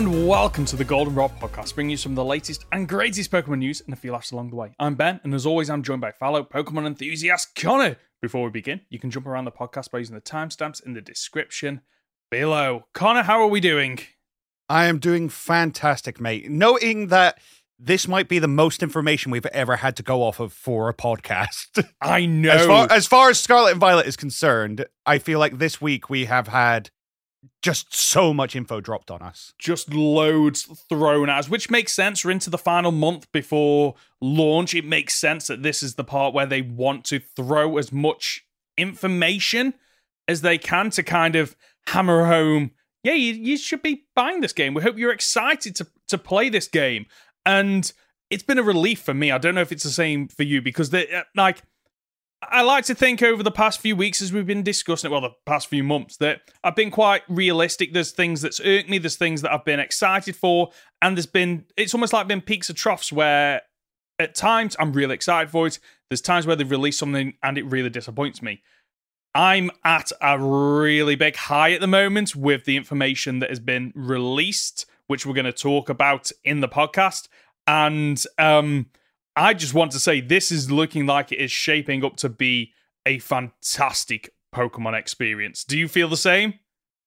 [0.00, 3.58] and welcome to the Goldenrod Podcast, bringing you some of the latest and greatest Pokemon
[3.58, 4.72] news and a few laughs along the way.
[4.78, 7.98] I'm Ben, and as always, I'm joined by fellow Pokemon enthusiast Conor.
[8.22, 11.02] Before we begin, you can jump around the podcast by using the timestamps in the
[11.02, 11.82] description
[12.30, 12.86] below.
[12.94, 13.98] Conor, how are we doing?
[14.70, 16.50] I am doing fantastic, mate.
[16.50, 17.38] Noting that
[17.78, 20.94] this might be the most information we've ever had to go off of for a
[20.94, 21.86] podcast.
[22.00, 22.50] I know.
[22.52, 26.08] As far, as far as Scarlet and Violet is concerned, I feel like this week
[26.08, 26.88] we have had
[27.62, 29.54] just so much info dropped on us.
[29.58, 32.24] just loads thrown at us, which makes sense.
[32.24, 34.74] We're into the final month before launch.
[34.74, 38.46] It makes sense that this is the part where they want to throw as much
[38.76, 39.74] information
[40.28, 41.56] as they can to kind of
[41.88, 42.72] hammer home.
[43.02, 44.74] Yeah, you, you should be buying this game.
[44.74, 47.06] We hope you're excited to to play this game.
[47.46, 47.90] And
[48.30, 49.30] it's been a relief for me.
[49.30, 51.62] I don't know if it's the same for you because they uh, like
[52.42, 55.20] I like to think over the past few weeks as we've been discussing it, well,
[55.20, 57.92] the past few months, that I've been quite realistic.
[57.92, 60.70] There's things that's irked me, there's things that I've been excited for,
[61.02, 63.60] and there's been, it's almost like been peaks of troughs where
[64.18, 65.78] at times I'm really excited for it.
[66.08, 68.62] There's times where they've released something and it really disappoints me.
[69.34, 73.92] I'm at a really big high at the moment with the information that has been
[73.94, 77.28] released, which we're going to talk about in the podcast.
[77.66, 78.86] And um,
[79.36, 82.72] I just want to say this is looking like it is shaping up to be
[83.06, 85.64] a fantastic Pokemon experience.
[85.64, 86.54] Do you feel the same?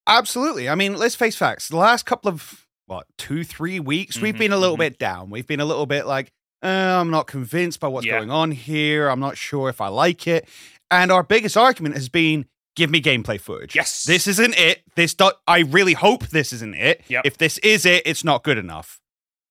[0.07, 0.69] Absolutely.
[0.69, 1.67] I mean, let's face facts.
[1.69, 4.79] The last couple of, what, two, three weeks, we've Mhm, been a little mhm.
[4.79, 5.29] bit down.
[5.29, 6.31] We've been a little bit like,
[6.63, 8.17] uh, I'm not convinced by what's Yeah.
[8.17, 9.09] going on here.
[9.09, 10.47] I'm not sure if I like it.
[10.91, 13.75] And our biggest argument has been give me gameplay footage.
[13.75, 14.03] Yes.
[14.03, 14.81] This isn't it.
[14.95, 17.03] This do- I really hope this isn't it.
[17.07, 17.21] Yep.
[17.25, 18.99] If this is it, it's not good enough.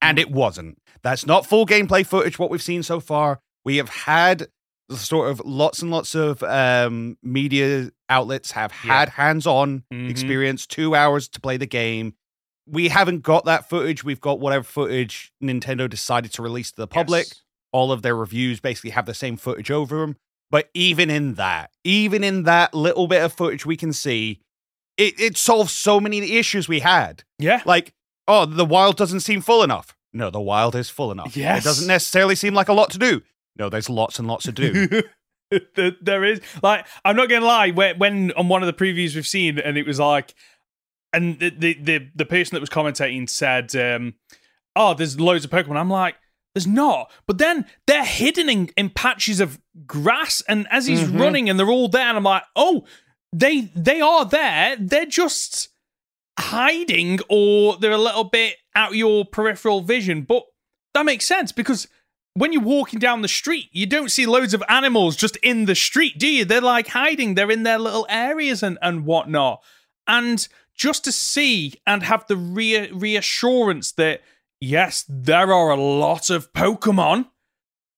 [0.00, 0.78] And it wasn't.
[1.02, 3.40] That's not full gameplay footage what we've seen so far.
[3.64, 4.48] We have had
[4.90, 8.98] sort of lots and lots of um, media outlets have Yeah.
[8.98, 10.10] had hands-on Mhm.
[10.10, 12.14] experience, 2 hours to play the game.
[12.66, 14.04] We haven't got that footage.
[14.04, 17.42] We've got whatever footage Nintendo decided to release to the public Yes.
[17.72, 20.16] all of their reviews basically have the same footage over them.
[20.50, 24.40] But even in that, even in that little bit of footage we can see,
[24.98, 27.24] it, it solves so many of the issues we had.
[27.38, 27.62] Yeah.
[27.64, 27.94] Like,
[28.28, 29.96] oh, the wild doesn't seem full enough.
[30.12, 31.36] No, the wild is full enough.
[31.36, 31.62] Yes.
[31.62, 33.22] It doesn't necessarily seem like a lot to do.
[33.58, 35.02] No, there's lots and lots to do.
[35.76, 37.70] There- is like I'm not gonna lie.
[37.72, 40.34] When, when on one of the previews we've seen, and it was like,
[41.12, 44.14] and the the the, the person that was commentating said, um,
[44.74, 46.14] "Oh, there's loads of Pokemon." I'm like,
[46.54, 51.20] "There's not," but then they're hidden in, in patches of grass, and as he's Mhm.
[51.20, 52.86] running, and they're all there, and I'm like, "Oh,
[53.34, 54.76] they they are there.
[54.80, 55.68] They're just
[56.38, 60.44] hiding, or they're a little bit out your peripheral vision." But
[60.94, 61.88] that makes sense because
[62.34, 65.74] when you're walking down the street, you don't see loads of animals just in the
[65.74, 66.44] street, do you?
[66.44, 69.62] They're like hiding, they're in their little areas and, and whatnot.
[70.06, 74.22] And just to see and have the rea- reassurance that,
[74.60, 77.28] yes, there are a lot of Pokemon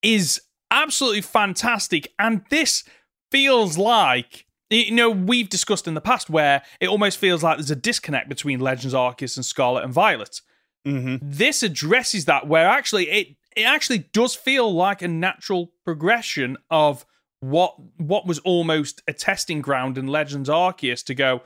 [0.01, 2.13] is absolutely fantastic.
[2.19, 2.83] And this
[3.31, 7.71] feels like, you know, we've discussed in the past where it almost feels like there's
[7.71, 10.41] a disconnect between Legends Arceus and Scarlet and Violet.
[10.85, 16.57] Hmm this addresses that where actually it it actually does feel like a natural progression
[16.69, 17.05] of
[17.39, 21.41] what what was almost a testing ground in Legends Arceus to go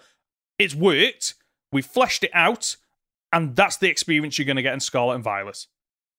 [0.57, 1.35] it's worked.
[1.71, 2.75] We fleshed it out
[3.31, 5.67] and that's the experience you're going to get in Scarlet and Violet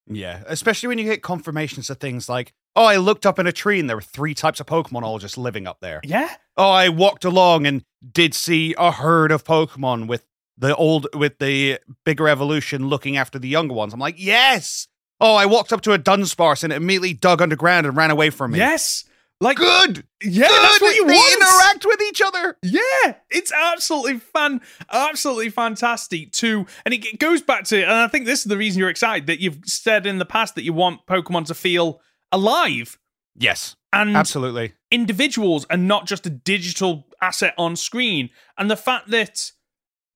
[0.07, 3.51] Yeah, especially when you get confirmations of things like, oh, I looked up in a
[3.51, 6.01] tree and there were three types of Pokemon all just living up there.
[6.03, 10.25] yeah oh, I walked along and did see a herd of Pokemon with
[10.57, 13.93] the old with the bigger evolution looking after the younger ones.
[13.93, 14.87] I'm like, yes.
[15.19, 18.29] Oh, I walked up to a Dunsparce and it immediately dug underground and ran away
[18.31, 18.59] from me.
[18.59, 19.05] yes
[19.41, 20.05] like Good.
[20.23, 20.61] yeah Good.
[20.63, 22.57] that's what you they want interact with each other.
[22.63, 26.65] Yeah, it's absolutely fun, absolutely fantastic too.
[26.85, 29.39] And it goes back to, and I think this is the reason you're excited that
[29.41, 31.99] you've said in the past that you want Pokemon to feel
[32.31, 32.97] alive
[33.37, 34.73] Yes, and absolutely.
[34.91, 38.29] individuals and not just a digital asset on screen.
[38.57, 39.51] And the fact that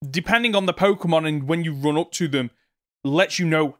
[0.08, 2.50] depending on the Pokemon and when you run up to them,
[3.04, 3.78] lets you know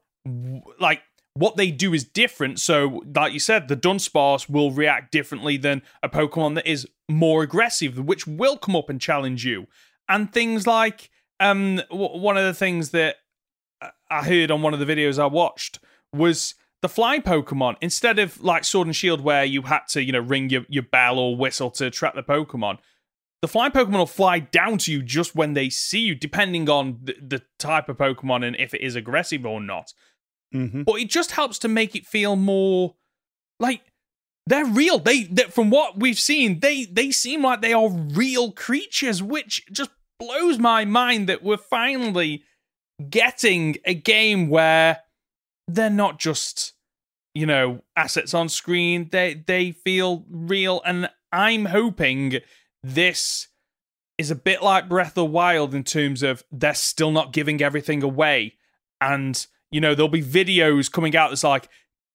[0.81, 1.03] like
[1.37, 2.59] what they do is different.
[2.59, 7.43] So, like you said, the Dunsparce will react differently than a Pokemon that is more
[7.43, 9.67] aggressive, which will come up and challenge you.
[10.09, 13.17] And things like um, w- one of the things that
[13.83, 15.79] I- I heard on one of the videos I watched
[16.13, 17.77] was the fly Pokemon.
[17.83, 20.85] Instead of like Sword and Shield, where you had to, you know, ring your, your
[20.85, 22.79] bell or whistle to trap the Pokemon,
[23.43, 27.01] the fly Pokemon will fly down to you just when they see you, depending on
[27.03, 29.93] the, the type of Pokemon and if it is aggressive or not.
[30.53, 32.95] Hmm But it just helps to make it feel more
[33.61, 33.83] like
[34.47, 34.99] they're real.
[34.99, 39.67] They, they from what we've seen, they they seem like they are real creatures, which
[39.73, 42.43] just blows my mind that we're finally
[43.11, 45.03] getting a game where
[45.69, 46.73] they're not just
[47.35, 52.39] you know assets on screen they they feel real and i'm hoping
[52.83, 53.49] this
[54.17, 57.61] is a bit like breath of the wild in terms of they're still not giving
[57.61, 58.55] everything away
[59.03, 61.69] and you know there'll be videos coming out that's like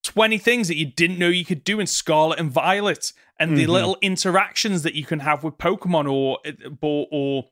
[0.03, 3.65] 20 things that you didn't know you could do in scarlet and violet and the
[3.65, 3.69] Mhm.
[3.69, 6.39] little interactions that you can have with pokemon or
[6.81, 7.45] or, or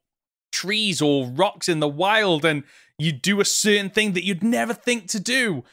[0.51, 2.63] trees or rocks in the wild and
[2.97, 5.63] you do a certain thing that you'd never think to do.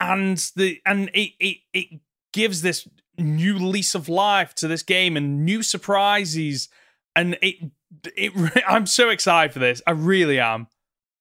[0.00, 2.00] And the and it it, it
[2.32, 2.88] gives this
[3.18, 6.68] new lease of life to this game and new surprises.
[7.14, 7.56] And it
[8.16, 8.32] it
[8.68, 9.80] I'm so excited for this.
[9.86, 10.66] I really am.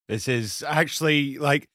[0.09, 1.67] This is actually like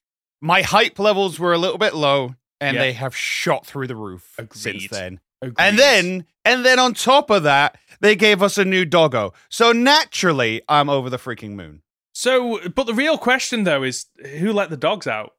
[0.47, 4.39] my hype levels were a little bit low, and they have shot through the roof
[4.53, 5.21] since then.
[5.43, 5.55] Agreed.
[5.59, 9.33] And then, and then on top of that, they gave us a new doggo.
[9.51, 11.83] So naturally, I'm over the freaking moon.
[12.13, 14.07] so but the real question though is
[14.39, 15.33] who let the dogs out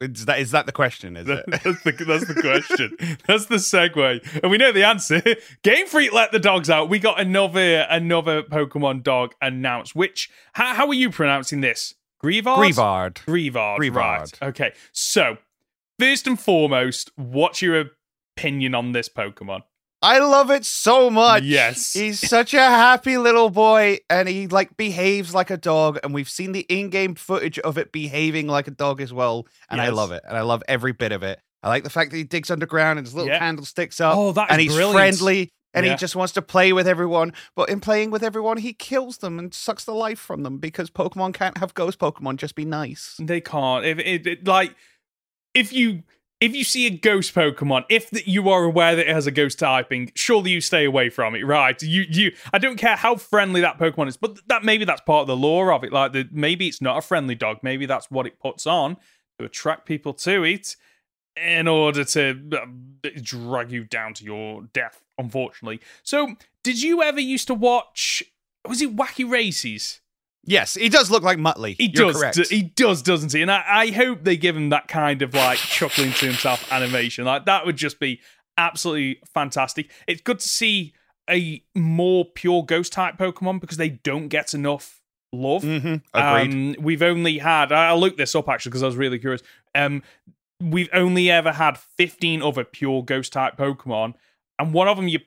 [0.00, 1.16] Is that is that the question?
[1.16, 1.44] Is it?
[1.48, 3.18] That's the, that's the question.
[3.26, 4.40] that's the segue.
[4.42, 5.22] And we know the answer.
[5.62, 6.88] Game Freak let the dogs out.
[6.88, 9.96] We got another another Pokemon dog announced.
[9.96, 11.94] Which how, how are you pronouncing this?
[12.22, 12.56] Greavard?
[12.74, 13.14] Greavard.
[13.26, 13.78] Greavard.
[13.78, 13.94] Greavard.
[13.94, 14.42] Right.
[14.42, 14.72] Okay.
[14.92, 15.38] So
[15.98, 17.84] first and foremost, what's your
[18.36, 19.62] opinion on this Pokemon?
[20.02, 21.42] I love it so much.
[21.42, 21.92] Yes.
[21.92, 26.28] He's such a happy little boy and he like behaves like a dog and we've
[26.28, 30.10] seen the in-game footage of it behaving like a dog as well and I love
[30.12, 31.38] it and I love every bit of it.
[31.62, 33.40] I like the fact that he digs underground and his little Yeah.
[33.40, 34.94] candle sticks up Oh, that is and he's brilliant.
[35.18, 35.92] friendly and Yeah.
[35.92, 39.38] he just wants to play with everyone but in playing with everyone he kills them
[39.38, 43.16] and sucks the life from them because Pokemon can't have ghost Pokemon just be nice.
[43.20, 43.84] They can't.
[43.84, 44.74] If it, it like
[45.54, 46.02] if you
[46.40, 49.30] if you see a ghost Pokemon, if that you are aware that it has a
[49.30, 51.80] ghost typing, surely you stay away from it, right?
[51.82, 55.20] You you I don't care how friendly that Pokemon is, but that maybe that's part
[55.22, 55.92] of the lore of it.
[55.92, 57.58] Like the, maybe it's not a friendly dog.
[57.62, 58.96] Maybe that's what it puts on
[59.38, 60.76] to attract people to it
[61.36, 65.80] in order to uh, drag you down to your death, unfortunately.
[66.02, 66.34] So,
[66.64, 68.22] did you ever used to watch
[68.68, 70.00] was it Wacky Races?
[70.44, 71.76] Yes, he does look like Muttley.
[71.78, 72.36] He You're does.
[72.48, 73.42] d- He does, doesn't he?
[73.42, 77.24] And I, I hope they give him that kind of like chuckling to himself animation.
[77.26, 78.20] Like that would just be
[78.58, 79.90] absolutely fantastic.
[80.08, 80.94] It's good to see
[81.28, 85.00] a more pure ghost type Pokemon because they don't get enough
[85.32, 85.62] love.
[85.62, 86.76] Mhm, Agreed.
[86.78, 87.70] Um, we've only had.
[87.70, 89.42] I I looked this up actually because I was really curious.
[89.74, 90.02] Um,
[90.60, 94.14] we've only ever had 15 other pure ghost type Pokemon,
[94.60, 95.20] and one of them you.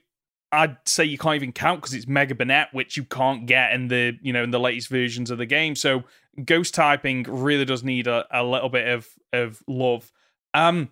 [0.52, 3.88] I'd say you can't even count because it's Mega Banette, which you can't get in
[3.88, 5.76] the you know in the latest versions of the game.
[5.76, 6.04] So
[6.46, 10.12] ghost typing really does need a, a little bit of of love.
[10.54, 10.90] Um,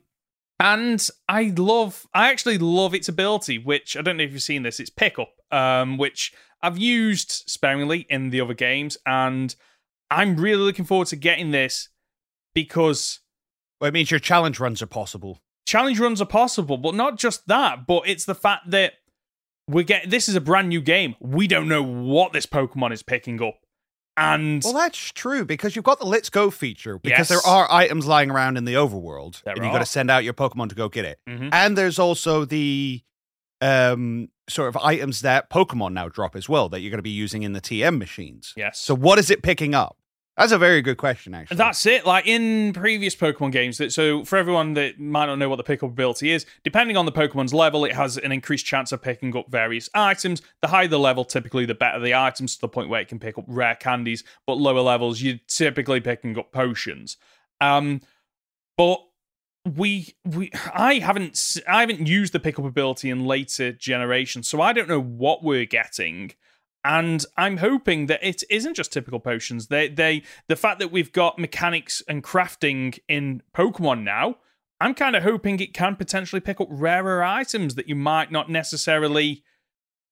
[0.59, 4.61] and I love, I actually love its ability, which I don't know if you've seen
[4.61, 4.79] this.
[4.79, 9.55] It's pickup, um, which I've used sparingly in the other games, and
[10.11, 11.89] I'm really looking forward to getting this
[12.53, 13.21] because
[13.79, 15.41] well, it means your challenge runs are possible.
[15.71, 18.93] Challenge runs are possible, but not just that, but it's the fact that
[19.67, 21.15] we get this is a brand new game.
[21.19, 23.55] We don't know what this Pokemon is picking up,
[24.17, 27.29] and Well, that's true because you've got the Let's Go feature because Yes.
[27.29, 30.23] there are items lying around in the overworld There and you've got to send out
[30.25, 31.19] your Pokemon to go get it.
[31.29, 31.49] Mhm.
[31.53, 33.01] And there's also the
[33.61, 37.09] um sort of items that Pokemon now drop as well that you're going to be
[37.25, 38.53] using in the TM machines.
[38.57, 39.95] yes, So what is it picking up?
[40.41, 41.57] That's a very good question actually.
[41.57, 42.03] That's it.
[42.03, 45.63] Like in previous Pokemon games, that so for everyone that might not know what the
[45.63, 49.37] pickup ability is, depending on the Pokemon's level, it has an increased chance of picking
[49.37, 50.41] up various items.
[50.63, 53.19] The higher the level, typically the better the items to the point where it can
[53.19, 54.23] pick up rare candies.
[54.47, 57.17] But lower levels, you're typically picking up potions.
[57.59, 58.01] Um,
[58.77, 58.99] but
[59.75, 64.73] we we I haven't I haven't used the pickup ability in later generations, so I
[64.73, 66.31] don't know what we're getting.
[66.83, 69.67] And I'm hoping that it isn't just typical potions.
[69.67, 74.37] They they the fact that we've got mechanics and crafting in Pokemon now,
[74.79, 78.49] I'm kind of hoping it can potentially pick up rarer items that you might not
[78.49, 79.43] necessarily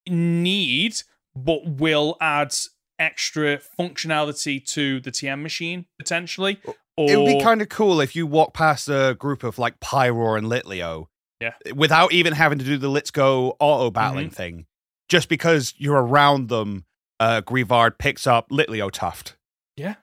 [0.08, 1.02] need,
[1.36, 2.54] but will add
[3.00, 6.60] extra functionality to the TM machine potentially.
[6.98, 9.80] Or it would be kind of cool if you walk past a group of like
[9.80, 11.06] Pyroar and Litleo.
[11.40, 11.54] Yeah.
[11.74, 14.34] Without even having to do the Let's Go auto battling Mm-hmm.
[14.36, 14.66] thing.
[15.10, 16.86] Just because you're around them,
[17.20, 19.36] uh Greavard picks up Litleo Tuft.
[19.76, 19.96] Yeah,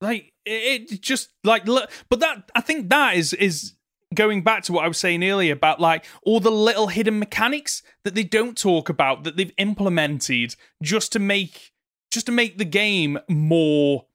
[0.00, 3.74] like it, it just like look, but that I think that is is
[4.14, 7.82] going back to what I was saying earlier about like all the little hidden mechanics
[8.04, 11.72] that they don't talk about that they've implemented just to make
[12.10, 14.06] just to make the game more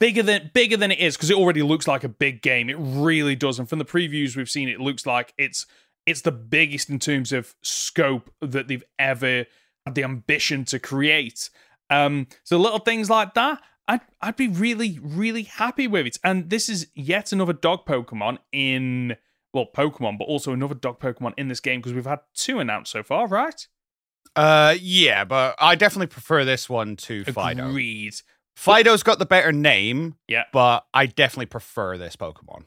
[0.00, 2.68] bigger than bigger than it is because it already looks like a big game.
[2.68, 5.66] It really does, and from the previews we've seen, it looks like it's
[6.06, 9.46] it's the biggest in terms of scope that they've ever
[9.88, 11.50] had the ambition to create.
[11.90, 16.18] Um, so little things like that, I'd I'd be really really happy with it.
[16.22, 19.16] And this is yet another dog Pokemon in
[19.54, 22.92] well Pokemon, but also another dog Pokemon in this game because we've had two announced
[22.92, 23.66] so far, right?
[24.36, 27.70] Uh, yeah, but I definitely prefer this one to Fidough.
[27.70, 28.14] Agreed.
[28.56, 30.44] Fidough's got the better name, Yeah.
[30.52, 32.64] but I definitely prefer this Pokemon.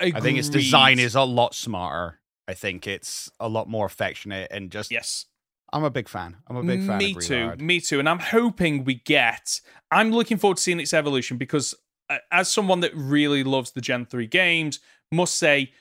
[0.00, 2.20] I think its design is a lot smarter.
[2.48, 4.90] I think it's a lot more affectionate and just.
[4.90, 5.26] yes.
[5.72, 6.36] I'm a big fan.
[6.46, 6.98] I'm a big fan.
[6.98, 7.54] Me too.
[7.56, 7.98] Me too.
[7.98, 9.60] And I'm hoping we get.
[9.90, 11.74] I'm looking forward to seeing its evolution because,
[12.08, 14.80] uh, as someone that really loves the Gen 3 games,
[15.10, 15.72] must say,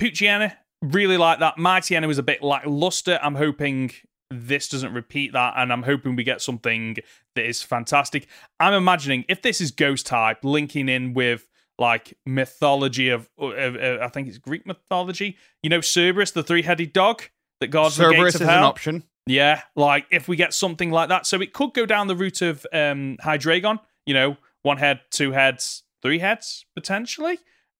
[0.00, 1.56] Poochyena, really like that.
[1.56, 3.18] Mightyena was a bit lackluster.
[3.22, 3.92] I'm hoping
[4.30, 6.96] this doesn't repeat that, and I'm hoping we get something
[7.34, 8.26] that is fantastic.
[8.58, 14.00] I'm imagining if this is Ghost type, linking in with like mythology of, of, of
[14.00, 15.36] I think it's Greek mythology.
[15.62, 17.22] You know, Cerberus, the three-headed dog
[17.60, 18.66] that guards the Cerberus gates is of an hell.
[18.66, 19.04] option.
[19.26, 21.26] Yeah, like if we get something like that.
[21.26, 25.32] So it could go down the route of um Hydreigon, you know, one head, two
[25.32, 27.38] heads, three heads, potentially.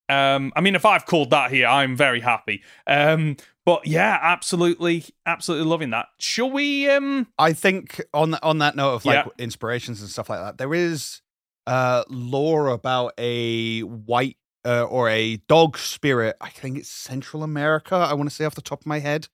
[0.09, 2.63] Um, I mean, if I've called that here, I'm very happy.
[2.85, 3.35] Um,
[3.65, 6.07] but yeah, absolutely, absolutely loving that.
[6.19, 9.31] Shall we um I think on on that note of like Yeah.
[9.37, 11.21] inspirations and stuff like that, there is
[11.65, 16.35] uh lore about a white uh, or a dog spirit.
[16.41, 17.95] I think it's Central America.
[17.95, 19.29] I want to say off the top of my head.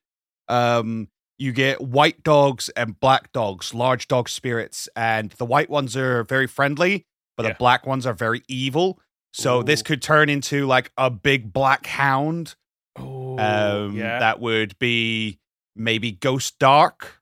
[0.48, 5.96] Um, you get white dogs and black dogs, large dog spirits, and the white ones
[5.98, 7.06] are very friendly,
[7.38, 7.54] but Yeah.
[7.54, 9.00] the black ones are very evil.
[9.34, 12.56] So this could turn into like a big black hound.
[12.96, 14.20] oh, Um, yeah.
[14.20, 15.40] that would be
[15.76, 17.20] maybe Ghost Dark.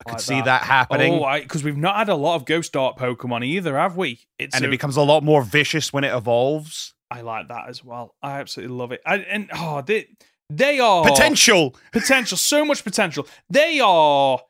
[0.00, 0.44] I could Like see that.
[0.46, 1.14] that, happening.
[1.22, 4.18] Oh, because we've not had a lot of Ghost Dark Pokemon either, have we?
[4.40, 6.94] It's and a- it becomes a lot more vicious when it evolves.
[7.08, 8.16] I like that as well.
[8.20, 9.00] I absolutely love it.
[9.06, 10.08] I, and oh, they
[10.56, 11.74] they are Potential.
[11.92, 13.26] potential, so much potential.
[13.48, 14.40] They are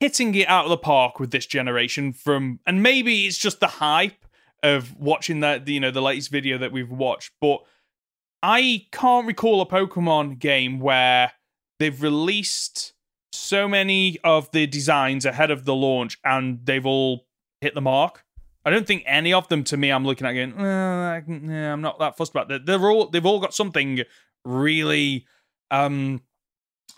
[0.00, 3.68] hitting it out of the park with this generation from and maybe it's just the
[3.68, 4.24] hype
[4.62, 7.60] of watching that you know the latest video that we've watched, but
[8.42, 11.32] I can't recall a Pokemon game where
[11.78, 12.92] they've released
[13.32, 17.26] so many of the designs ahead of the launch and they've all
[17.60, 18.24] hit the mark.
[18.64, 21.98] I don't think any of them to me I'm looking at going, uh, I'm not
[21.98, 22.66] that fussed about that.
[22.66, 24.02] They're all they've all got something
[24.44, 25.26] really
[25.72, 26.20] um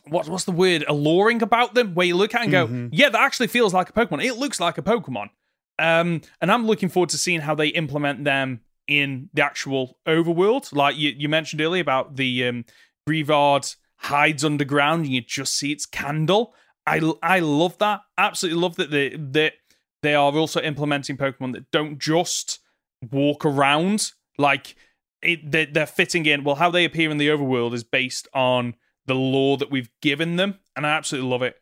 [0.06, 0.84] what, what's the word?
[0.86, 1.94] Alluring about them?
[1.94, 2.88] Where you look at it and go Mhm.
[2.92, 4.22] yeah that actually feels like a pokemon.
[4.24, 5.30] It looks like a pokemon.
[5.78, 10.74] Um and i'm looking forward to seeing how they implement them in the actual overworld.
[10.74, 12.64] Like you, you mentioned earlier about the um
[13.08, 16.54] Greavard hides underground and you just see its candle.
[16.86, 18.00] I i love that.
[18.18, 19.54] Absolutely love that they that
[20.02, 22.58] they are also implementing pokemon that don't just
[23.10, 24.12] walk around.
[24.36, 24.76] Like
[25.24, 26.44] it, they, they're fitting in.
[26.44, 28.74] Well, how they appear in the overworld is based on
[29.06, 31.56] the lore that we've given them, and I absolutely love it.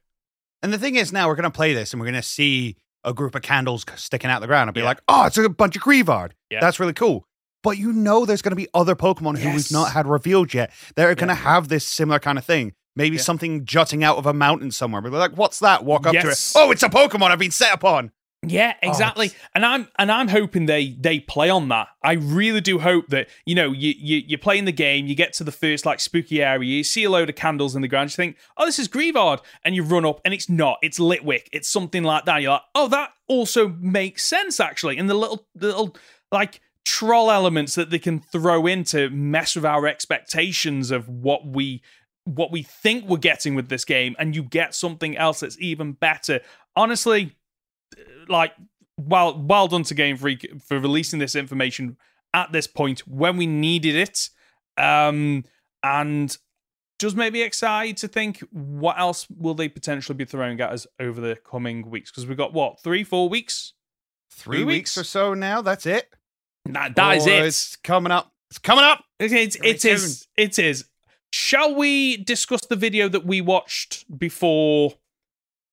[0.63, 2.77] And the thing is, now we're going to play this and we're going to see
[3.05, 4.87] a group of candles sticking out the ground and be Yeah.
[4.87, 6.33] like, oh, it's a bunch of Greavard.
[6.51, 6.61] Yeah.
[6.61, 7.27] That's really cool.
[7.65, 9.57] But you know, there's going to be other Pokemon who Yes.
[9.57, 10.71] we've not had revealed yet.
[10.95, 12.75] They're going to have this similar kind of thing.
[12.95, 13.23] Maybe Yeah.
[13.23, 15.01] something jutting out of a mountain somewhere.
[15.03, 15.85] But we're like, what's that?
[15.85, 16.53] Walk up to it.
[16.55, 18.13] Oh, it's a Pokemon I've been set upon.
[18.45, 19.27] Yeah, oh, exactly.
[19.27, 21.89] it's- and I'm and I'm hoping they they play on that.
[22.03, 25.33] I really do hope that you know you you you're playing the game, you get
[25.35, 28.11] to the first like spooky area, you see a load of candles in the ground,
[28.11, 30.79] you think, oh, this is Greavard, and you run up, and it's not.
[30.83, 31.47] It's Litwick.
[31.53, 32.43] It's something like that.
[32.43, 34.99] You're like, oh, that also makes sense actually.
[34.99, 35.97] And the little the little
[36.33, 41.47] like troll elements that they can throw in to mess with our expectations of what
[41.47, 41.81] we
[42.25, 45.93] what we think we're getting with this game, and you get something else that's even
[45.93, 46.41] better.
[46.75, 47.37] Honestly,
[48.29, 48.53] like
[48.97, 51.97] well well done to Game Freak for releasing this information
[52.35, 54.31] at this point when we needed it.
[54.77, 55.45] Um
[55.83, 56.37] and
[56.99, 61.21] just maybe excited to think what else will they potentially be throwing at us over
[61.21, 63.73] the coming weeks because we've got what three four weeks
[64.35, 64.99] Three Three weeks weeks?
[64.99, 65.61] or so now.
[65.61, 66.09] That's it.
[66.65, 68.33] that, that is it It's coming up.
[68.51, 69.05] It's coming up.
[69.19, 69.57] It is.
[69.57, 70.27] Very It is.
[70.37, 70.87] It is.
[71.33, 74.95] Shall we discuss the video that we watched before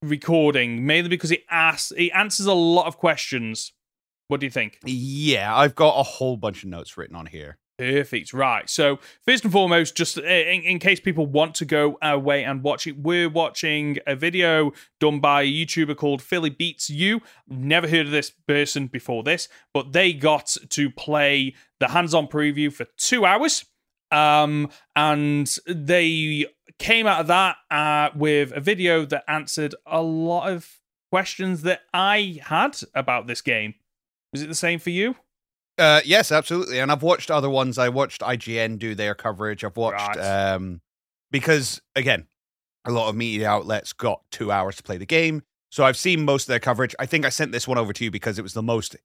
[0.01, 0.85] recording?
[0.85, 3.73] Mainly because it asks, it answers a lot of questions.
[4.27, 4.79] What do you think?
[4.85, 7.57] Yeah, I've got a whole bunch of notes written on here.
[7.79, 8.33] Perfect.
[8.33, 8.69] Right.
[8.69, 12.61] So first and foremost, just uh, in, in case people want to go away and
[12.61, 17.21] watch it, we're watching a video done by a YouTuber called Philly Beats You.
[17.47, 22.71] Never heard of this person before this, but they got to play the hands-on preview
[22.71, 23.63] for two hours.
[24.11, 26.47] Um, and they
[26.79, 30.79] came out of that uh, with a video that answered a lot of
[31.11, 33.75] questions that I had about this game.
[34.33, 35.15] Is it the same for you?
[35.77, 36.79] Uh, yes, absolutely.
[36.79, 37.77] And I've watched other ones.
[37.77, 39.63] I watched IGN do their coverage.
[39.63, 40.53] I've watched Right.
[40.53, 40.81] um
[41.31, 42.27] because again,
[42.85, 45.43] a lot of media outlets got two hours to play the game.
[45.71, 46.95] So I've seen most of their coverage.
[46.99, 48.95] I think I sent this one over to you because it was the most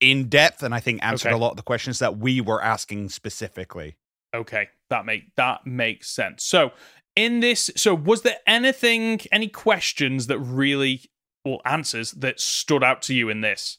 [0.00, 1.34] in depth and I think answered Okay.
[1.34, 3.96] a lot of the questions that we were asking specifically.
[4.34, 6.44] Okay, that make that makes sense.
[6.44, 6.72] So
[7.18, 11.02] in this, so was there anything, any questions that really,
[11.44, 13.78] or answers that stood out to you in this?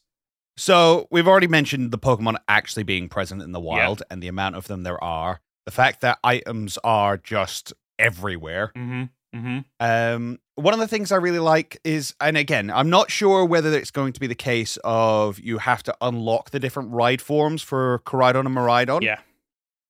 [0.57, 4.57] So we've already mentioned the Pokemon actually being present in the wild and the amount
[4.57, 5.39] of them there are.
[5.65, 8.73] The fact that items are just everywhere.
[8.75, 9.03] Mm-hmm.
[9.37, 9.59] Mm-hmm.
[9.79, 13.71] Um, one of the things I really like is, and again, I'm not sure whether
[13.71, 17.61] it's going to be the case of you have to unlock the different ride forms
[17.61, 19.01] for Koraidon and Miraidon.
[19.01, 19.19] Yeah.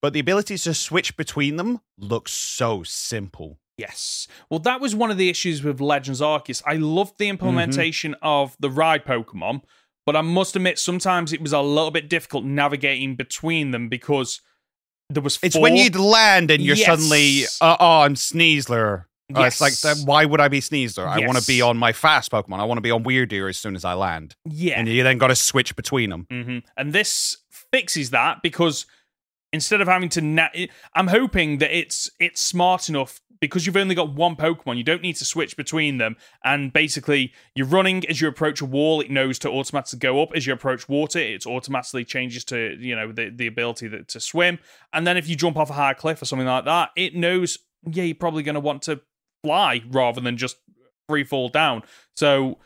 [0.02, 3.60] But the ability to switch between them looks so simple.
[3.78, 4.28] Yes.
[4.50, 6.62] Well, that was one of the issues with Legends Arceus.
[6.66, 9.62] I loved the implementation of the ride Pokemon,
[10.06, 14.42] but I must admit sometimes it was a little bit difficult navigating between them because
[15.10, 15.40] there was.
[15.42, 15.64] It's four.
[15.64, 16.86] when you'd land and you're Yes.
[16.88, 19.06] suddenly, uh, oh, I'm Sneasler.
[19.36, 20.04] Uh, it's like, Yes.
[20.06, 21.06] why would I be Sneasler?
[21.08, 22.60] I want to be on my fast Pokemon.
[22.60, 24.36] I want to be on Wyrdeer as soon as I land.
[24.46, 24.80] yeah.
[24.80, 26.26] And you then got to switch between them.
[26.32, 28.88] hmm And this fixes that because
[29.52, 30.50] instead of having to, na-
[30.96, 34.78] I'm hoping that it's it's smart enough because you've only got one Pokemon.
[34.78, 38.66] You don't need to switch between them, and basically you're running as you approach a
[38.66, 39.02] wall.
[39.02, 41.20] It knows to automatically go up as you approach water.
[41.20, 44.60] It automatically changes to you know the the ability that, to swim,
[44.94, 47.58] and then if you jump off a high cliff or something like that, it knows
[47.90, 49.02] yeah you're probably going to want to
[49.44, 50.58] fly rather than just
[51.08, 51.84] free fall down.
[52.16, 52.60] So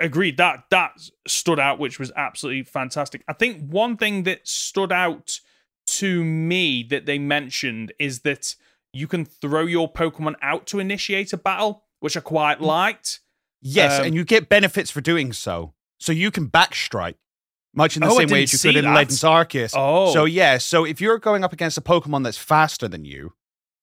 [0.00, 0.92] agreed that that
[1.26, 5.40] stood out which was absolutely fantastic i think one thing that stood out
[5.86, 8.54] to me that they mentioned is that
[8.92, 13.20] you can throw your pokemon out to initiate a battle which i quite liked
[13.66, 15.72] Yes, Um, and you get benefits for doing so.
[15.98, 17.14] So you can backstrike,
[17.74, 18.94] much in the Oh, same way as you could in that.
[18.94, 19.72] Legends Arceus.
[19.74, 20.12] Oh.
[20.12, 23.32] So yeah, so if you're going up against a Pokemon that's faster than you,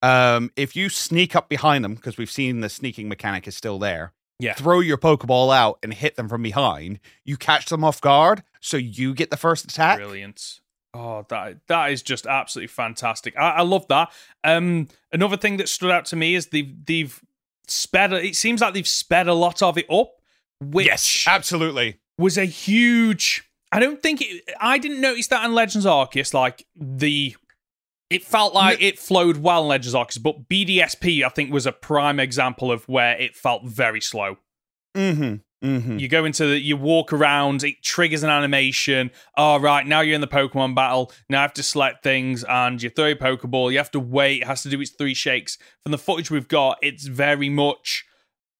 [0.03, 3.79] um, if you sneak up behind them, because we've seen the sneaking mechanic is still
[3.79, 4.53] there, Yeah.
[4.53, 8.77] throw your Pokeball out and hit them from behind, you catch them off guard, so
[8.77, 9.97] you get the first attack.
[9.97, 10.60] brilliant
[10.93, 14.11] oh that that is just absolutely fantastic i, I love that
[14.43, 17.21] um another thing that stood out to me is they've they've
[17.67, 20.11] sped it seems like they've sped a lot of it up
[20.59, 21.99] which Yes, absolutely.
[22.19, 23.49] was a huge.
[23.71, 24.43] I don't think it.
[24.59, 26.35] I didn't notice that in Legends Arceus.
[26.35, 27.35] Like the,
[28.11, 31.71] it felt like it flowed well in Legends Arceus, but BDSP I think was a
[31.71, 34.37] prime example of where it felt very slow.
[34.95, 35.37] Mm-hmm.
[35.63, 35.99] Mm-hmm.
[35.99, 39.11] You go into the, you walk around, it triggers an animation.
[39.35, 41.11] All right, now you're in the Pokemon battle.
[41.29, 43.71] Now I have to select things, and you throw your Pokeball.
[43.71, 44.41] You have to wait.
[44.41, 45.57] It has to do its three shakes.
[45.83, 48.05] From the footage we've got, it's very much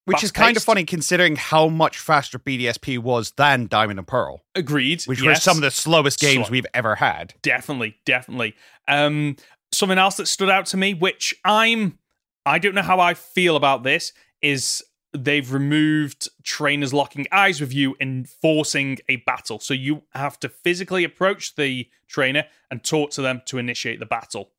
[0.06, 4.44] Which is kind of funny considering how much faster BDSP was than Diamond and Pearl,
[4.54, 5.02] agreed.
[5.04, 6.52] which were some of the slowest games Slow.
[6.52, 7.34] we've ever had.
[7.42, 8.56] definitely definitely
[8.88, 9.36] um
[9.72, 11.98] something else that stood out to me which i'm
[12.46, 14.12] i don't know how i feel about this
[14.42, 14.84] is
[15.14, 20.48] they've removed trainers locking eyes with you and forcing a battle so you have to
[20.50, 24.52] physically approach the trainer and talk to them to initiate the battle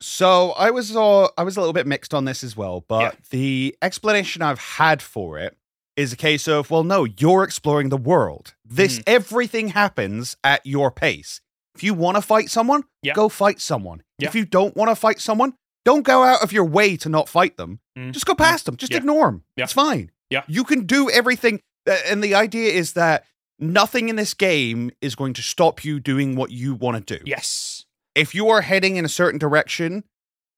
[0.00, 3.00] So I was uh, I was a little bit mixed on this as well, but
[3.00, 3.12] Yeah.
[3.30, 5.56] the explanation I've had for it
[5.96, 8.54] is a case of well, no, you're exploring the world.
[8.64, 9.02] This Hmm.
[9.06, 11.40] everything happens at your pace.
[11.74, 13.14] If you want to fight someone, Yeah.
[13.14, 14.02] go fight someone.
[14.18, 14.28] Yeah.
[14.28, 15.54] If you don't want to fight someone,
[15.86, 17.80] don't go out of your way to not fight them.
[17.98, 18.12] Mm.
[18.12, 18.76] Just go past them.
[18.76, 18.98] Just Yeah.
[18.98, 19.44] ignore them.
[19.56, 19.64] Yeah.
[19.64, 20.10] It's fine.
[20.28, 20.42] Yeah.
[20.48, 21.60] You can do everything.
[21.88, 23.24] Uh, And the idea is that
[23.58, 27.24] nothing in this game is going to stop you doing what you want to do
[27.24, 30.02] yes if you are heading in a certain direction,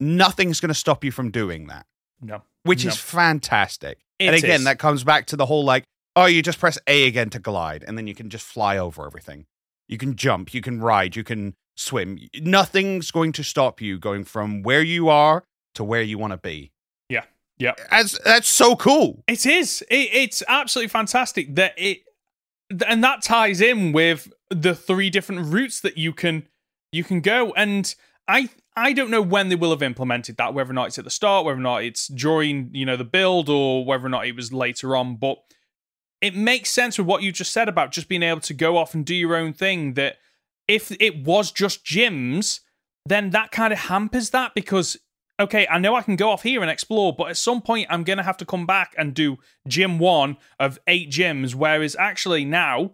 [0.00, 1.86] nothing's going to stop you from doing that,
[2.20, 2.90] no which No.
[2.90, 3.98] is fantastic.
[4.18, 4.64] It and again, is.
[4.64, 5.84] that comes back to the whole like,
[6.16, 9.06] oh, you just press A again to glide, and then you can just fly over
[9.06, 9.46] everything.
[9.86, 12.18] You can jump, you can ride, you can swim.
[12.40, 16.38] Nothing's going to stop you going from where you are to where you want to
[16.38, 16.72] be.
[17.08, 17.24] Yeah.
[17.58, 17.74] Yeah.
[17.90, 19.22] That's that's so cool.
[19.26, 19.82] It is.
[19.90, 22.02] It, it's absolutely fantastic that it,
[22.86, 26.46] and that ties in with the three different routes that you can
[26.92, 27.52] you can go.
[27.52, 27.94] And
[28.26, 31.04] I I don't know when they will have implemented that, whether or not it's at
[31.04, 34.26] the start, whether or not it's during you know the build, or whether or not
[34.26, 35.16] it was later on.
[35.16, 35.38] But
[36.20, 38.94] it makes sense with what you just said about just being able to go off
[38.94, 39.94] and do your own thing.
[39.94, 40.18] That
[40.68, 42.60] if it was just gyms,
[43.06, 44.96] then that kind of hampers that because
[45.40, 48.02] okay, I know I can go off here and explore, but at some point I'm
[48.02, 51.54] going to have to come back and do gym one of eight gyms.
[51.54, 52.92] Whereas actually now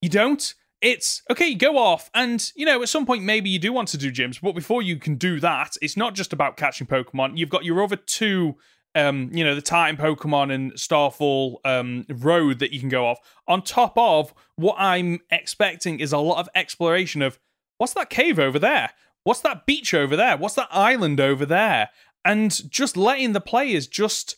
[0.00, 0.54] you don't.
[0.80, 3.86] It's okay, you go off, and you know, at some point maybe you do want
[3.88, 7.38] to do gyms, but before you can do that, it's not just about catching Pokemon.
[7.38, 8.56] You've got your other two,
[8.94, 13.18] um, you know, the Titan Pokemon and Starfall um, Road that you can go off.
[13.48, 17.38] On top of what I'm expecting is a lot of exploration of
[17.78, 18.90] what's that cave over there?
[19.24, 20.36] What's that beach over there?
[20.36, 21.90] What's that island over there?
[22.24, 24.36] And just letting the players just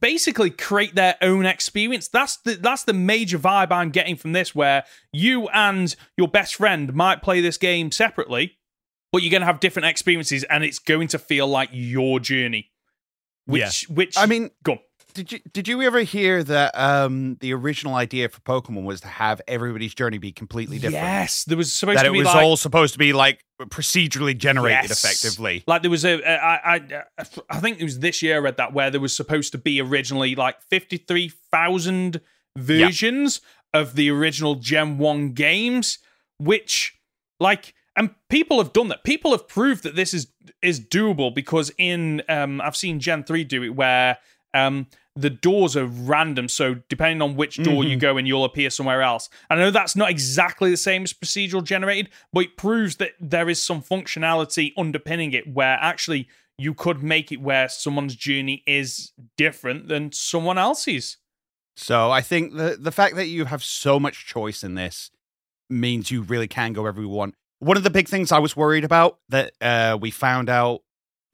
[0.00, 2.08] basically create their own experience.
[2.08, 6.56] That's the that's the major vibe I'm getting from this, where you and your best
[6.56, 8.58] friend might play this game separately,
[9.12, 12.71] but you're going to have different experiences, and it's going to feel like your journey.
[13.46, 14.78] Which, which I mean, go on.
[15.14, 19.08] Did you did you ever hear that um the original idea for Pokemon was to
[19.08, 21.04] have everybody's journey be completely different?
[21.04, 24.34] Yes, there was supposed That to it was like, all supposed to be like procedurally
[24.36, 25.04] generated Yes.
[25.04, 25.64] effectively.
[25.66, 27.04] Like there was a, a I, I,
[27.50, 29.82] I think it was this year I read that where there was supposed to be
[29.82, 32.22] originally like fifty three thousand
[32.56, 33.42] versions
[33.74, 35.98] of the original Gen One games,
[36.38, 36.98] which
[37.38, 39.04] like and people have done that.
[39.04, 40.28] People have proved that this is
[40.60, 44.18] is doable because in um I've seen Gen Three do it where
[44.54, 48.70] um the doors are random, so depending on which door you go in, you'll appear
[48.70, 49.28] somewhere else.
[49.50, 53.50] I know that's not exactly the same as procedural generated, but it proves that there
[53.50, 59.12] is some functionality underpinning it where actually you could make it where someone's journey is
[59.36, 61.18] different than someone else's.
[61.76, 65.10] So I think the the fact that you have so much choice in this
[65.68, 67.34] means you really can go wherever you want.
[67.62, 70.80] One of the big things I was worried about that uh, we found out,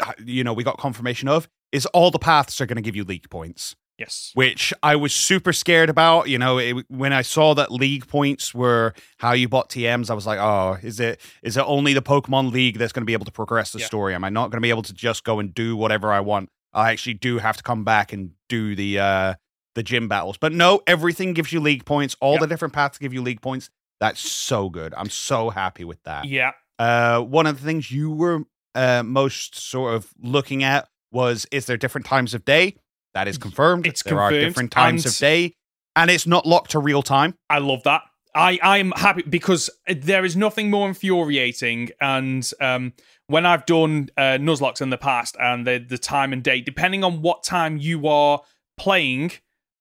[0.00, 2.94] uh, you know, we got confirmation of is all the paths are going to give
[2.94, 4.30] you league points, Yes.
[4.34, 6.28] which I was super scared about.
[6.28, 10.14] You know, it, when I saw that league points were how you bought TMs, I
[10.14, 13.12] was like, oh, is it is it only the Pokemon League that's going to be
[13.14, 13.86] able to progress the Yeah.
[13.86, 14.14] story?
[14.14, 16.50] Am I not going to be able to just go and do whatever I want?
[16.74, 19.34] I actually do have to come back and do the uh
[19.74, 20.36] the gym battles.
[20.38, 22.16] But no, everything gives you league points.
[22.20, 22.40] All Yeah.
[22.40, 23.70] the different paths give you league points.
[24.00, 24.94] That's so good.
[24.96, 26.26] I'm so happy with that.
[26.26, 26.52] Yeah.
[26.78, 31.66] Uh, one of the things you were uh, most sort of looking at was is
[31.66, 32.76] there different times of day?
[33.14, 33.86] That is confirmed.
[33.86, 35.54] It's there are different times and- of day,
[35.96, 37.34] and it's not locked to real time.
[37.50, 38.02] I love that.
[38.34, 41.90] I I'm happy because there is nothing more infuriating.
[42.00, 42.92] And um,
[43.26, 47.02] when I've done uh, Nuzlocke in the past, and the the time and date, depending
[47.02, 48.42] on what time you are
[48.76, 49.32] playing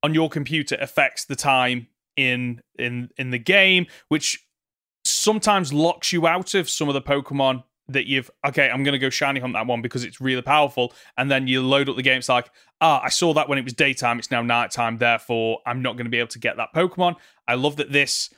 [0.01, 4.45] on your computer, affects the time in in in the game, which
[5.05, 9.09] sometimes locks you out of some of the Pokemon that you've okay, I'm gonna go
[9.09, 12.17] shiny hunt that one because it's really powerful, and then you load up the game,
[12.17, 12.49] it's like,
[12.81, 16.09] ah, I saw that when it was daytime, it's now nighttime, therefore I'm not gonna
[16.09, 17.15] be able to get that Pokemon.
[17.47, 18.29] I love that this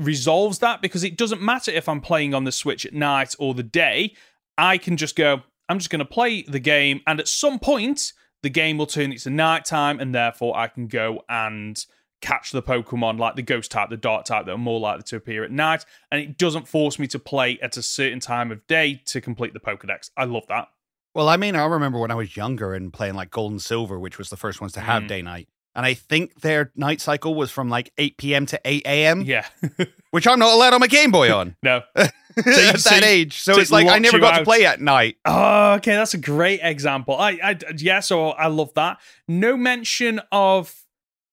[0.00, 3.54] resolves that because it doesn't matter if I'm playing on the Switch at night or
[3.54, 4.14] the day.
[4.56, 8.12] I can just go, I'm just gonna play the game, and at some point
[8.42, 11.84] the game will turn it to nighttime, and therefore I can go and
[12.20, 15.16] catch the Pokemon like the ghost type, the dark type that are more likely to
[15.16, 18.66] appear at night, and it doesn't force me to play at a certain time of
[18.66, 20.10] day to complete the Pokedex.
[20.16, 20.68] I love that.
[21.14, 23.98] Well, I mean, I remember when I was younger and playing like Gold and Silver,
[23.98, 25.08] which was the first ones to have Mm.
[25.08, 25.48] day night.
[25.74, 28.46] And I think their night cycle was from like 8 p.m.
[28.46, 29.46] to 8 a.m., Yeah.
[30.10, 31.82] which I'm not allowed on my Game Boy on no.
[31.96, 33.38] at that age.
[33.40, 35.16] So, so it's like I never got to play at night.
[35.24, 37.16] Oh, okay, that's a great example.
[37.16, 38.98] I, I, yeah, so I love that.
[39.28, 40.74] No mention of,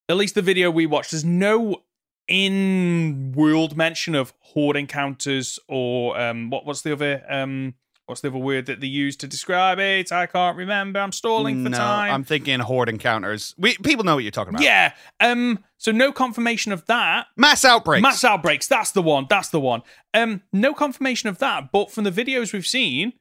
[0.10, 1.12] at least the video we watched.
[1.12, 1.84] There's no
[2.28, 6.66] in-world mention of horde encounters or um, what?
[6.66, 10.12] What's the other um, what's the other word that they use to describe it?
[10.12, 11.00] I can't remember.
[11.00, 12.14] I'm stalling for no, time.
[12.14, 13.54] I'm thinking horde encounters.
[13.58, 14.64] We people know what you're talking about.
[14.64, 14.94] yeah.
[15.20, 15.64] Um.
[15.78, 17.28] So no confirmation of that.
[17.38, 18.02] Mass outbreaks.
[18.02, 18.68] Mass outbreaks.
[18.68, 19.28] That's the one.
[19.30, 19.82] That's the one.
[20.14, 21.72] Um, no confirmation of that.
[21.72, 23.14] But from the videos we've seen,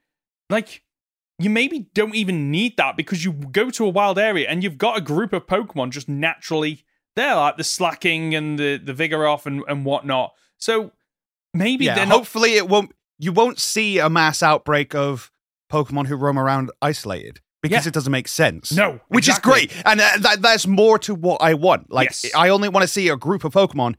[0.49, 0.83] like
[1.39, 4.79] you maybe don't even need that because you go to a wild area and you've
[4.79, 6.85] got a group of Pokemon just naturally
[7.17, 10.33] there, like the Slaking and the the Vigoroth and and whatnot.
[10.59, 10.93] So
[11.53, 12.09] maybe yeah, not.
[12.09, 12.93] hopefully it won't.
[13.19, 15.31] You won't see a mass outbreak of
[15.73, 17.89] Pokemon who roam around isolated because Yeah.
[17.91, 18.73] it doesn't make sense.
[18.73, 19.63] No, which exactly.
[19.63, 21.91] is great, and uh, that, that's more to what I want.
[21.93, 22.27] Like, Yes.
[22.35, 23.95] I only want to see a group of Pokemon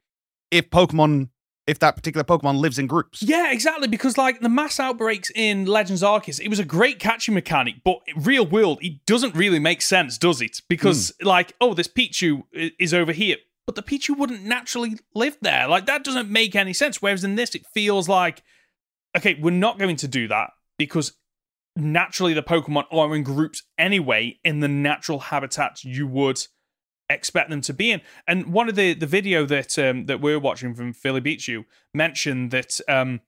[0.51, 1.29] if Pokemon,
[1.67, 3.23] if that particular Pokemon lives in groups.
[3.23, 3.87] Yeah, exactly.
[3.87, 7.99] Because like the mass outbreaks in Legends Arceus, it was a great catching mechanic, but
[8.15, 10.61] real world, it doesn't really make sense, does it?
[10.67, 11.27] Because hmm.
[11.27, 15.67] like, oh, this Pichu is over here, but the Pichu wouldn't naturally live there.
[15.67, 17.01] Like that doesn't make any sense.
[17.01, 18.43] Whereas in this, it feels like,
[19.17, 21.13] okay, we're not going to do that because
[21.75, 26.41] naturally the Pokemon are in groups anyway in the natural habitats you would
[27.09, 28.01] expect them to be in.
[28.27, 31.65] And one of the the video that um, that we're watching from Philly Beats You
[31.93, 33.21] mentioned that um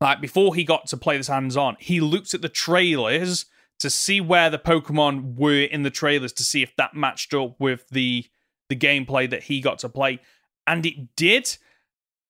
[0.00, 3.46] like before he got to play this hands on, he looked at the trailers
[3.80, 7.56] to see where the Pokemon were in the trailers to see if that matched up
[7.60, 8.24] with the
[8.68, 10.20] the gameplay that he got to play,
[10.66, 11.56] and it did,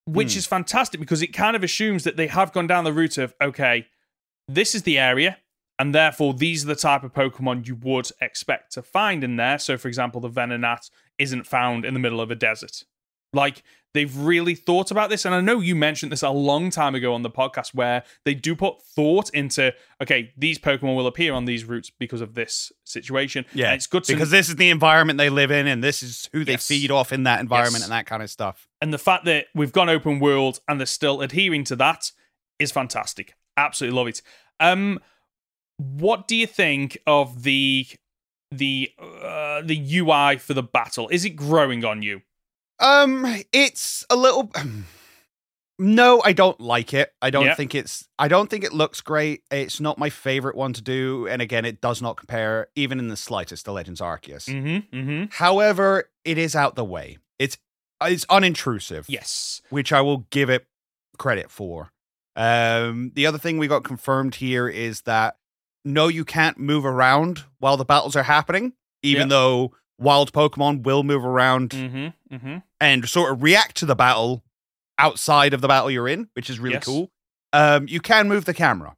[0.06, 0.38] which Hmm.
[0.38, 3.34] is fantastic because it kind of assumes that they have gone down the route of
[3.40, 3.86] okay,
[4.46, 5.38] this is the area,
[5.78, 9.58] and therefore these are the type of Pokemon you would expect to find in there.
[9.58, 12.84] So, for example, the Venonat isn't found in the middle of a desert.
[13.34, 13.62] Like
[13.92, 15.24] they've really thought about this.
[15.26, 18.32] And I know you mentioned this a long time ago on the podcast where they
[18.34, 22.72] do put thought into, okay, these Pokemon will appear on these routes because of this
[22.84, 23.44] situation.
[23.52, 26.02] Yeah, And it's good to because this is the environment they live in, and this
[26.02, 26.66] is who they Yes.
[26.66, 27.84] feed off in that environment Yes.
[27.84, 28.66] and that kind of stuff.
[28.80, 32.12] and the fact that we've gone open world and they're still adhering to that
[32.58, 33.34] is fantastic.
[33.58, 34.22] Absolutely love it.
[34.58, 35.00] Um,
[35.78, 37.86] what do you think of the
[38.50, 41.08] the uh, the UI for the battle?
[41.08, 42.22] Is it growing on you?
[42.80, 44.50] Um, it's a little.
[45.80, 47.12] No, I don't like it.
[47.22, 47.54] I don't Yeah.
[47.54, 48.08] think it's.
[48.18, 49.44] I don't think it looks great.
[49.52, 53.06] It's not my favorite one to do, and again, it does not compare even in
[53.06, 54.46] the slightest to Legends Arceus.
[54.48, 54.96] Mm-hmm.
[54.98, 55.24] Mm-hmm.
[55.30, 57.18] However, it is out the way.
[57.38, 57.58] It's
[58.02, 59.04] it's unintrusive.
[59.06, 59.62] Yes.
[59.70, 60.66] which I will give it
[61.16, 61.92] credit for.
[62.34, 65.36] Um, the other thing we got confirmed here is that
[65.84, 69.28] no, you can't move around while the battles are happening, even Yep.
[69.30, 72.34] though wild Pokemon will move around Mm-hmm.
[72.34, 72.56] Mm-hmm.
[72.80, 74.44] and sort of react to the battle
[74.98, 76.84] outside of the battle you're in, which is really Yes.
[76.84, 77.10] cool.
[77.52, 78.94] Um, you can move the camera.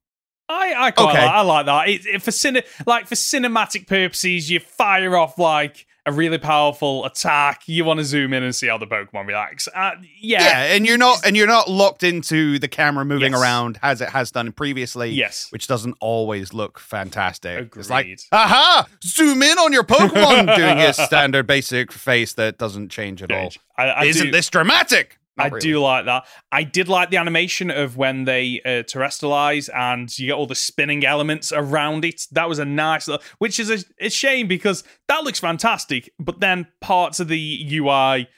[0.49, 1.25] I I quite Okay.
[1.25, 1.89] like, I like that.
[1.89, 7.05] It, it- for cine, like for cinematic purposes, you fire off like a really powerful
[7.05, 7.63] attack.
[7.67, 9.69] You want to zoom in and see how the Pokemon reacts.
[9.75, 10.43] Uh, yeah.
[10.43, 13.41] Yeah, and you're not and you're not locked into the camera moving Yes.
[13.43, 15.11] around as it has done previously.
[15.11, 15.47] Yes.
[15.51, 17.75] which doesn't always look fantastic.
[17.77, 18.23] It's like, Agreed.
[18.33, 23.31] aha, zoom in on your Pokemon, doing his standard basic face that doesn't change at
[23.33, 23.51] all.
[23.79, 25.19] I, I Isn't do, this dramatic?
[25.37, 25.61] Not I really.
[25.61, 26.25] do like that.
[26.51, 30.55] I did like the animation of when they uh, terastallize and you get all the
[30.55, 32.27] spinning elements around it.
[32.33, 36.11] That was a nice, little, which is a, a shame because that looks fantastic.
[36.19, 38.29] But then parts of the UI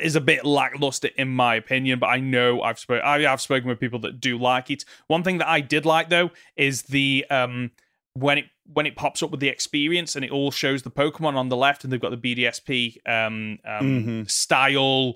[0.00, 1.98] is a bit lackluster in my opinion.
[1.98, 3.04] But I know I've spoken.
[3.04, 4.84] I have spoken with people that do like it.
[5.08, 7.70] One thing that I did like though is the um
[8.14, 11.34] when it when it pops up with the experience and it all shows the Pokemon
[11.36, 14.30] on the left and they've got the BDSP um, um Mhm.
[14.30, 15.14] style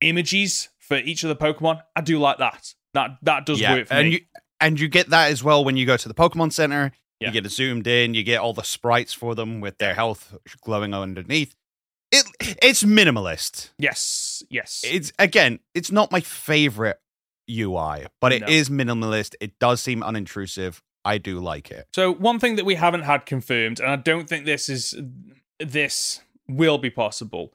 [0.00, 1.80] images for each of the Pokemon.
[1.96, 2.74] I do like that.
[2.94, 4.14] That that does Yeah, work for and me.
[4.14, 4.20] you
[4.60, 6.92] and you get that as well when you go to the Pokemon Center.
[7.20, 7.28] Yeah.
[7.28, 8.14] You get it zoomed in.
[8.14, 11.54] You get all the sprites for them with their health glowing underneath.
[12.12, 12.24] It
[12.62, 13.70] it's minimalist.
[13.78, 14.82] yes, yes.
[14.86, 16.98] It's again, it's not my favorite
[17.50, 18.46] UI, but it No.
[18.48, 19.34] is minimalist.
[19.40, 20.80] It does seem unintrusive.
[21.04, 21.86] I do like it.
[21.94, 24.94] So one thing that we haven't had confirmed, and I don't think this is
[25.58, 27.52] this will be possible,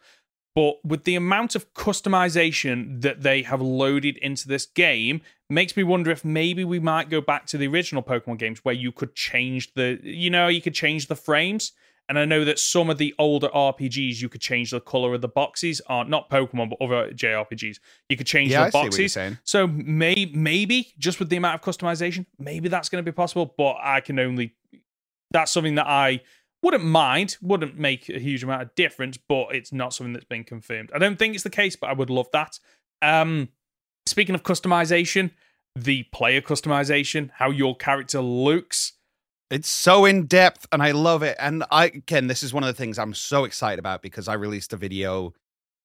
[0.56, 5.84] but with the amount of customization that they have loaded into this game, makes me
[5.84, 9.16] wonder if maybe we might go back to the original Pokemon games where you could
[9.16, 11.72] change the, you know, you could change the frames.
[12.10, 15.22] And I know that some of the older RPGs, you could change the color of
[15.22, 15.82] the boxes.
[15.88, 18.92] Are not Pokemon, but other JRPGs, you could change Yeah, the I see what you're
[18.92, 19.14] boxes.
[19.14, 19.38] saying.
[19.46, 23.54] So may, maybe just with the amount of customization, maybe that's going to be possible.
[23.58, 24.54] But I can only
[25.32, 26.22] that's something that I
[26.64, 30.46] wouldn't mind, wouldn't make a huge amount of difference, but it's not something that's been
[30.46, 30.90] confirmed.
[30.96, 32.58] I don't think it's the case, but I would love that.
[33.02, 33.50] Um,
[34.06, 35.32] speaking of customization,
[35.76, 38.94] the player customization, how your character looks.
[39.52, 41.36] It's so in depth and I love it.
[41.38, 44.34] And I again, this is one of the things I'm so excited about because I
[44.34, 45.34] released a video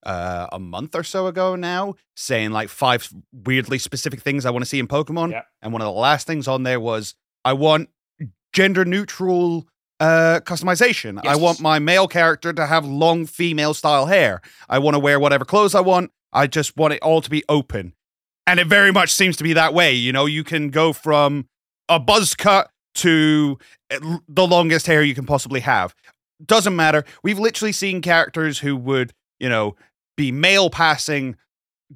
[0.05, 4.63] uh a month or so ago now saying like five weirdly specific things I want
[4.63, 5.31] to see in Pokemon.
[5.31, 5.41] Yeah.
[5.61, 7.89] And one of the last things on there was I want
[8.53, 9.67] gender neutral
[9.99, 11.19] uh customization.
[11.25, 14.41] I want my male character to have long female style hair.
[14.69, 16.11] I want to wear whatever clothes I want.
[16.31, 17.93] I just want it all to be open.
[18.47, 19.93] And it very much seems to be that way.
[19.93, 21.47] You know, you can go from
[21.87, 23.57] a buzz cut to
[23.89, 25.93] the longest hair you can possibly have.
[26.45, 27.03] Doesn't matter.
[27.23, 29.75] We've literally seen characters who would, you know,
[30.15, 31.35] be male passing,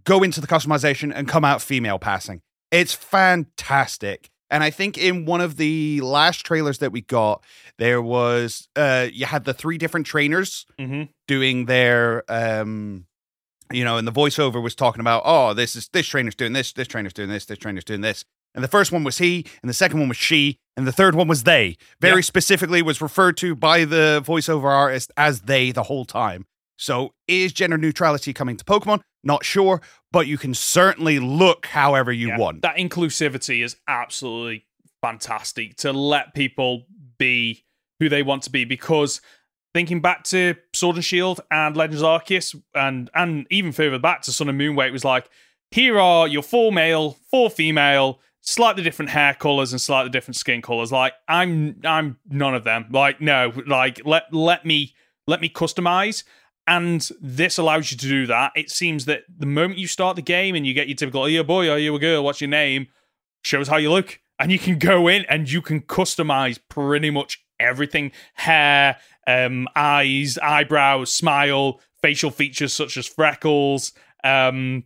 [0.03, 2.41] go into the customization and come out female passing.
[2.71, 4.29] It's fantastic.
[4.53, 7.43] And I think in one of the last trailers that we got,
[7.79, 11.03] there was uh you had the three different trainers Mm-hmm.
[11.27, 13.05] doing their um
[13.71, 16.73] you know and the voiceover was talking about oh this is this trainer's doing this
[16.73, 19.69] this trainer's doing this this trainer's doing this and the first one was he and
[19.69, 22.21] the second one was she and the third one was they very Yeah.
[22.21, 26.45] specifically was referred to by the voiceover artist as they the whole time
[26.77, 29.81] so is gender neutrality coming to pokemon not sure
[30.11, 34.65] but you can certainly look however you Yeah, want That inclusivity is absolutely
[35.01, 36.85] fantastic to let people
[37.17, 37.65] be
[37.99, 39.21] who they want to be because
[39.73, 44.31] thinking back to Sword and Shield and Legends Arceus and and even further back to
[44.33, 45.29] Sun and Moon where it was like
[45.71, 50.61] here are your four male, four female, slightly different hair colors and slightly different skin
[50.61, 50.91] colors.
[50.91, 52.87] Like I'm I'm none of them.
[52.91, 54.93] Like no, like let let me
[55.27, 56.23] let me customize
[56.67, 58.51] and this allows you to do that.
[58.55, 61.29] It seems that the moment you start the game and you get your typical, are
[61.29, 62.87] you a boy, are you a girl, what's your name,
[63.43, 64.19] shows how you look.
[64.39, 68.97] And you can go in and you can customize pretty much everything hair,
[69.27, 74.83] um, eyes, eyebrows, smile, facial features such as freckles, um,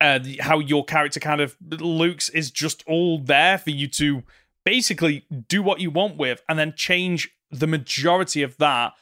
[0.00, 4.22] uh, how your character kind of looks is just all there for you to
[4.64, 8.92] basically do what you want with, and then change the majority of that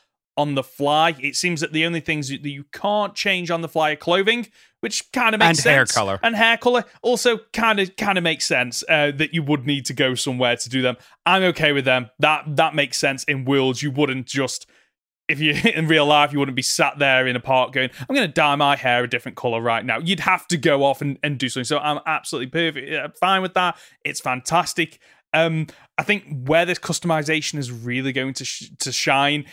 [0.41, 1.15] on the fly.
[1.21, 4.47] It seems that the only things that you can't change on the fly are clothing,
[4.81, 5.65] which kind of makes And sense.
[5.67, 6.19] hair color.
[6.23, 9.87] and hair color also kind of kind of makes sense uh, that you would need
[9.87, 10.97] to go somewhere to do them.
[11.27, 12.11] I'm okay with them.
[12.19, 13.83] That that makes sense in worlds.
[13.83, 14.67] You wouldn't just
[15.29, 18.17] if you in real life you wouldn't be sat there in a park going i'm
[18.17, 21.01] going to dye my hair a different color right now you'd have to go off
[21.01, 24.99] and, and do something so i'm absolutely perfect yeah, fine with that it's fantastic
[25.33, 29.45] um i think where this customization is really going to sh- to shine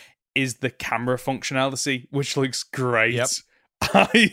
[0.42, 3.28] is the camera functionality which looks great Yep.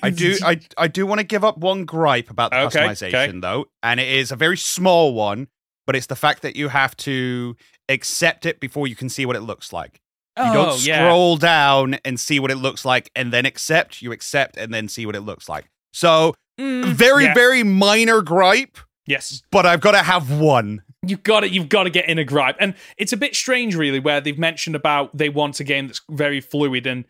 [0.01, 3.29] I, do I I do want to give up one gripe about the Okay, customization
[3.29, 3.39] okay.
[3.39, 5.49] though, and it is a very small one,
[5.85, 7.55] but it's the fact that you have to
[7.87, 10.01] accept it before you can see what it looks like.
[10.35, 10.97] You oh, don't yeah.
[11.07, 14.87] scroll down and see what it looks like and then accept, you accept and then
[14.89, 15.69] see what it looks like.
[15.93, 17.33] So, Mm, very yeah.
[17.33, 20.81] very minor gripe, yes but I've got to have one.
[21.07, 23.75] You've got to, you've got to get in a gripe, and it's a bit strange,
[23.75, 27.05] really, where they've mentioned about they want a game that's very fluid, and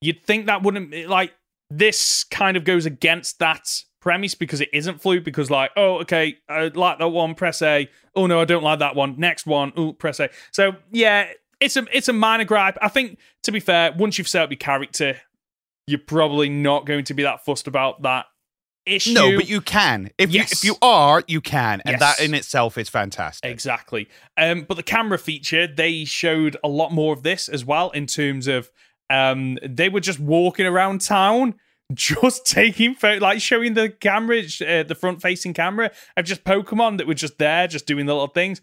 [0.00, 1.34] you'd think that wouldn't like
[1.70, 5.24] this kind of goes against that premise because it isn't fluid.
[5.24, 7.88] Because like, oh, okay, I like that one, press A.
[8.14, 9.14] Oh no, I don't like that one.
[9.18, 10.30] Next one, oh, press A.
[10.50, 11.28] So yeah,
[11.60, 12.78] it's a it's a minor gripe.
[12.80, 15.16] I think to be fair, once you've set up your character,
[15.86, 18.26] you're probably not going to be that fussed about that
[18.88, 19.12] issue.
[19.12, 20.10] No, but you can.
[20.18, 20.50] If Yes.
[20.50, 23.50] you if you are, you can, and that in itself is fantastic.
[23.50, 24.08] Exactly.
[24.36, 28.06] Um, but the camera feature, they showed a lot more of this as well in
[28.06, 28.70] terms of
[29.10, 31.54] um, they were just walking around town,
[31.94, 36.98] just taking photos, like showing the camera, uh, the front facing camera of just Pokemon
[36.98, 38.60] that were just there, just doing the little things.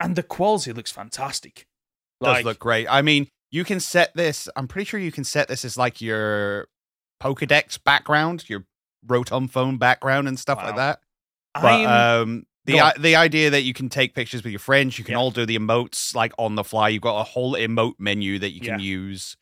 [0.00, 1.66] And the quality looks fantastic.
[2.20, 2.86] does look great.
[2.90, 4.48] I mean, you can set this.
[4.56, 6.66] I'm pretty sure you can set this as like your
[7.22, 8.64] Pokedex background, your
[9.06, 11.00] Rotom phone background, and stuff like that.
[11.54, 15.04] But um, the i- the idea that you can take pictures with your friends, you
[15.04, 15.18] can Yeah.
[15.18, 16.88] all do the emotes like on the fly.
[16.90, 18.86] You've got a whole emote menu that you can Yeah.
[18.86, 19.36] use.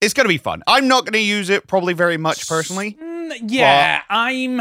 [0.00, 0.62] It's gonna be fun.
[0.66, 2.98] I'm not gonna use it probably very much personally.
[3.00, 4.60] Mm, yeah, I'm.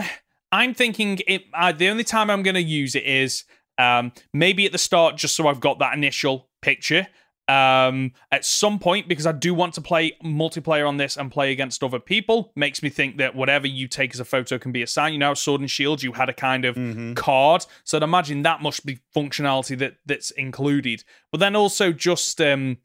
[0.52, 1.46] I'm thinking it.
[1.54, 3.44] Uh, the only time I'm going to use it is
[3.80, 7.08] um, maybe at the start, just so I've got that initial picture.
[7.50, 11.52] Um, at some point, because I do want to play multiplayer on this and play
[11.52, 14.82] against other people, makes me think that whatever you take as a photo can be
[14.82, 15.12] a sign.
[15.12, 17.16] You know, Sword and Shield, you had a kind of Mhm.
[17.16, 21.04] card, so I'd imagine that must be functionality that that's included.
[21.32, 22.78] But then also just um,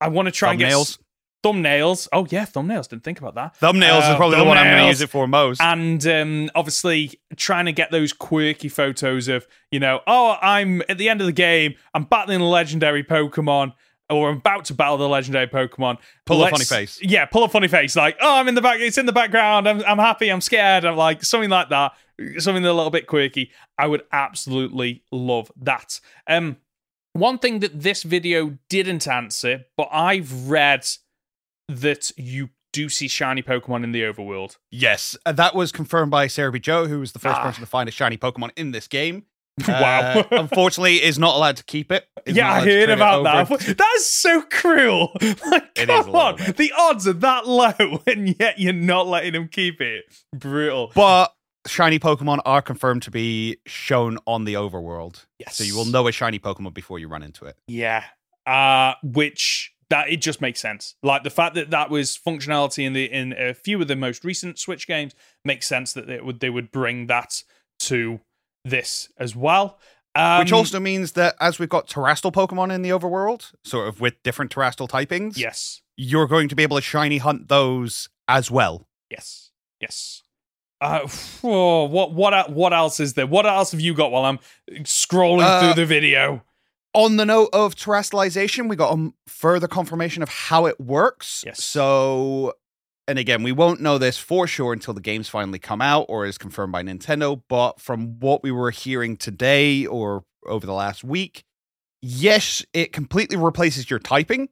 [0.00, 0.68] I want to try and get
[1.44, 2.08] Thumbnails.
[2.12, 2.88] Oh yeah, thumbnails.
[2.88, 3.58] Didn't think about that.
[3.60, 5.60] Thumbnails Uh, is probably the one I'm going to use it for most.
[5.60, 10.98] and um, obviously trying to get those quirky photos of you know oh i'm at
[10.98, 13.72] the end of the game i'm battling a legendary pokemon
[14.10, 16.98] or i'm about to battle the legendary pokemon Pull a Let's- funny face.
[17.02, 19.68] yeah pull a funny face like oh i'm in the back it's in the background
[19.68, 21.92] i'm, I'm happy i'm scared i'm like something like that
[22.38, 26.56] something a little bit quirky i would absolutely love that um
[27.12, 30.86] one thing that this video didn't answer but i've read
[31.68, 36.26] that you do see shiny pokemon in the overworld Yes, uh, that was confirmed by
[36.26, 37.44] Serebii Joe, who was the first Ah.
[37.44, 39.24] person to find a shiny Pokemon in this game.
[39.66, 40.20] Wow.
[40.20, 42.06] Uh, unfortunately, is not allowed to keep it.
[42.26, 43.58] Is yeah, I heard about that.
[43.76, 45.10] That's so cruel.
[45.20, 46.36] Like, come is on.
[46.56, 50.04] The odds are that low, and yet you're not letting him keep it.
[50.32, 50.92] Brutal.
[50.94, 51.34] But
[51.66, 55.24] shiny Pokemon are confirmed to be shown on the overworld.
[55.40, 55.56] Yes.
[55.56, 57.56] So you will know a shiny Pokemon before you run into it.
[57.66, 58.04] Yeah.
[58.46, 60.94] Uh, which that it just makes sense.
[61.02, 64.24] Like the fact that that was functionality in the in a few of the most
[64.24, 67.42] recent Switch games makes sense that they would they would bring that
[67.80, 68.20] to
[68.64, 69.78] this as well.
[70.14, 74.00] Um, Which also means that as we've got terastal Pokemon in the overworld, sort of
[74.00, 78.50] with different terastal typings, yes, you're going to be able to shiny hunt those as
[78.50, 78.88] well.
[79.10, 80.22] yes, yes.
[80.80, 81.00] Uh,
[81.44, 83.26] oh, what what what else is there?
[83.26, 84.38] What else have you got while I'm
[84.84, 86.42] scrolling Uh, through the video?
[86.94, 91.44] On the note of terastallization, we got um, further confirmation of how it works.
[91.46, 91.62] Yes.
[91.62, 92.54] So,
[93.06, 96.24] and again, we won't know this for sure until the games finally come out or
[96.24, 97.42] is confirmed by Nintendo.
[97.48, 101.44] But from what we were hearing today or over the last week,
[102.00, 104.48] yes, it completely replaces your typing.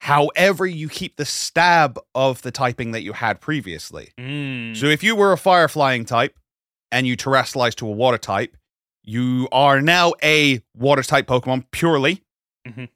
[0.00, 4.12] However, you keep the stab of the typing that you had previously.
[4.18, 4.76] Mm.
[4.76, 6.38] So if you were a fire flying type
[6.92, 8.56] and you terastallize to a water type,
[9.06, 12.22] you are now a water type Pokemon purely,
[12.66, 12.88] Mhm.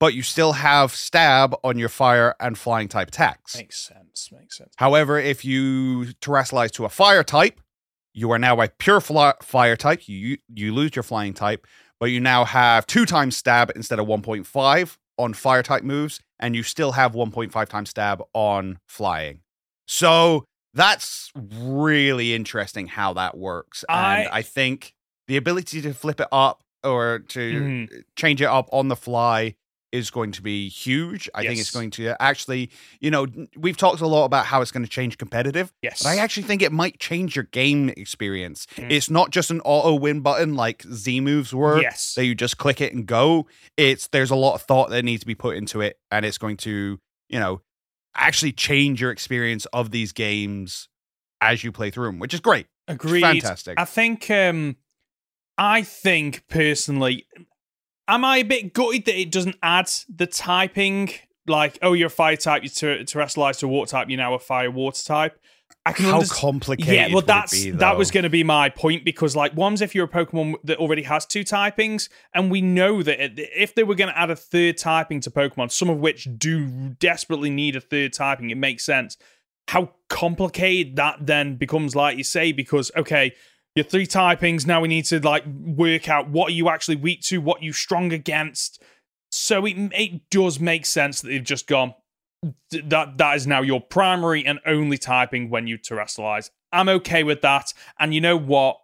[0.00, 3.56] but you still have stab on your fire and flying type attacks.
[3.56, 4.30] Makes sense.
[4.32, 4.72] Makes sense.
[4.76, 7.60] However, if you terastallize to a fire type,
[8.14, 10.08] you are now a pure fly- fire type.
[10.08, 11.66] You you lose your flying type,
[12.00, 16.54] but you now have two times stab instead of 1.5 on fire type moves, and
[16.54, 19.40] you still have 1.5 times stab on flying.
[19.88, 20.44] So
[20.74, 23.82] That's really interesting how that works.
[23.88, 24.92] And I- I think
[25.28, 27.40] the ability to flip it up or to
[27.88, 28.02] Mhm.
[28.16, 29.54] change it up on the fly
[29.92, 31.28] is going to be huge.
[31.34, 32.70] I think it's going to actually,
[33.00, 36.02] you know, we've talked a lot about how it's going to change competitive, Yes.
[36.02, 38.66] but I actually think it might change your game experience.
[38.76, 38.90] Mm.
[38.90, 42.14] It's not just an auto win button like Z moves were Yes.
[42.14, 43.46] that you just click it and go.
[43.76, 46.36] It's there's a lot of thought that needs to be put into it, and it's
[46.38, 46.98] going to,
[47.28, 47.62] you know,
[48.14, 50.88] actually change your experience of these games
[51.40, 52.66] as you play through them, which is great.
[52.88, 53.20] Agreed.
[53.22, 53.78] fantastic.
[53.80, 54.76] I think um
[55.58, 57.26] I think personally
[58.08, 61.10] am I a bit gutted that it doesn't add the typing
[61.46, 64.34] like oh you're a fire type you're ter- terastallized to a water type you're now
[64.34, 65.38] a fire water type
[65.86, 66.94] I can How understand complicated?
[66.94, 69.94] yeah, well, that's be, that was going to be my point because, like, one's if
[69.94, 73.94] you're a Pokemon that already has two typings, and we know that if they were
[73.94, 77.80] going to add a third typing to Pokemon, some of which do desperately need a
[77.80, 79.16] third typing, it makes sense.
[79.68, 83.34] How complicated that then becomes, like you say, because okay,
[83.76, 87.20] your three typings now we need to like work out what are you actually weak
[87.20, 88.82] to, what you strong against.
[89.30, 91.94] So it it does make sense that they've just gone
[92.72, 96.50] that that is now your primary and only typing when you terastallize.
[96.72, 97.72] I'm okay with that.
[97.98, 98.78] And you know what?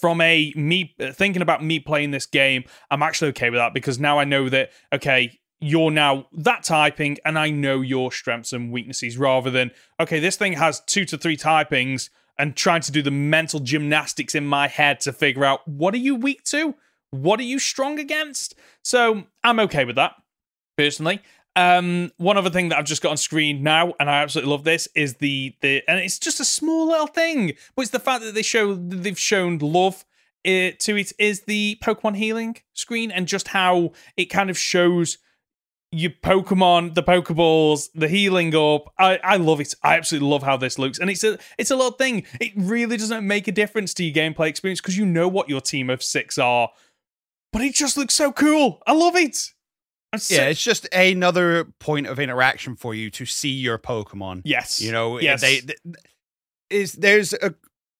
[0.00, 3.74] From a me uh, thinking about me playing this game, I'm actually okay with that
[3.74, 8.54] because now I know that okay, you're now that typing and I know your strengths
[8.54, 9.70] and weaknesses rather than
[10.00, 12.08] okay, this thing has two to three typings
[12.38, 15.98] and trying to do the mental gymnastics in my head to figure out what are
[15.98, 16.74] you weak to?
[17.10, 18.54] What are you strong against?
[18.82, 20.12] So, I'm okay with that
[20.76, 21.20] personally.
[21.56, 24.64] Um, one other thing that I've just got on screen now, and I absolutely love
[24.64, 28.24] this, is the the and it's just a small little thing, but it's the fact
[28.24, 30.04] that they show they've shown love
[30.44, 35.18] uh, to it is the Pokemon healing screen and just how it kind of shows
[35.94, 38.92] your Pokemon, the Pokeballs, the healing up.
[38.98, 39.74] I, I love it.
[39.82, 42.24] I absolutely love how this looks, and it's a it's a little thing.
[42.40, 45.60] It really doesn't make a difference to your gameplay experience because you know what your
[45.60, 46.70] team of six are,
[47.52, 48.82] but it just looks so cool.
[48.86, 49.36] I love it.
[50.16, 54.42] So- Yeah, it's just another point of interaction for you to see your Pokemon.
[54.44, 54.80] Yes.
[54.80, 55.40] You know, Yes.
[55.40, 55.78] they, th-
[56.70, 57.54] is there's a,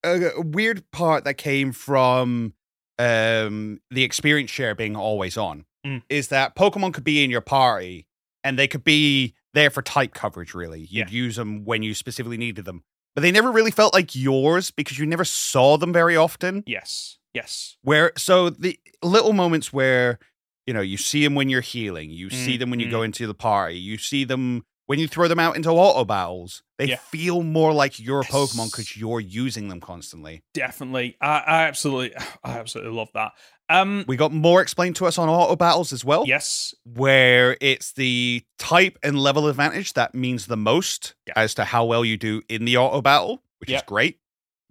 [0.04, 2.54] a a weird part that came from
[3.00, 5.64] um the experience share being always on.
[5.84, 6.02] Mm.
[6.08, 8.06] Is that Pokemon could be in your party
[8.42, 10.54] and they could be there for type coverage.
[10.54, 14.14] Really, you'd use them when you specifically needed them, but they never really felt like
[14.16, 16.62] yours because you never saw them very often.
[16.66, 17.18] Yes.
[17.34, 17.76] Yes.
[17.82, 20.18] Where so the little moments where
[20.66, 23.02] you know you see them when you're healing, you see Mm, them when you go
[23.02, 26.62] into the party, you see them when you throw them out into auto battles.
[26.78, 26.96] They Yeah.
[26.96, 30.42] feel more like your Pokemon because you're using them constantly.
[30.52, 31.16] Definitely.
[31.20, 32.14] I, I absolutely
[32.44, 33.32] I absolutely love that.
[33.68, 36.74] Um We got more explained to us on auto battles as well, yes.
[36.84, 41.32] where it's the type and level advantage that means the most Yeah.
[41.36, 43.78] as to how well you do in the auto battle, which Yeah.
[43.78, 44.18] is great.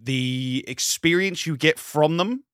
[0.00, 2.44] The experience you get from them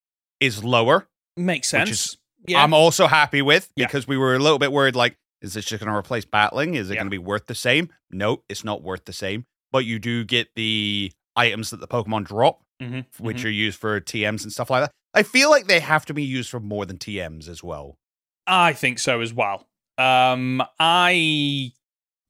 [0.40, 1.08] is lower.
[1.36, 1.90] Makes Which sense.
[1.90, 2.16] is-
[2.46, 2.62] yeah.
[2.62, 5.82] I'm also happy with because we were a little bit worried like, is this just
[5.82, 6.74] going to replace battling?
[6.74, 7.90] Is it going to be worth the same?
[8.10, 9.46] No, it's not worth the same.
[9.72, 13.44] But you do get the items that the Pokemon drop, Mhm, which mhm.
[13.44, 14.90] are used for TMs and stuff like that.
[15.12, 17.98] I feel like they have to be used for more than TMs as well.
[18.46, 19.66] I think so as well.
[19.98, 21.72] Um, I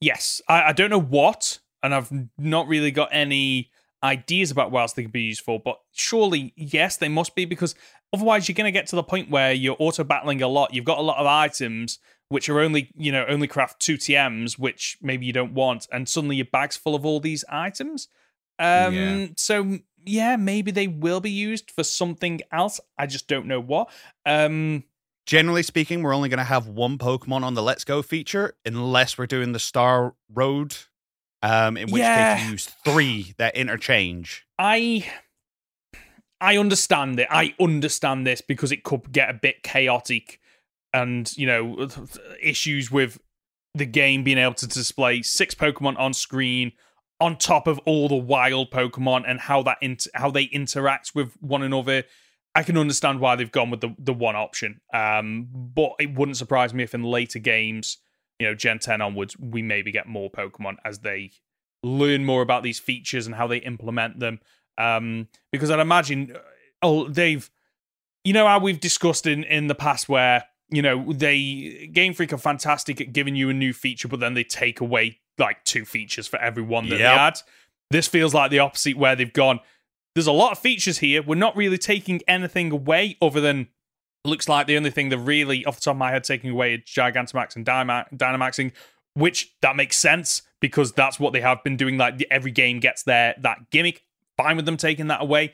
[0.01, 3.71] yes, I, I don't know what, and I've not really got any
[4.03, 5.61] ideas about what else they could be used for.
[5.61, 7.75] But surely, yes, they must be because
[8.13, 10.75] otherwise, you're going to get to the point where you're auto battling a lot.
[10.75, 11.99] You've got a lot of items
[12.29, 16.09] which are only you know only craft two TMs, which maybe you don't want, and
[16.09, 18.09] suddenly your bag's full of all these items.
[18.59, 19.27] Um, Yeah.
[19.37, 22.81] so yeah, maybe they will be used for something else.
[22.99, 23.91] I just don't know what.
[24.27, 24.85] Um,
[25.27, 29.17] Generally speaking, we're only going to have one Pokemon on the Let's Go feature unless
[29.19, 30.77] we're doing the Star Road,
[31.43, 32.45] um, in which case Yeah.
[32.45, 34.47] you use three that interchange.
[34.59, 35.07] I
[36.41, 37.29] I understand it.
[37.31, 40.41] I understand this because it could get a bit chaotic
[40.93, 41.87] and, you know,
[42.43, 43.21] issues with
[43.75, 46.73] the game being able to display six Pokemon on screen
[47.21, 51.35] on top of all the wild Pokemon and how that int- how they interact with
[51.41, 52.05] one another.
[52.55, 54.81] I can understand why they've gone with the, the one option.
[54.93, 57.99] Um, but it wouldn't surprise me if in later games,
[58.41, 61.31] you know, Gen 10 onwards, we maybe get more Pokemon as they
[61.85, 64.41] learn more about these features and how they implement them.
[64.79, 66.37] Um, because I'd imagine,
[66.83, 67.49] oh, they've,
[68.25, 72.33] you know, how we've discussed in in the past where you know they Game Freak
[72.33, 75.85] are fantastic at giving you a new feature, but then they take away like two
[75.85, 76.99] features for every one that Yep.
[76.99, 77.39] they add.
[77.91, 79.59] This feels like the opposite, where they've gone.
[80.15, 81.23] There's a lot of features here.
[81.23, 83.69] We're not really taking anything away, other than
[84.25, 86.75] looks like the only thing they're really, off the top of my head, taking away
[86.75, 88.73] is Gigantamax and Dynama- Dynamaxing,
[89.15, 91.97] which that makes sense because that's what they have been doing.
[91.97, 94.05] Like every game gets their that gimmick.
[94.37, 95.53] Fine with them taking that away,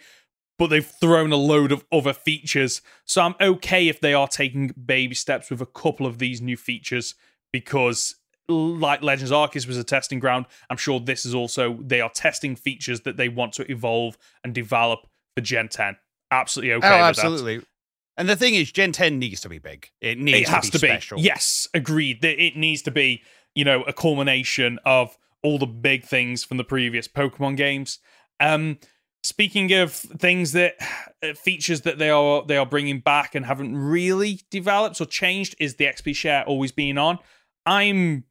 [0.59, 2.83] but they've thrown a load of other features.
[3.05, 6.57] So I'm okay if they are taking baby steps with a couple of these new
[6.57, 7.15] features
[7.53, 8.17] because
[8.49, 12.57] like Legends Arceus was a testing ground, I'm sure this is also they are testing
[12.57, 15.97] features that they want to evolve and develop for Gen 10.
[16.31, 16.89] Absolutely okay.
[16.89, 17.59] Oh, absolutely.
[17.59, 17.67] That.
[18.19, 19.91] And the thing is, Gen 10 needs to be big.
[20.01, 21.19] It needs it has to be to special.
[21.19, 21.25] Be.
[21.25, 22.25] Yes, agreed.
[22.25, 23.23] It needs to be,
[23.55, 27.99] you know, a culmination of all the big things from the previous Pokemon games.
[28.41, 28.79] Um,
[29.23, 30.77] speaking of things that
[31.23, 35.55] uh, features that they are they are bringing back and haven't really developed or changed
[35.59, 37.19] is the XP share always being on.
[37.67, 38.25] I'm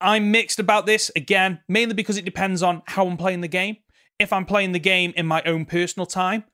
[0.00, 3.78] I'm mixed about this again, mainly because it depends on how I'm playing the game.
[4.18, 6.44] If I'm playing the game in my own personal time,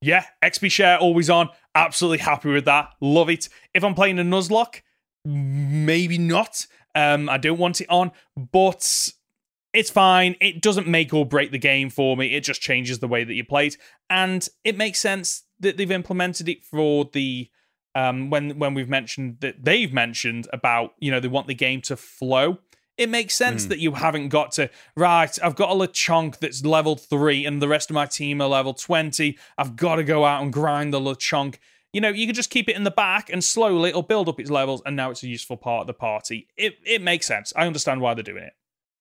[0.00, 1.48] yeah, XP share always on.
[1.74, 2.90] Absolutely happy with that.
[3.00, 3.48] Love it.
[3.74, 4.82] If I'm playing a Nuzlocke,
[5.24, 6.66] maybe not.
[6.94, 9.10] Um, I don't want it on, but
[9.74, 10.36] it's fine.
[10.40, 12.34] It doesn't make or break the game for me.
[12.34, 13.76] It just changes the way that you play it,
[14.08, 17.48] and it makes sense that they've implemented it for the
[17.94, 21.80] um, when when we've mentioned that they've mentioned about you know they want the game
[21.82, 22.58] to flow
[22.98, 23.68] it makes sense mm.
[23.70, 27.68] that you haven't got to right i've got a lechonk that's level 3 and the
[27.68, 31.00] rest of my team are level 20 i've got to go out and grind the
[31.00, 31.56] lechonk
[31.92, 34.38] you know you can just keep it in the back and slowly it'll build up
[34.38, 36.46] its levels and now it's a useful part of the party.
[36.56, 37.52] It, it makes sense.
[37.56, 38.52] I understand why they're doing it.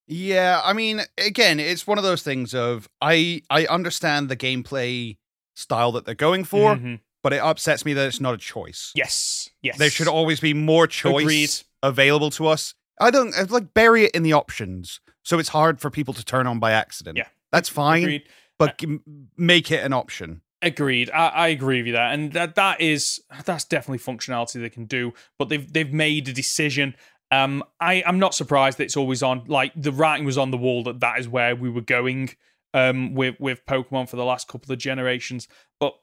[0.09, 5.17] Yeah i mean again it's one of those things of i i understand the gameplay
[5.53, 6.95] style that they're going for mm-hmm.
[7.23, 8.93] but it upsets me that it's not a choice.
[8.95, 9.77] Yes yes.
[9.77, 11.49] There should always be more choice Agreed.
[11.83, 15.79] available to us I don't I'd like bury it in the options, so it's hard
[15.79, 17.17] for people to turn on by accident.
[17.17, 18.23] Yeah, that's fine, Agreed.
[18.57, 18.97] but uh,
[19.37, 20.41] make it an option.
[20.61, 21.11] Agreed.
[21.11, 24.85] I, I, agree with you that, and that that is that's definitely functionality they can
[24.85, 25.13] do.
[25.37, 26.95] But they've they've made a decision.
[27.29, 29.43] Um, I I'm not surprised that it's always on.
[29.47, 32.31] Like the writing was on the wall that that is where we were going.
[32.73, 35.47] Um, with with Pokemon for the last couple of generations,
[35.79, 35.93] but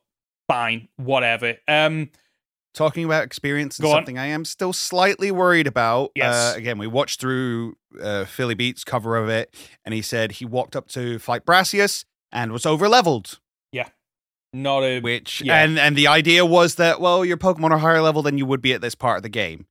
[0.48, 1.56] fine, whatever.
[1.68, 2.10] Um,
[2.74, 6.10] talking about experience and something I am still slightly worried about.
[6.14, 6.34] Yes.
[6.34, 9.54] Uh, again, we watched through uh, Philly Beats cover of it,
[9.84, 13.38] and he said he walked up to fight Brassius and was over leveled.
[13.72, 13.88] Yeah.
[14.52, 15.64] Not a which yeah.
[15.64, 18.62] and and the idea was that well your Pokemon are higher level than you would
[18.62, 19.66] be at this part of the game.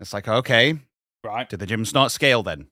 [0.00, 0.78] It's like okay,
[1.22, 1.48] right?
[1.48, 2.66] Did the gyms not scale then?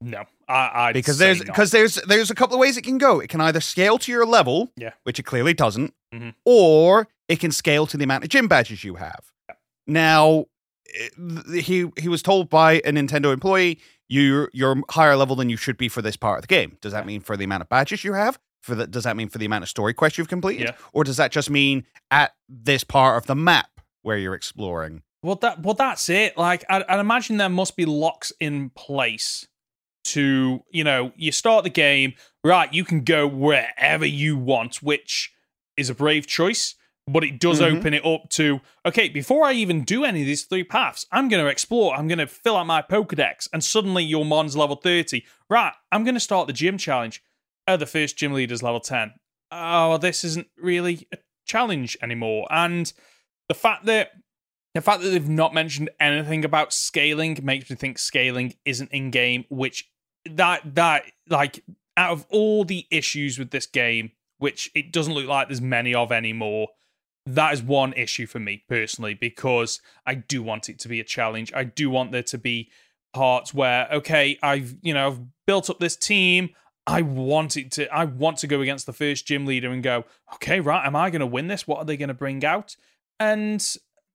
[0.00, 3.20] No, I i because there's because there's there's a couple of ways it can go.
[3.20, 6.30] It can either scale to your level, yeah, which it clearly doesn't, mm-hmm.
[6.44, 9.32] or it can scale to the amount of gym badges you have.
[9.86, 10.46] Now,
[10.94, 15.56] eh, he he was told by a Nintendo employee, "You you're higher level than you
[15.56, 17.68] should be for this part of the game." Does that mean for the amount of
[17.68, 18.38] badges you have?
[18.62, 20.76] For the, does that mean for the amount of story quests you've completed, yeah.
[20.94, 25.02] or does that just mean at this part of the map where you're exploring?
[25.22, 26.36] Well, that well that's it.
[26.38, 29.46] Like I, I'd imagine there must be locks in place
[30.04, 32.72] to you know you start the game right.
[32.72, 35.32] You can go wherever you want, which
[35.76, 36.74] is a brave choice
[37.06, 37.76] but it does mm-hmm.
[37.76, 41.28] open it up to okay before i even do any of these three paths i'm
[41.28, 44.76] going to explore i'm going to fill out my pokedex and suddenly your mon's level
[44.76, 47.22] 30 right i'm going to start the gym challenge.
[47.66, 49.12] Oh the first gym leader's level 10
[49.50, 52.46] oh this isn't really a challenge anymore.
[52.50, 52.92] And
[53.48, 54.10] the fact that
[54.74, 59.10] the fact that they've not mentioned anything about scaling makes me think scaling isn't in
[59.10, 59.88] game which
[60.28, 61.64] that that like
[61.96, 65.94] out of all the issues with this game which it doesn't look like there's many
[65.94, 66.68] of anymore
[67.26, 71.04] that is one issue for me personally because I do want it to be a
[71.04, 71.52] challenge.
[71.54, 72.70] I do want there to be
[73.14, 76.50] parts where okay, I've you know I've built up this team.
[76.86, 77.92] I want it to.
[77.94, 80.04] I want to go against the first gym leader and go.
[80.34, 80.86] Okay, right.
[80.86, 81.66] Am I going to win this?
[81.66, 82.76] What are they going to bring out?
[83.18, 83.64] And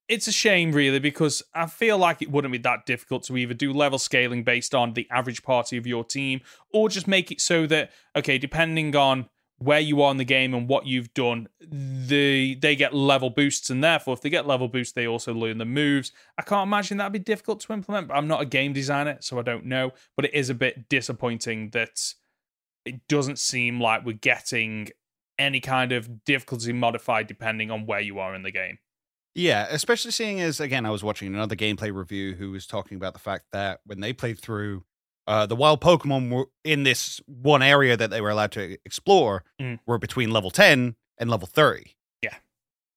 [0.07, 3.55] it's a shame, really, because I feel like it wouldn't be that difficult to either
[3.55, 6.41] do level scaling based on the average party of your team,
[6.71, 9.29] or just make it so that okay, depending on
[9.59, 13.69] where you are in the game and what you've done, the they get level boosts,
[13.69, 16.11] and therefore, if they get level boosts, they also learn the moves.
[16.37, 18.07] I can't imagine that'd be difficult to implement.
[18.07, 19.91] But I'm not a game designer, so I don't know.
[20.15, 22.13] But it is a bit disappointing that
[22.85, 24.89] it doesn't seem like we're getting
[25.37, 28.77] any kind of difficulty modified depending on where you are in the game.
[29.35, 33.13] Yeah, especially seeing as again, I was watching another gameplay review who was talking about
[33.13, 34.83] the fact that when they played through
[35.29, 39.43] uh, the wild Pokemon were in this one area that they were allowed to explore
[39.61, 39.79] mm.
[39.85, 41.95] were between level 10 and level 30.
[42.23, 42.33] Yeah.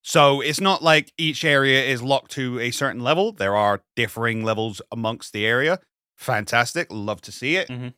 [0.01, 3.33] So it's not like each area is locked to a certain level.
[3.33, 5.79] There are differing levels amongst the area.
[6.17, 6.87] Fantastic.
[6.91, 7.69] Love to see it.
[7.69, 7.89] Mm-hmm.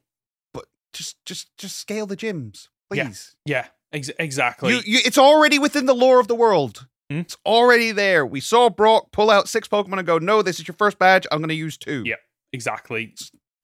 [0.53, 3.37] But just just just scale the gyms, please.
[3.45, 3.57] Yeah.
[3.59, 4.73] yeah ex- exactly.
[4.73, 6.89] You, you, it's already within the lore of the world.
[7.13, 7.21] Mm.
[7.21, 8.27] It's already there.
[8.27, 11.25] We saw Brock pull out six Pokemon and go, "No, this is your first badge.
[11.31, 12.03] I'm going to use two.
[12.05, 12.17] Yeah,
[12.53, 13.15] exactly.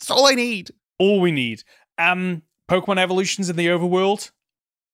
[0.01, 0.71] That's all I need.
[0.99, 1.63] All we need.
[1.99, 4.31] Um, Pokemon evolutions in the overworld.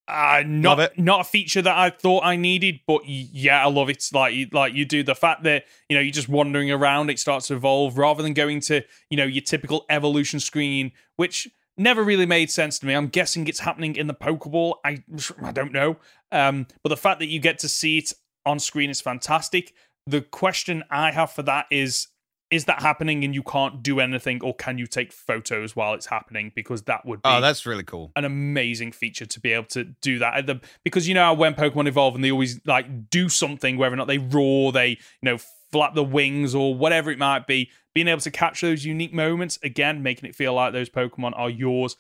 [0.09, 0.99] Uh, not Love it.
[1.01, 4.05] not a feature that I thought I needed, but yeah, I love it.
[4.13, 7.19] Like you- like you do the fact that you know you're just wandering around, it
[7.19, 12.05] starts to evolve rather than going to you know your typical evolution screen, which never
[12.05, 12.95] really made sense to me.
[12.95, 14.75] I'm guessing it's happening in the Pokeball.
[14.85, 15.03] I
[15.43, 15.97] I don't know,
[16.31, 18.13] um, but the fact that you get to see it
[18.45, 19.75] on screen is fantastic.
[20.07, 22.07] The question I have for that is
[22.51, 26.07] is that happening and you can't do anything or can you take photos while it's
[26.07, 26.53] happening?
[26.55, 28.13] Because that would be Oh, that's really cool.
[28.15, 30.47] an amazing feature to be able to do that.
[30.47, 33.95] The, because you know how when pokemon evolve and they always like do something whether
[33.95, 35.39] or not they roar they you know
[35.73, 39.59] flap the wings or whatever it might be being able to capture those unique moments
[39.65, 41.97] again making it feel like those pokemon are yours.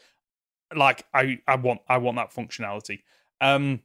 [0.74, 3.01] Like i i want i want that functionality.
[3.40, 3.80] Um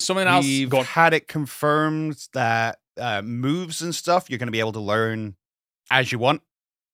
[0.00, 4.60] something else We've had it confirmed that uh, moves and stuff you're going to be
[4.60, 5.34] able to learn
[5.90, 6.42] as you want.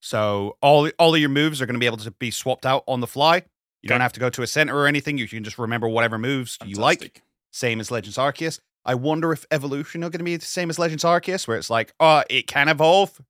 [0.00, 2.84] So all all of your moves are going to be able to be swapped out
[2.86, 3.42] on the fly.
[3.82, 5.18] You don't have to go to a center or anything.
[5.18, 7.22] You can just remember whatever moves you like.
[7.52, 8.58] Same as Legends Arceus.
[8.84, 11.70] I wonder if evolution are going to be the same as Legends Arceus, where it's
[11.70, 13.20] like, oh, it can evolve.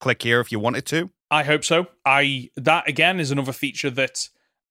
[0.00, 1.10] Click here if you want it to.
[1.30, 1.86] I hope so.
[2.04, 4.28] I that again is another feature that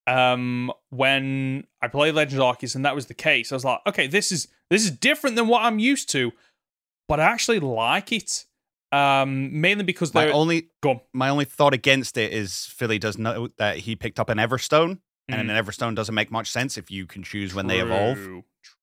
[0.07, 4.07] um when I played Legends Arceus and that was the case, I was like, okay,
[4.07, 6.31] this is this is different than what I'm used to,
[7.07, 8.45] but I actually like it.
[8.91, 13.47] Um mainly because My only go my only thought against it is Philly does know
[13.57, 15.57] that he picked up an Everstone, and Mm.
[15.57, 18.17] an Everstone doesn't make much sense if you can choose when they evolve.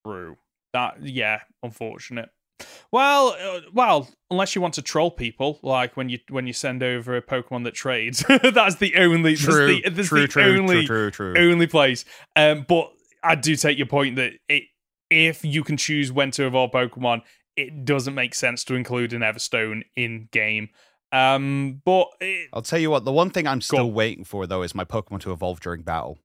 [0.05, 0.37] True.
[0.73, 2.31] That yeah, unfortunate.
[2.91, 6.83] Well, uh, well, unless you want to troll people, like when you when you send
[6.83, 10.43] over a Pokemon that trades, that's the only that's True, the, that's true, the true,
[10.59, 11.53] only true, true, true.
[11.53, 12.05] only place.
[12.37, 12.93] Um, but
[13.23, 14.65] I do take your point that it
[15.11, 17.23] if you can choose when to evolve Pokemon,
[17.57, 20.69] it doesn't make sense to include an Everstone in game.
[21.13, 23.05] Um, but it, I'll tell you what.
[23.05, 26.19] The one thing I'm still waiting for though is my Pokemon to evolve during battle.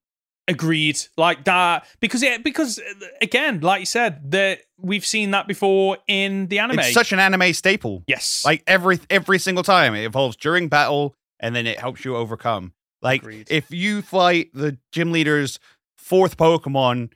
[0.47, 5.47] agreed, like that, because it because uh, again, like you said, that we've seen that
[5.47, 6.79] before in the anime.
[6.79, 8.03] It's such an anime staple.
[8.07, 12.15] yes, Like every every single time it evolves during battle, and then it helps you
[12.17, 12.73] overcome.
[13.01, 13.47] Like Agreed.
[13.49, 15.59] if you fight the gym leader's
[15.97, 17.11] fourth Pokemon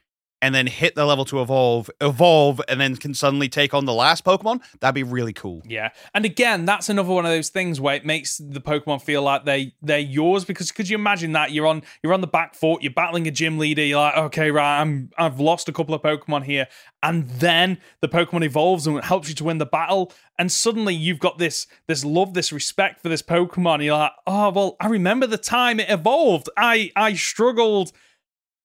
[0.45, 3.93] and then hit the level to evolve, evolve, and then can suddenly take on the
[3.93, 5.63] last Pokemon, that'd be really cool.
[5.65, 9.23] Yeah, and again, that's another one of those things where it makes the Pokemon feel
[9.23, 12.53] like they they're yours because could you imagine that you're on you're on the back
[12.53, 15.95] foot, you're battling a gym leader, you're like, okay, right, I'm I've lost a couple
[15.95, 16.67] of Pokemon here,
[17.01, 21.17] and then the Pokemon evolves and helps you to win the battle, and suddenly you've
[21.17, 23.83] got this this love, this respect for this Pokemon.
[23.83, 26.51] You're like, oh well, I remember the time it evolved.
[26.55, 27.93] I I struggled,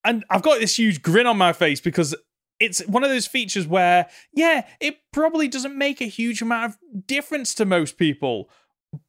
[0.05, 2.15] and I've got this huge grin on my face because
[2.59, 7.07] it's one of those features where, yeah, it probably doesn't make a huge amount of
[7.07, 8.51] difference to most people.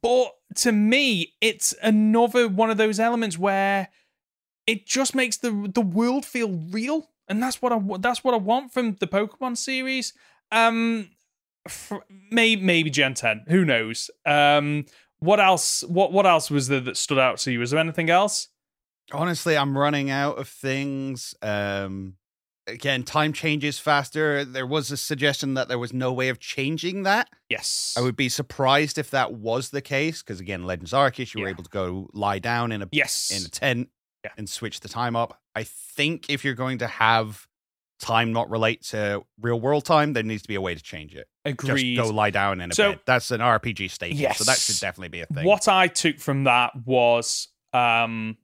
[0.02, 3.88] But to me, it's another one of those elements where
[4.66, 8.38] it just makes the the world feel real, and that's what I that's what I
[8.38, 10.12] want from the Pokemon series.
[10.52, 11.10] Um,
[12.30, 14.08] maybe maybe Gen Ten, who knows?
[14.24, 14.86] Um,
[15.18, 15.82] what else?
[15.84, 17.58] What what else was there that stood out to you?
[17.58, 18.48] Was there anything else?
[19.12, 21.34] Honestly, I'm running out of things.
[21.42, 22.14] Um,
[22.66, 24.44] again, time changes faster.
[24.44, 27.28] There was a suggestion that there was no way of changing that.
[27.48, 31.42] Yes, I would be surprised if that was the case, because again, Legends Arceus, you
[31.42, 33.88] were able to go lie down in a Yes, in a tent
[34.24, 34.30] Yeah.
[34.38, 35.40] and switch the time up.
[35.54, 37.46] I think if you're going to have
[38.00, 41.14] time not relate to real world time, there needs to be a way to change
[41.14, 41.28] it.
[41.44, 41.96] agreed.
[41.96, 43.00] Just go lie down in a So- bed.
[43.06, 45.44] That's an RPG staple, so that should definitely be a thing.
[45.44, 48.36] What I took from that was um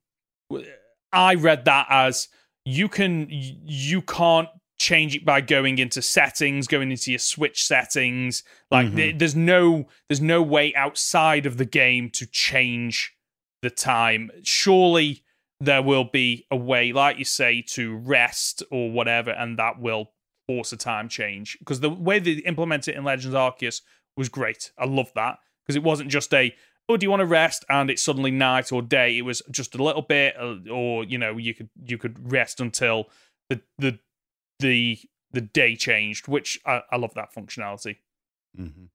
[1.12, 2.28] I read that as
[2.64, 8.44] you can you can't change it by going into settings, going into your Switch settings.
[8.70, 8.94] Like Mhm.
[8.94, 13.14] there- there's no there's no way outside of the game to change
[13.62, 14.30] the time.
[14.44, 15.24] Surely
[15.60, 20.12] there will be a way, like you say, to rest or whatever, and that will
[20.46, 21.58] force a time change.
[21.58, 23.82] Because the way they implement it in Legends Arceus
[24.16, 24.70] was great.
[24.78, 26.54] I love that because it wasn't just a
[26.88, 29.16] oh do you want to rest and it's suddenly night or day.
[29.18, 32.60] It was just a little bit, uh, or you know you could you could rest
[32.60, 33.08] until
[33.48, 33.98] the the
[34.58, 34.98] the
[35.32, 37.96] the day changed, which I, I love that functionality.
[38.58, 38.88] Mhm.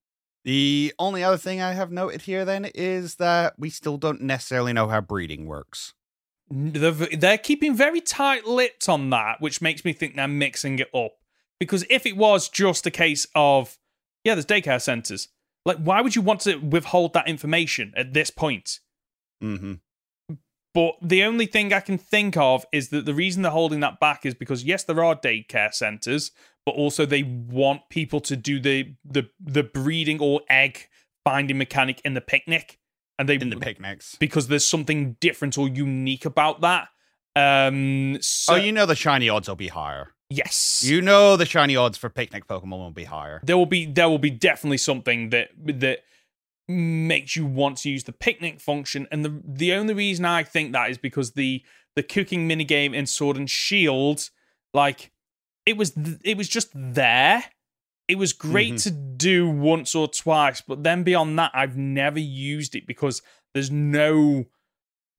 [0.44, 4.74] The only other thing I have noted here then is that we still don't necessarily
[4.74, 5.94] know how breeding works.
[6.50, 10.89] They're, they're keeping very tight lipped on that, which makes me think they're mixing it
[10.94, 11.14] up.
[11.60, 13.78] Because if it was just a case of,
[14.26, 15.30] yeah, there's daycare centers,
[15.66, 18.80] like, why would you want to withhold that information at this point?
[19.41, 19.74] hmm
[20.74, 23.99] But the only thing I can think of is that the reason they're holding that
[23.99, 26.32] back is because, yes, there are daycare centers,
[26.66, 30.88] but also they want people to do the the the breeding or egg
[31.26, 32.80] finding mechanic in the picnic.
[33.20, 34.16] and they in the picnics.
[34.20, 36.88] because there's something different or unique about that.
[37.36, 40.14] Um, so oh, you know the shiny odds will be higher.
[40.36, 43.39] Yes, You know the shiny odds for picnic Pokemon will be higher.
[43.43, 45.49] there will be there will be definitely something that
[45.84, 45.99] that
[46.67, 50.71] makes you want to use the picnic function and the the only reason i think
[50.71, 51.61] that is because the
[51.97, 54.29] the cooking minigame in sword and shield
[54.73, 55.11] like
[55.65, 57.43] it was th- it was just there
[58.07, 58.84] it was great Mhm.
[58.84, 63.21] to do once or twice but then beyond that i've never used it because
[63.53, 64.45] there's no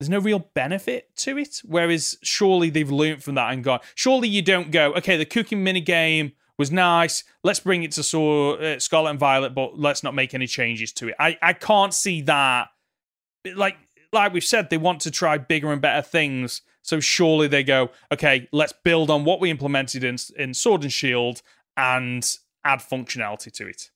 [0.05, 4.29] there's no real benefit to it whereas surely they've learned from that and gone surely
[4.29, 7.25] you don't go okay the cooking minigame was nice.
[7.43, 10.93] Let's bring it to Sword, uh, Scarlet and Violet, but let's not make any changes
[10.95, 11.15] to it.
[11.19, 12.69] I, I can't see that.
[13.55, 13.77] Like
[14.13, 16.63] like we've said, they want to try bigger and better things.
[16.83, 20.93] So surely they go, okay, let's build on what we implemented in in Sword and
[20.93, 21.43] Shield
[21.77, 23.91] and add functionality to it.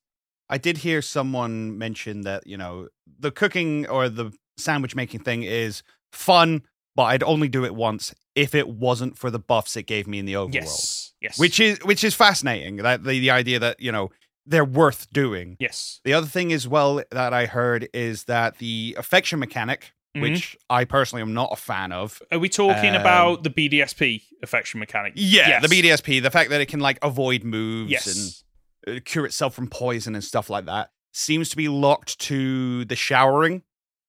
[0.51, 2.89] I did hear someone mention that, you know,
[3.19, 5.83] the cooking or the sandwich making thing is
[6.13, 6.63] fun,
[6.97, 10.19] but I'd only do it once if it wasn't for the buffs it gave me
[10.19, 10.55] in the overworld.
[10.55, 12.77] Yes, yes, Which is which is fascinating.
[12.77, 14.11] That the, the idea that, you know,
[14.47, 15.57] they're worth doing.
[15.61, 20.23] yes, The other thing as well that I heard is that the affection mechanic, Mhm.
[20.23, 22.23] which I personally am not a fan of.
[22.33, 25.13] Are we talking Um, about the BDSP affection mechanic?
[25.17, 25.63] Yeah, Yes.
[25.63, 28.43] the BDSP, the fact that it can like avoid moves Yes.
[28.87, 32.85] and uh, cure itself from poison and stuff like that seems to be locked to
[32.87, 33.63] the showering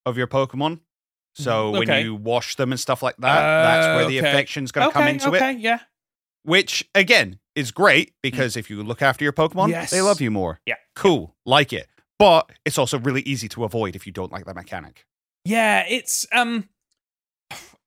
[0.05, 0.79] of your Pokemon.
[1.35, 1.79] So Okay.
[1.79, 4.29] when you wash them and stuff like that, that's where the Uh, okay.
[4.29, 5.59] affection's going to okay, come into okay, it.
[5.59, 5.79] yeah.
[6.43, 9.91] Which again is great because if you look after your Pokemon, Yes.
[9.91, 10.59] they love you more.
[10.65, 10.75] Yeah.
[10.95, 11.87] Cool, like it.
[12.17, 15.05] But it's also really easy to avoid if you don't like that mechanic.
[15.45, 16.67] Yeah, it's um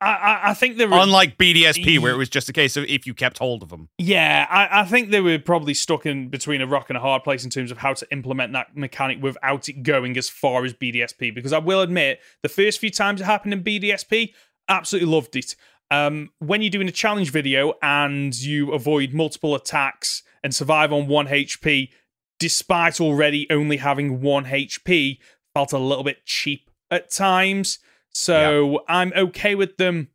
[0.02, 2.84] I I, I think there were Unlike BDSP, where it was just a case of
[2.84, 3.88] if you kept hold of them.
[3.98, 7.24] Yeah, I, I think they were probably stuck in between a rock and a hard
[7.24, 10.74] place in terms of how to implement that mechanic without it going as far as
[10.74, 11.34] BDSP.
[11.34, 14.32] Because I will admit, the first few times it happened in BDSP,
[14.68, 15.54] absolutely loved it.
[15.90, 21.06] Um, when you're doing a challenge video and you avoid multiple attacks and survive on
[21.06, 21.90] one HP,
[22.38, 25.18] despite already only having one HP,
[25.54, 27.78] felt a little bit cheap at times.
[28.14, 30.08] So I'm okay with them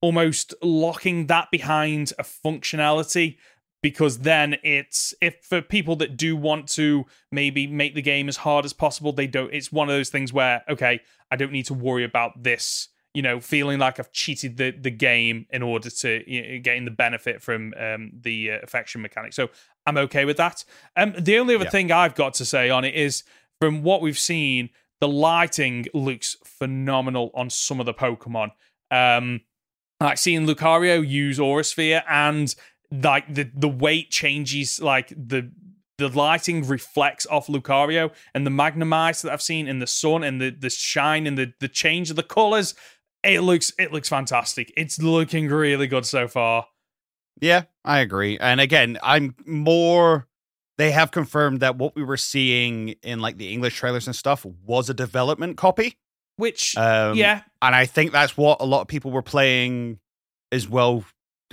[0.00, 3.36] almost locking that behind a functionality
[3.82, 8.36] because then it's if for people that do want to maybe make the game as
[8.38, 11.64] hard as possible they don't it's one of those things where okay i don't need
[11.64, 15.88] to worry about this you know feeling like i've cheated the the game in order
[15.88, 19.32] to you know, gain the benefit from um, the uh, affection mechanic.
[19.32, 19.48] So
[19.86, 20.64] i'm okay with that.
[20.96, 21.70] Um the only other Yeah.
[21.70, 23.22] thing i've got to say on it is
[23.58, 24.68] from what we've seen
[25.04, 28.50] the lighting looks phenomenal on some of the pokemon
[28.90, 29.40] um
[30.00, 32.54] like seeing Lucario use Aura Sphere and
[32.90, 35.50] like the the weight changes, like the
[35.98, 40.40] the lighting reflects off Lucario and the Magnemite that I've seen in the sun and
[40.40, 42.74] the the shine and the the change of the colors.
[43.22, 44.72] It looks it looks fantastic.
[44.76, 46.66] It's looking really good so far.
[47.40, 48.38] Yeah, I agree.
[48.38, 50.28] And again, I'm more.
[50.76, 54.44] They have confirmed that what we were seeing in like the English trailers and stuff
[54.66, 55.96] was a development copy.
[56.36, 60.00] Which Um, yeah, and I think that's what a lot of people were playing
[60.50, 61.04] as well.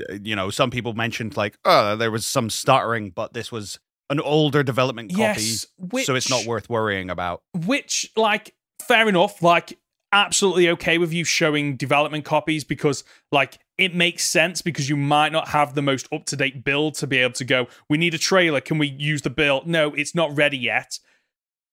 [0.10, 4.20] You know, some people mentioned like, oh, there was some stuttering, but this was an
[4.20, 5.66] older development copy, yes.
[5.78, 7.44] Which, so it's not worth worrying about.
[7.66, 9.78] which like fair enough like
[10.14, 15.32] absolutely okay with you showing development copies because like it makes sense because you might
[15.32, 18.62] not have the most up-to-date build to be able to go we need a trailer.
[18.62, 19.68] Can we use the build?
[19.68, 21.00] No it's not ready yet.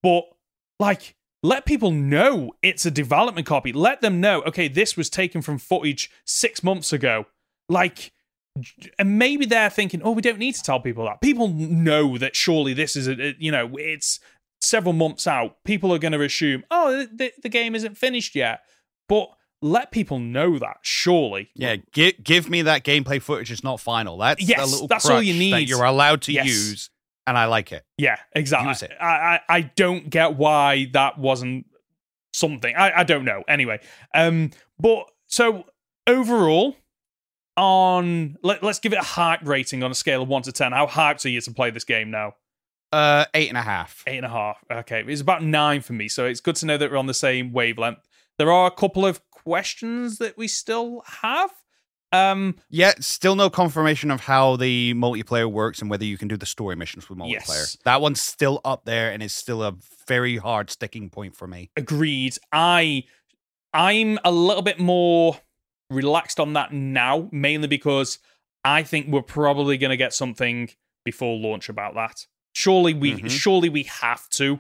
[0.03, 0.24] But
[0.78, 3.72] like let people know it's a development copy.
[3.72, 7.26] Let them know okay this was taken from footage 6 months ago.
[7.68, 8.12] Like
[8.99, 11.20] and maybe they're thinking oh we don't need to tell people that.
[11.20, 14.20] People know that surely this is a, you know it's
[14.61, 18.61] several months out, people are going to assume, oh, the, the game isn't finished yet.
[19.09, 19.28] But
[19.62, 21.50] let people know that, surely.
[21.54, 23.50] Yeah, give give me that gameplay footage.
[23.50, 24.18] It's not final.
[24.18, 25.68] That's Yes, a little that's all you crutch that need.
[25.68, 26.46] you're allowed to Yes.
[26.46, 26.90] use,
[27.26, 27.84] and I like it.
[27.96, 28.68] Yeah, exactly.
[28.68, 28.92] Use it.
[29.00, 31.66] I, I, I don't get why that wasn't
[32.32, 32.74] something.
[32.76, 33.42] I, I don't know.
[33.48, 33.80] Anyway,
[34.14, 35.64] um, but so
[36.06, 36.76] overall,
[37.56, 40.72] on let, let's give it a hype rating on a scale of one to ten.
[40.72, 42.34] How hyped are you to play this game now?
[42.93, 44.03] Uh, eight and a half.
[44.07, 44.64] Eight and a half.
[44.70, 46.09] Okay, it's about nine for me.
[46.09, 48.07] So it's good to know that we're on the same wavelength.
[48.39, 51.51] There are a couple of questions that we still have.
[52.11, 56.39] Um, Yeah, still no confirmation of how the multiplayer works and whether you can do
[56.39, 57.32] the story missions with multiplayer.
[57.49, 57.76] Yes.
[57.84, 59.74] That one's still up there and is still a
[60.07, 61.70] very hard sticking point for me.
[61.76, 62.39] agreed.
[62.51, 63.05] I,
[63.74, 65.36] I'm a little bit more
[65.91, 68.18] relaxed on that now, mainly because
[68.64, 70.70] I think we're probably going to get something
[71.05, 72.26] before launch about that.
[72.59, 73.30] Surely we, Mhm.
[73.30, 74.59] surely we have to.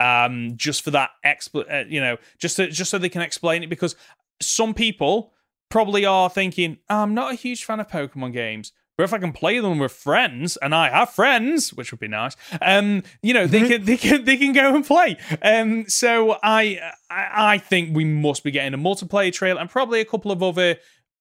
[0.00, 3.62] um, just for that expl- uh, you know, just to, just so they can explain
[3.62, 3.94] it because
[4.42, 5.32] some people
[5.70, 8.72] probably are thinking, I'm not a huge fan of Pokemon games.
[8.98, 12.08] But if I can play them with friends, and I have friends, which would be
[12.08, 15.16] nice, um, you know, they can they can they can go and play.
[15.42, 16.78] Um, so I
[17.10, 20.42] I, I think we must be getting a multiplayer trailer and probably a couple of
[20.42, 20.76] other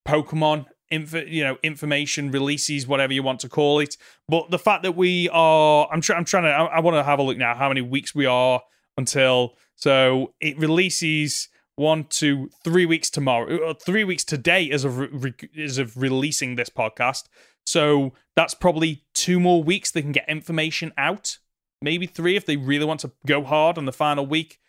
[0.07, 3.98] Pokemon you know information releases whatever you want to call it.
[4.28, 7.20] But the fact that we are i'm, I'm trying to I, I want to have
[7.20, 8.62] a look now how many weeks we are
[8.98, 15.00] until so it releases one two three weeks tomorrow uh, three weeks today as of
[15.00, 17.24] re- as of releasing this podcast.
[17.66, 21.39] So that's probably two more weeks they can get information out.
[21.82, 24.60] Maybe three if they really want to go hard on the final week.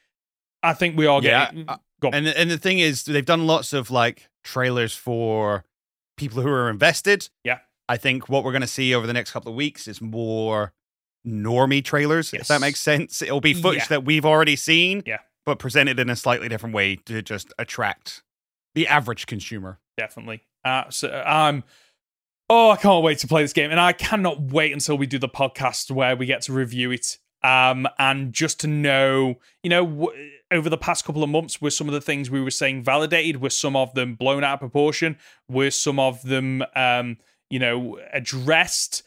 [0.62, 1.68] I think we are Yeah, getting.
[2.14, 5.64] And and the thing is, they've done lots of like trailers for
[6.16, 7.28] people who are invested.
[7.44, 7.58] Yeah.
[7.88, 10.72] I think what we're going to see over the next couple of weeks is more
[11.26, 13.22] normie trailers, if that makes sense.
[13.22, 13.88] It'll be footage Yeah.
[13.88, 15.18] that we've already seen, Yeah.
[15.46, 18.22] but presented in a slightly different way to just attract
[18.74, 19.80] the average consumer.
[19.96, 20.42] definitely.
[20.64, 21.62] Uh, so I'm.
[22.50, 25.18] Oh, I can't wait to play this game, and I cannot wait until we do
[25.18, 27.18] the podcast where we get to review it.
[27.42, 31.70] Um, and just to know, you know, w- over the past couple of months, were
[31.70, 33.42] some of the things we were saying validated?
[33.42, 35.18] Were some of them blown out of proportion?
[35.48, 37.18] Were some of them, um,
[37.50, 39.02] you know, addressed?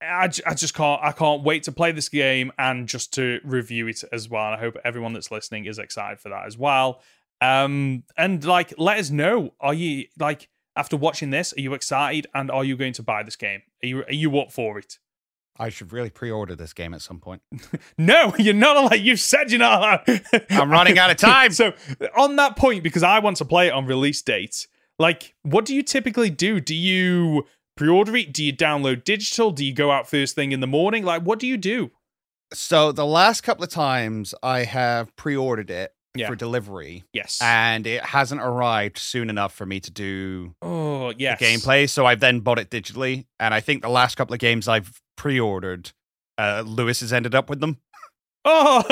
[0.00, 3.88] I, I just can't I can't wait to play this game and just to review
[3.88, 4.46] it as well.
[4.46, 7.02] And I hope everyone that's listening is excited for that as well.
[7.40, 9.54] Um, and like, let us know.
[9.60, 11.52] Are you like after watching this?
[11.52, 12.28] Are you excited?
[12.34, 13.62] And are you going to buy this game?
[13.82, 14.98] Are you are you up for it?
[15.58, 17.42] I should really pre-order this game at some point.
[17.98, 18.90] No, you're not.
[18.90, 20.08] Like you've said, you're not.
[20.08, 20.22] allowed.
[20.50, 21.52] I'm running out of time.
[21.52, 21.72] so
[22.16, 24.66] on that point, because I want to play it on release date.
[25.00, 26.60] Like, what do you typically do?
[26.60, 27.46] Do you
[27.76, 28.32] pre-order it?
[28.32, 29.50] Do you download digital?
[29.50, 31.04] Do you go out first thing in the morning?
[31.04, 31.90] Like, what do you do?
[32.52, 36.28] So the last couple of times I have pre-ordered it Yeah.
[36.28, 37.38] for delivery, Yes.
[37.42, 41.40] and it hasn't arrived soon enough for me to do oh, yes.
[41.40, 41.88] gameplay.
[41.88, 45.00] So I've then bought it digitally, and I think the last couple of games I've
[45.18, 45.92] pre-ordered,
[46.38, 47.78] uh, Lewis has ended up with them.
[48.44, 48.82] Oh,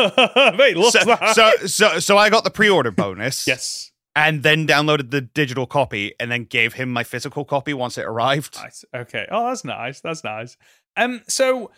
[0.58, 1.34] wait, look So, that.
[1.34, 3.90] so, so, so I got the pre-order bonus, yes.
[4.14, 8.04] and then downloaded the digital copy, and then gave him my physical copy once it
[8.04, 8.56] arrived.
[8.56, 8.84] Nice.
[8.94, 9.26] Okay.
[9.30, 10.00] Oh, that's nice.
[10.00, 10.58] That's nice.
[10.96, 11.70] Um, so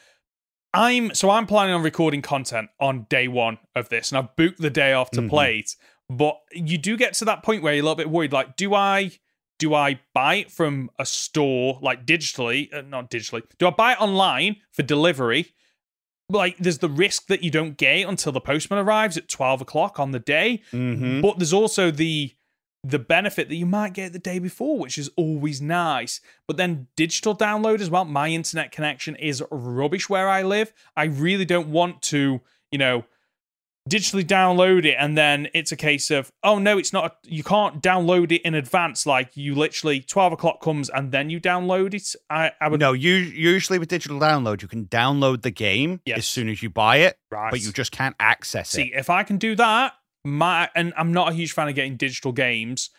[0.75, 4.61] I'm so I'm planning on recording content on day one of this, and I've booked
[4.61, 5.29] the day off to Mhm.
[5.29, 5.77] play it.
[6.11, 8.33] But you do get to that point where you're a little bit worried.
[8.33, 9.13] Like, do I
[9.59, 12.73] do I buy it from a store like digitally?
[12.73, 13.43] Uh, not digitally.
[13.59, 15.53] Do I buy it online for delivery?
[16.31, 19.61] Like, there's the risk that you don't get it until the postman arrives at twelve
[19.61, 20.63] o'clock on the day.
[20.73, 21.23] Mm-hmm.
[21.23, 22.35] But there's also the
[22.85, 26.21] the benefit that you might get the day before, which is always nice.
[26.47, 28.05] But then digital download as well.
[28.05, 30.73] My internet connection is rubbish where I live.
[30.97, 32.41] I really don't want to,
[32.71, 33.05] you know,
[33.89, 37.83] digitally download it and then it's a case of oh no it's not you can't
[37.83, 42.15] download it in advance like you literally 12 o'clock comes and then you download it
[42.29, 46.19] i i would No, you usually with digital download, you can download the game Yes.
[46.19, 48.85] as soon as you buy it, right but you just can't access See, it.
[48.87, 51.97] See if I can do that, my and I'm not a huge fan of getting
[51.97, 52.91] digital games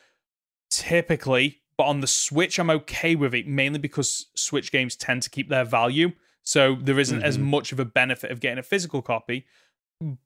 [0.72, 5.30] typically, but on the Switch I'm okay with it mainly because Switch games tend to
[5.30, 6.12] keep their value.
[6.44, 7.42] So there isn't as Mhm.
[7.42, 9.46] much of a benefit of getting a physical copy.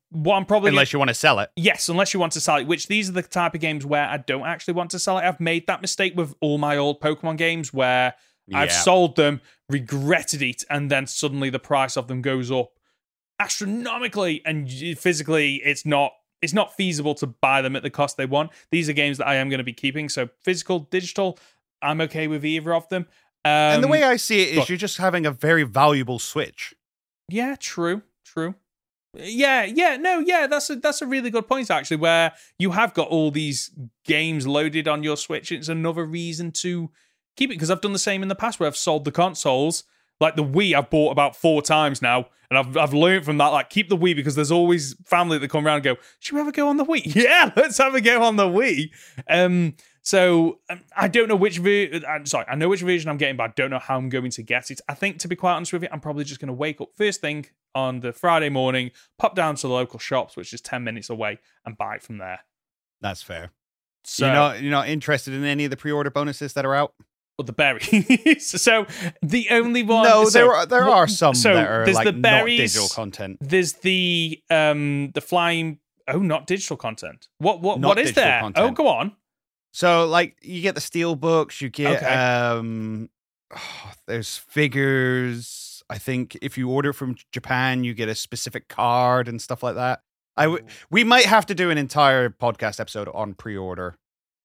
[0.10, 1.50] What I'm probably Unless you want to sell it.
[1.56, 4.08] Yes, unless you want to sell it, which these are the type of games where
[4.08, 5.24] I don't actually want to sell it.
[5.24, 8.14] I've made that mistake with all my old Pokemon games where
[8.54, 12.74] I've sold them, regretted it, and then suddenly the price of them goes up
[13.40, 18.26] astronomically, and physically it's not it's not feasible to buy them at the cost they
[18.26, 18.52] want.
[18.70, 20.10] These are games that I am going to be keeping.
[20.10, 21.40] So physical, digital,
[21.82, 23.08] I'm okay with either of them.
[23.46, 26.20] Um, and the way I see it is, is you're just having a very valuable
[26.20, 26.76] Switch.
[27.30, 28.56] Yeah, true, true.
[29.16, 31.98] Yeah, yeah, no, yeah, that's a that's a really good point actually.
[31.98, 33.72] Where you have got all these
[34.06, 36.90] games loaded on your Switch, it's another reason to
[37.36, 39.84] keep it because I've done the same in the past where I've sold the consoles.
[40.20, 43.48] Like the Wii, I've bought about four times now, and I've I've learned from that.
[43.48, 46.42] Like keep the Wii because there's always family that come around and go, "Should we
[46.42, 48.90] ever go on the Wii?" Yeah, let's have a go on the Wii.
[49.30, 53.18] Um, so um, I don't know which ver- I'm sorry, I know which version I'm
[53.18, 54.80] getting, but I don't know how I'm going to get it.
[54.88, 56.90] I think to be quite honest with you, I'm probably just going to wake up
[56.96, 60.84] first thing on the Friday morning, pop down to the local shops, which is ten
[60.84, 62.42] minutes away, and buy it from there.
[63.02, 63.52] That's fair.
[64.04, 66.94] So you're not you're not interested in any of the pre-order bonuses that are out?
[67.38, 68.48] but the berries.
[68.62, 68.86] so
[69.22, 70.04] the only one.
[70.04, 72.60] no, so- there are there are some so that are there's like the not berries,
[72.60, 73.38] digital content.
[73.42, 75.80] There's the um the flying.
[76.08, 77.30] Oh, not digital content.
[77.38, 78.42] What what Not what is there?
[78.56, 79.14] Oh, go on.
[79.74, 82.06] So like you get the steel books, you get Okay.
[82.14, 83.10] um
[84.08, 85.84] there's figures.
[85.90, 89.76] I think if you order from Japan, you get a specific card and stuff like
[89.76, 90.02] that.
[90.38, 93.96] I w- we might have to do an entire podcast episode on pre-order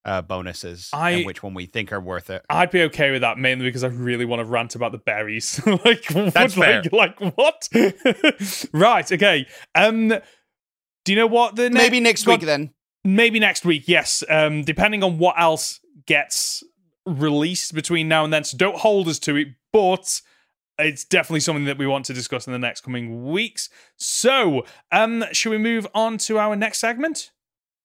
[0.05, 2.43] uh, bonuses I- and which one we think are worth it.
[2.51, 5.61] I'd be okay with that mainly because I really want to rant about the berries.
[5.85, 7.68] like, That's what, like, like what?
[8.72, 9.11] right.
[9.12, 9.47] Okay.
[9.74, 12.74] Um, do you know what the ne- Maybe next week then.
[13.09, 13.85] Maybe next week.
[13.87, 14.23] Yes.
[14.29, 16.63] Um, depending on what else gets
[17.07, 18.45] released between now and then.
[18.45, 20.21] So don't hold us to it, but
[20.79, 23.71] it's definitely something that we want to discuss in the next coming weeks.
[23.97, 27.31] So, um, should we move on to our next segment?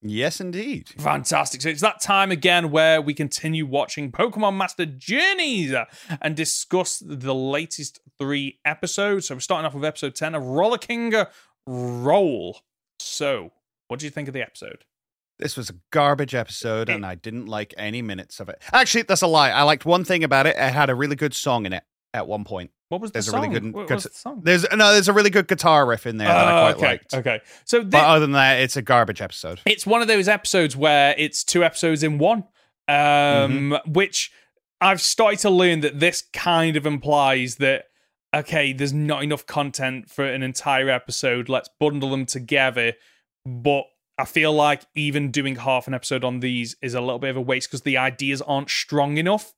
[0.01, 0.89] Yes, indeed.
[0.97, 1.61] Fantastic.
[1.61, 5.73] So it's that time again where we continue watching Pokemon Master Journeys
[6.21, 9.27] and discuss the latest three episodes.
[9.27, 11.13] So we're starting off with episode 10 of Rollicking
[11.65, 12.59] Roll.
[12.99, 13.53] So,
[13.87, 14.83] what do you think of the episode?
[15.39, 18.61] This was a garbage episode, and I didn't like any minutes of it.
[18.71, 19.49] Actually, that's a lie.
[19.49, 20.55] I liked one thing about it.
[20.55, 22.71] It had a really good song in it at one point.
[22.89, 23.41] What was the There's a song?
[23.49, 24.41] really good- what good- song?
[24.43, 26.85] There's no, there's a really good guitar riff in there that I Oh, quite okay.
[26.87, 27.13] liked.
[27.15, 27.39] Okay.
[27.65, 29.59] So But other than that, it's a garbage episode.
[29.65, 32.39] it's one of those episodes where it's two episodes in one
[32.87, 32.93] um
[33.71, 33.91] Mm-hmm.
[33.93, 34.29] which
[34.81, 37.85] i've started to learn that this kind of implies that
[38.35, 42.91] okay there's not enough content for an entire episode let's bundle them together
[43.45, 43.85] but
[44.17, 47.37] i feel like even doing half an episode on these is a little bit of
[47.37, 49.53] a waste because the ideas aren't strong enough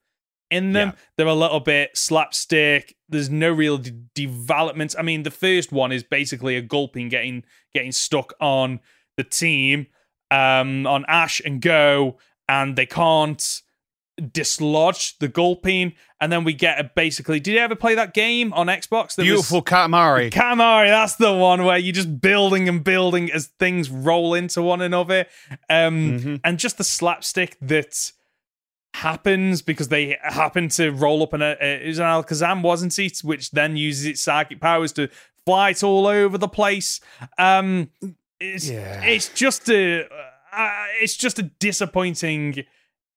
[0.51, 0.89] in them.
[0.89, 0.95] Yeah.
[1.17, 2.95] they're a little bit slapstick.
[3.09, 7.43] There's no real d- development i mean the first one is basically a Gulpin getting
[7.73, 8.79] getting stuck on
[9.17, 9.87] the team
[10.31, 13.61] um on ash and go and they can't
[14.21, 18.53] dislodge the Gulpin and then we get a basically did you ever play that game
[18.53, 20.31] on xbox was- Beautiful Katamari.
[20.31, 24.79] Katamari, that's the one where you're just building and building as things roll into one
[24.81, 25.25] another.
[25.69, 26.41] Um, Mhm.
[26.45, 28.11] And just the slapstick that
[28.93, 33.19] happens because they happen to roll up in a, it was an Alakazam, wasn't it?
[33.19, 35.09] Which then uses its psychic powers to
[35.45, 37.01] fly it all over the place.
[37.37, 37.89] Um,
[38.39, 39.03] it's, Yeah.
[39.03, 40.05] it's just a,
[40.53, 42.63] uh, it's just a disappointing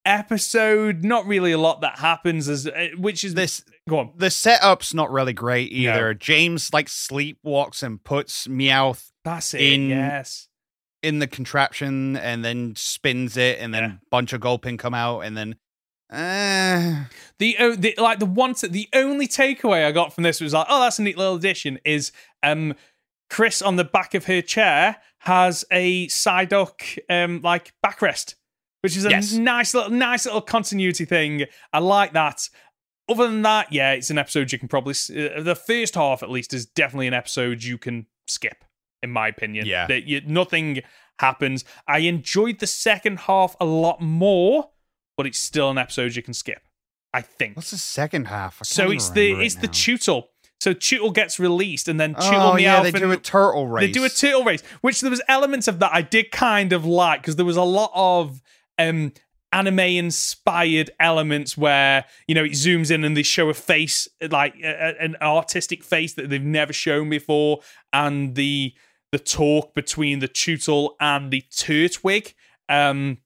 [0.05, 1.03] episode.
[1.03, 4.11] Not really a lot that happens, as uh, which is This Go on.
[4.15, 6.13] the setup's not really great either.
[6.13, 9.61] James like sleepwalks and puts Meowth That's it.
[9.61, 10.47] In- yes.
[11.01, 13.91] in the contraption and then spins it, and then Yeah.
[13.93, 15.55] a bunch of Gulpin come out, and then.
[16.11, 17.05] Uh,
[17.37, 20.65] The, the like the one t- the only takeaway I got from this was like,
[20.69, 21.79] oh, that's a neat little addition.
[21.85, 22.73] Is um
[23.29, 28.33] Chris on the back of her chair has a Psyduck um like backrest,
[28.81, 29.33] which is a Yes.
[29.33, 31.45] nice little nice little continuity thing.
[31.73, 32.49] I like that.
[33.09, 36.29] Other than that, yeah, it's an episode you can probably uh, the first half at
[36.29, 38.63] least is definitely an episode you can skip,
[39.01, 39.65] in my opinion.
[39.65, 39.87] Yeah.
[39.87, 40.81] that you, nothing
[41.19, 41.65] happens.
[41.87, 44.69] I enjoyed the second half a lot more,
[45.17, 46.61] but it's still an episode you can skip.
[47.11, 47.55] I think.
[47.55, 48.59] what's the second half?
[48.63, 49.67] So it's the it it's the.
[49.67, 50.29] Tootle.
[50.61, 53.87] So Tootle gets released, and then Tootle Oh yeah, they do a turtle race.
[53.87, 56.85] they do a turtle race, which there was elements of that I did kind of
[56.85, 58.41] like because there was a lot of
[58.79, 59.11] um
[59.51, 64.55] anime inspired elements where you know it zooms in and they show a face like
[64.63, 67.59] a, an artistic face that they've never shown before,
[67.93, 68.73] and the
[69.11, 72.33] the talk between the Tootle and the Turtwig.
[72.67, 73.17] Um,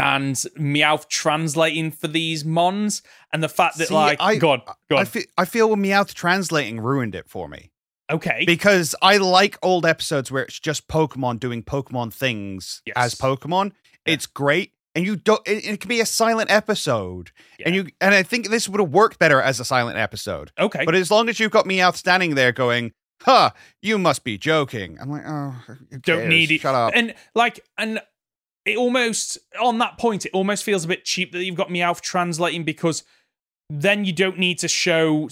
[0.00, 3.00] and Meowth translating for these mons,
[3.32, 6.80] and the fact that See, like, I- God, God, I feel I feel Meowth translating
[6.80, 7.70] ruined it for me
[8.10, 12.94] okay, because I like old episodes where it's just Pokemon doing Pokemon things Yes.
[12.96, 13.70] as Pokemon.
[14.04, 15.40] It's great, and you don't.
[15.46, 17.30] It, it can be a silent episode,
[17.64, 20.52] and you and I think this would have worked better as a silent episode.
[20.58, 22.92] okay, But as long as you've got Meowth standing there going,
[23.22, 23.50] "Huh,
[23.82, 25.54] you must be joking," I'm like, "Oh,
[26.02, 26.60] don't need it.
[26.60, 28.00] Shut up." And like, and
[28.64, 31.80] it almost on that point, it almost feels a bit cheap that you've got me
[31.80, 33.02] Meowth translating because
[33.70, 35.22] then you don't need to show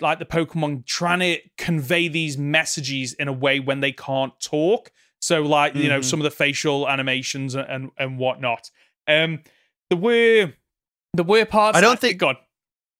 [0.00, 4.90] like the Pokemon trying to convey these messages in a way when they can't talk.
[5.20, 6.04] So like you know Mhm.
[6.04, 8.70] some of the facial animations and and, and whatnot.
[9.08, 9.40] Um,
[9.90, 10.52] the were
[11.14, 11.76] the were parts.
[11.76, 12.36] I don't that- think- God.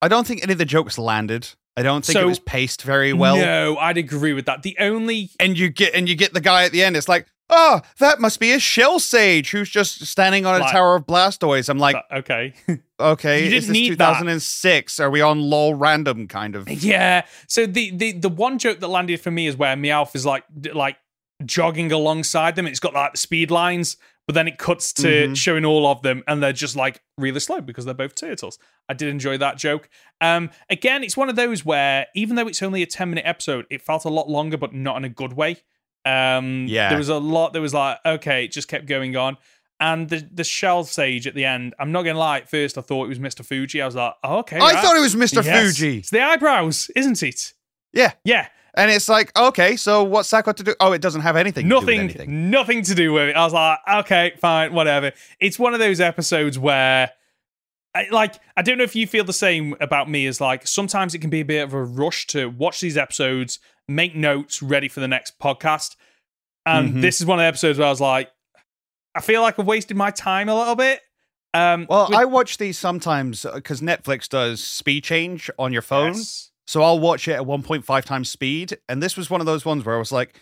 [0.01, 1.49] I don't think any of the jokes landed.
[1.77, 3.37] I don't think So- it was paced very well.
[3.37, 4.63] no, I'd agree with that.
[4.63, 6.97] The only and you get and you get the guy at the end.
[6.97, 10.73] It's like, oh, that must be a shell sage who's just standing on a Like-
[10.73, 11.69] tower of Blastoise.
[11.69, 12.53] I'm like, okay.
[13.01, 14.09] okay, You didn't this need that.
[14.19, 15.01] 2006?
[15.01, 16.69] Are we on lol random kind of?
[16.69, 17.23] Yeah.
[17.47, 20.45] So the the the one joke that landed for me is where Meowth is like
[20.75, 20.97] like
[21.45, 22.67] jogging alongside them.
[22.67, 23.97] It's got like the speed lines,
[24.27, 25.37] but then it cuts to Mhm.
[25.37, 28.59] showing all of them, and they're just like really slow because they're both turtles.
[28.89, 29.89] I did enjoy that joke.
[30.21, 33.67] Um, again, it's one of those where even though it's only a ten minute episode,
[33.71, 35.57] it felt a lot longer, but not in a good way.
[36.05, 36.89] Um, Yeah.
[36.89, 37.53] There was a lot.
[37.53, 39.37] There was like okay, it just kept going on.
[39.81, 42.39] And the the shell sage at the end, I'm not gonna lie.
[42.39, 43.45] At first, I thought it was Mr.
[43.45, 43.83] Fuji.
[43.83, 44.57] I was like, oh, okay.
[44.57, 44.79] I right.
[44.85, 45.45] thought it was Mr.
[45.45, 45.61] Yes.
[45.77, 45.99] Fuji.
[45.99, 47.53] It's the eyebrows, isn't it?
[47.93, 48.13] Yeah.
[48.25, 48.47] Yeah.
[48.75, 50.75] And it's like, okay, so what's that got to do?
[50.81, 51.65] Oh, it doesn't have anything.
[51.65, 52.51] To do with nothing, anything.
[52.51, 53.37] nothing to do with it.
[53.37, 55.13] I was like, okay, fine, whatever.
[55.41, 57.11] It's one of those episodes where,
[57.95, 61.15] I, like, I don't know if you feel the same about me as like sometimes
[61.15, 63.59] it can be a bit of a rush to watch these episodes,
[63.89, 65.97] make notes, ready for the next podcast.
[66.65, 67.01] And Mhm.
[67.03, 68.31] this is one of the episodes where I was like,
[69.15, 71.03] I feel like I've wasted my time a little bit.
[71.53, 76.15] Um, Well, with- I watch these sometimes because Netflix does speed change on your phone.
[76.15, 76.52] Yes.
[76.67, 78.79] So I'll watch it at 1.5 times speed.
[78.89, 80.41] And this was one of those ones where I was like,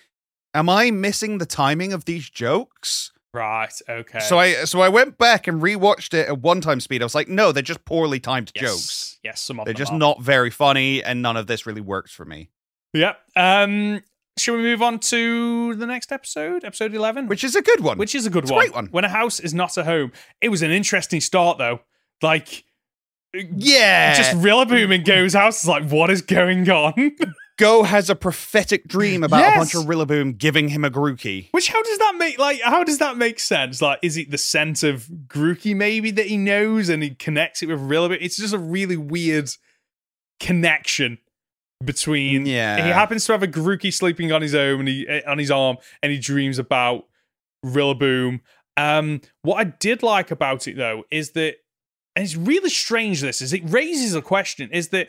[0.54, 3.12] am I missing the timing of these jokes?
[3.32, 3.72] Right.
[3.88, 4.18] Okay.
[4.20, 7.00] So I so I went back and rewatched it at one time speed.
[7.00, 8.64] I was like, no, they're just poorly timed yes.
[8.64, 9.18] jokes.
[9.22, 9.40] Yes.
[9.40, 9.98] Some of They're just are.
[9.98, 12.50] not very funny, and none of this really works for me.
[12.92, 13.18] Yep.
[13.36, 14.02] Um,
[14.36, 17.98] shall we move on to the next episode, episode eleven, Which is a good one.
[17.98, 18.62] which is a good It's a one.
[18.64, 18.86] great one.
[18.86, 20.10] When a house is not a home.
[20.40, 21.82] It was an interesting start though.
[22.22, 22.64] Like
[23.34, 24.14] yeah.
[24.14, 27.16] just Rillaboom in Go's house is like, what is going on?
[27.58, 29.82] Go has a prophetic dream about a bunch Yes.
[29.82, 31.48] of Rillaboom giving him a Grookey.
[31.52, 33.82] Which how does that make like how does that make sense?
[33.82, 37.66] Like, is it the scent of Grookey maybe that he knows and he connects it
[37.66, 38.16] with Rillaboom?
[38.18, 39.50] It's just a really weird
[40.38, 41.18] connection
[41.84, 42.82] between Yeah.
[42.82, 45.50] he happens to have a Grookey sleeping on his own and he eh, on his
[45.50, 47.04] arm and he dreams about
[47.64, 48.40] Rillaboom.
[48.76, 51.56] Um, what I did like about it though is that
[52.16, 55.08] and it's really strange this is it raises a question is that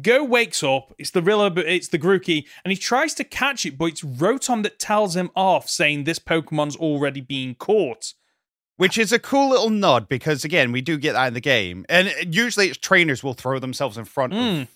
[0.00, 3.66] Go wakes up, it's the Rilla, but it's the Grookey, and he tries to catch
[3.66, 8.14] it, but it's Rotom that tells him off, saying this Pokemon's already being caught.
[8.76, 11.84] Which is a cool little nod because again, we do get that in the game.
[11.88, 14.62] And usually it's trainers will throw themselves in front Mm.
[14.62, 14.68] of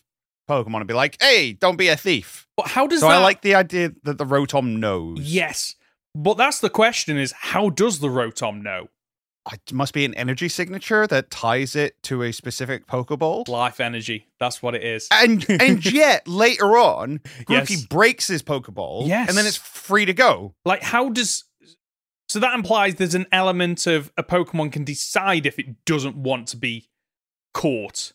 [0.50, 2.48] Pokemon and be like, hey, don't be a thief.
[2.56, 5.20] But how does So that I like the idea that the Rotom knows.
[5.20, 5.76] Yes.
[6.16, 8.88] But that's the question is how does the Rotom know?
[9.52, 13.46] It must be an energy signature that ties it to a specific Pokeball.
[13.48, 14.26] Life energy.
[14.40, 15.06] That's what it is.
[15.12, 17.84] And and yet later on, Grookey Yes.
[17.86, 19.06] breaks his Pokeball.
[19.06, 19.28] Yes.
[19.28, 20.54] And then it's free to go.
[20.64, 21.44] Like how does
[22.28, 26.48] so that implies there's an element of a Pokemon can decide if it doesn't want
[26.48, 26.88] to be
[27.54, 28.12] caught.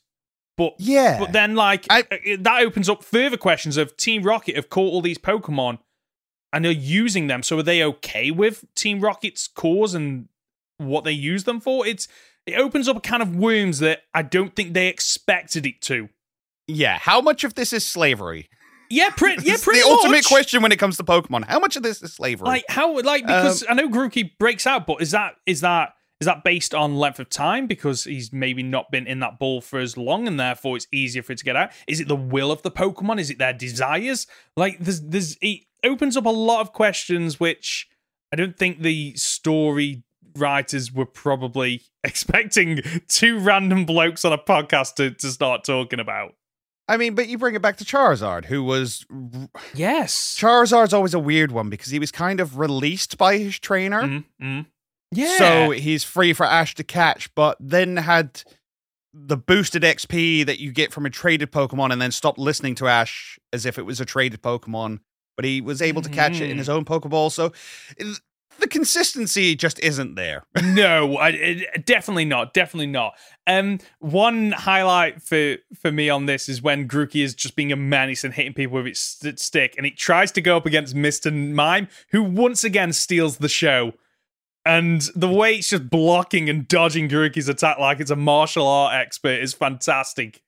[0.58, 1.18] But Yeah.
[1.18, 4.92] But then, like, I- uh, that opens up further questions of Team Rocket have caught
[4.92, 5.80] all these Pokemon
[6.52, 7.42] and are using them.
[7.42, 10.28] So are they okay with Team Rocket's cause and
[10.82, 11.86] what they use them for?
[11.86, 12.08] It's
[12.46, 16.10] it opens up a kind of worms that I don't think they expected it to.
[16.68, 16.98] yeah.
[16.98, 18.50] How much of this is slavery?
[18.90, 19.44] Yeah, pretty.
[19.44, 21.46] Yeah, pretty the ultimate question when it comes to Pokemon.
[21.46, 22.48] How much of this is slavery?
[22.48, 23.00] Like how?
[23.00, 26.44] Like because um, I know Grookey breaks out, but is that is that is that
[26.44, 29.98] based on length of time because he's maybe not been in that ball for as
[29.98, 31.72] long and therefore it's easier for it to get out?
[31.88, 33.20] Is it the will of the Pokemon?
[33.20, 34.28] Is it their desires?
[34.58, 37.88] Like there's there's it opens up a lot of questions which
[38.32, 40.04] I don't think the story
[40.36, 46.36] writers were probably expecting two random blokes on a podcast to, to start talking about.
[46.88, 49.06] I mean, but you bring it back to Charizard, who was
[49.74, 50.36] Yes.
[50.38, 54.02] Charizard's always a weird one because he was kind of released by his trainer.
[54.02, 54.66] Mm, mm.
[55.14, 55.38] Yeah.
[55.38, 58.44] So he's free for Ash to catch, but then had
[59.14, 62.88] the boosted XP that you get from a traded Pokemon and then stopped listening to
[62.88, 65.00] Ash as if it was a traded Pokemon.
[65.38, 66.60] But he was able to catch it in Mhm.
[66.60, 67.32] his own Pokeball.
[67.32, 67.52] So
[68.62, 70.46] the consistency just isn't there.
[70.64, 72.54] no, I, it- definitely not.
[72.54, 73.14] Definitely not.
[73.48, 77.76] Um, one highlight for for me on this is when Grookey is just being a
[77.76, 80.96] menace and hitting people with its st- stick, and it tries to go up against
[80.96, 83.94] Mister Mime, who once again steals the show.
[84.64, 88.94] And the way it's just blocking and dodging Grookey's attack like it's a martial art
[88.94, 90.44] expert is fantastic.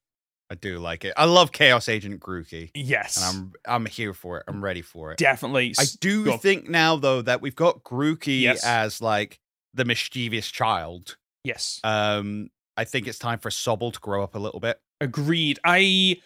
[0.54, 1.14] I do like it.
[1.18, 2.70] I love Chaos Agent Grookey.
[2.76, 4.44] Yes, And I'm I'm here for it.
[4.48, 5.18] I'm ready for it.
[5.18, 5.74] definitely.
[5.80, 8.64] I do go think now though that we've got Grookey Yes.
[8.64, 9.40] as like
[9.74, 11.18] the mischievous child.
[11.44, 11.80] yes.
[11.84, 14.80] Um, I think it's time for Sobble to grow up a little bit.
[15.02, 15.58] Agreed.
[15.64, 16.18] I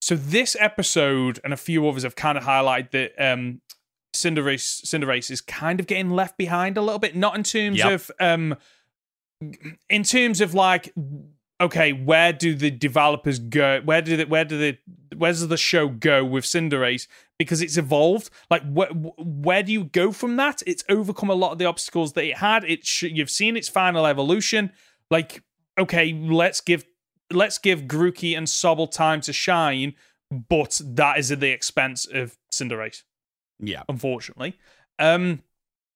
[0.00, 3.60] so this episode and a few others have kind of highlighted that um
[4.14, 7.92] Cinderace Cinderace is kind of getting left behind a little bit, not in terms Yep.
[7.92, 8.56] of um
[9.90, 10.92] in terms of like
[11.60, 13.80] okay, where do the developers go?
[13.84, 14.78] Where do the where do the
[15.16, 17.06] where does the show go with Cinderace?
[17.38, 18.30] Because it's evolved.
[18.50, 20.62] Like where where do you go from that?
[20.66, 22.64] It's overcome a lot of the obstacles that it had.
[22.64, 24.72] It sh- you've seen its final evolution.
[25.10, 25.42] Like
[25.78, 26.84] okay, let's give
[27.32, 29.94] let's give Grookey and Sobble time to shine,
[30.30, 33.02] but that is at the expense of Cinderace
[33.60, 33.82] Yeah.
[33.88, 34.56] unfortunately.
[34.98, 35.42] Um,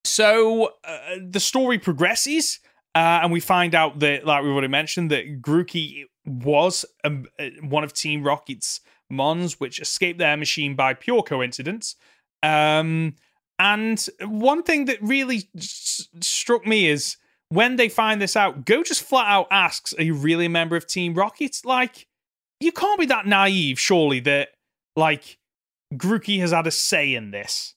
[0.04, 2.60] so uh, the story progresses,
[2.94, 7.48] uh, and we find out that, like we've already mentioned, that Grookey was um, uh,
[7.62, 11.96] one of Team Rocket's Mons, which escaped their machine by pure coincidence.
[12.42, 13.14] Um,
[13.58, 17.16] and one thing that really s- struck me is
[17.50, 20.76] when they find this out, Go just flat out asks, "Are you really a member
[20.76, 22.06] of Team Rocket?" Like,
[22.60, 24.20] you can't be that naive, surely.
[24.20, 24.50] That
[24.96, 25.38] like
[25.94, 27.74] Grookey has had a say in this.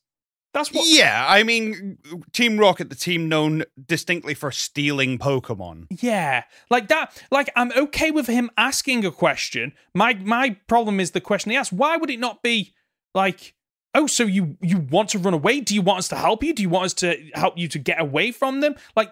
[0.54, 0.86] That's what.
[0.88, 1.98] Yeah, I mean,
[2.32, 5.88] Team Rocket, the team known distinctly for stealing Pokemon.
[6.02, 7.20] Yeah, like that.
[7.32, 9.74] Like I'm okay with him asking a question.
[9.96, 11.74] My my problem is the question he asked.
[11.74, 12.74] Why would it not be
[13.16, 13.56] like,
[13.96, 15.60] oh, so you you want to run away?
[15.60, 16.54] Do you want us to help you?
[16.54, 18.76] Do you want us to help you to get away from them?
[18.96, 19.12] Like,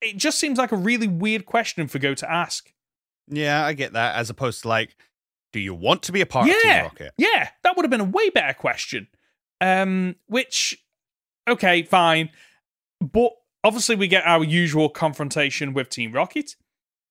[0.00, 2.72] it just seems like a really weird question for Go to ask.
[3.28, 4.16] Yeah, I get that.
[4.16, 4.96] As opposed to like,
[5.52, 7.12] do you want to be a part of Team Rocket?
[7.18, 9.08] yeah, that would have been a way better question.
[9.60, 10.76] Um, which,
[11.48, 12.30] okay, fine,
[13.00, 13.32] but
[13.64, 16.56] obviously we get our usual confrontation with Team Rocket.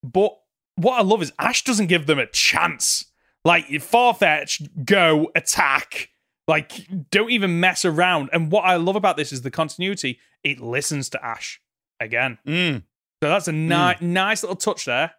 [0.03, 0.31] But
[0.75, 3.05] what I love is Ash doesn't give them a chance.
[3.45, 6.09] Like far Farfetch, go attack.
[6.47, 8.29] Like don't even mess around.
[8.33, 10.19] And what I love about this is the continuity.
[10.43, 11.61] It listens to Ash
[11.99, 12.37] again.
[12.47, 12.83] Mm.
[13.21, 15.11] So that's a ni- nice little touch there.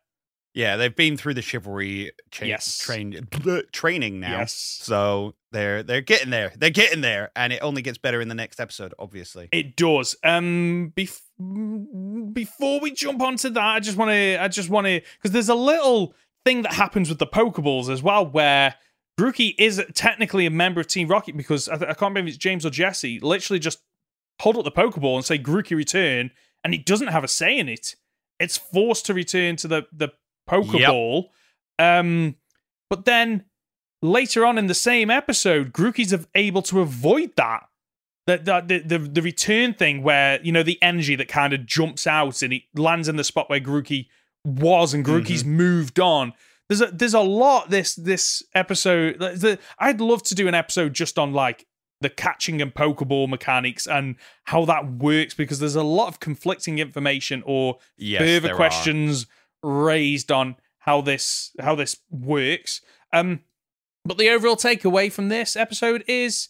[0.54, 2.78] Yeah, they've been through the chivalry cha- Yes.
[2.78, 3.28] train
[3.72, 4.38] training now.
[4.38, 4.52] Yes.
[4.52, 6.52] So they're they're getting there.
[6.56, 9.48] They're getting there, and it only gets better in the next episode, obviously.
[9.52, 10.16] It does.
[10.22, 15.00] Um, bef- before we jump onto that, I just want to, I just want to,
[15.18, 16.14] because there's a little
[16.44, 18.76] thing that happens with the Pokeballs as well, where
[19.18, 22.34] Grookey is technically a member of Team Rocket because I, th- I can't remember if
[22.34, 23.18] it's James or Jesse.
[23.20, 23.80] Literally, just
[24.40, 26.30] hold up the Pokeball and say Grookey return,
[26.64, 27.96] and he doesn't have a say in it.
[28.38, 30.08] It's forced to return to the the
[30.48, 31.24] Pokeball.
[31.78, 32.36] Um,
[32.88, 33.44] but then
[34.02, 37.64] later on in the same episode, Grookey's able to avoid that.
[38.26, 41.66] The, the, the, the, the return thing where, you know, the energy that kind of
[41.66, 44.06] jumps out and it lands in the spot where Grookey
[44.44, 46.32] was and Grookey's moved on.
[46.68, 49.18] There's a there's a lot this this episode.
[49.18, 51.66] The, I'd love to do an episode just on like
[52.00, 54.14] the catching and pokeball mechanics and
[54.44, 58.56] how that works because there's a lot of conflicting information or Yes, further there are.
[58.56, 59.26] questions
[59.64, 62.80] raised on how this how this works.
[63.12, 63.40] Um,
[64.10, 66.48] but the overall takeaway from this episode is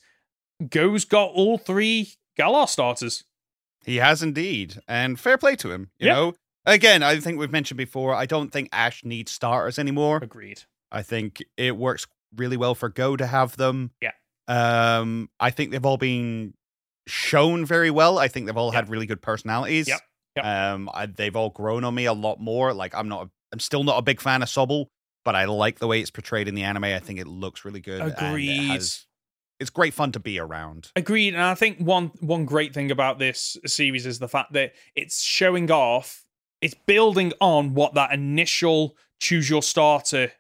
[0.71, 3.25] Go's got all three Galar starters.
[3.85, 5.91] He has indeed, and fair play to him.
[5.99, 6.15] You Yeah.
[6.15, 6.35] know,
[6.65, 8.15] again, I think we've mentioned before.
[8.15, 10.21] I don't think Ash needs starters anymore.
[10.23, 10.63] Agreed.
[10.91, 13.91] I think it works really well for Go to have them.
[14.01, 14.13] Yeah.
[14.49, 16.55] Um, I think they've all been
[17.07, 18.19] shown very well.
[18.19, 19.87] I think they've all had really good personalities.
[19.89, 20.01] Yep.
[20.37, 20.45] Yep.
[20.47, 22.73] Um, I, they've all grown on me a lot more.
[22.73, 24.87] Like I'm not, a, I'm still not a big fan of Sobble,
[25.25, 26.85] but I like the way it's portrayed in the anime.
[26.85, 28.01] I think it looks really good.
[28.01, 28.69] and it Agreed.
[28.71, 29.07] has-
[29.59, 30.91] it's great fun to be around.
[30.97, 31.35] Agreed.
[31.35, 35.21] And I think one one great thing about this series is the fact that it's
[35.23, 36.25] showing off,
[36.63, 40.33] it's building on what that initial choose your starter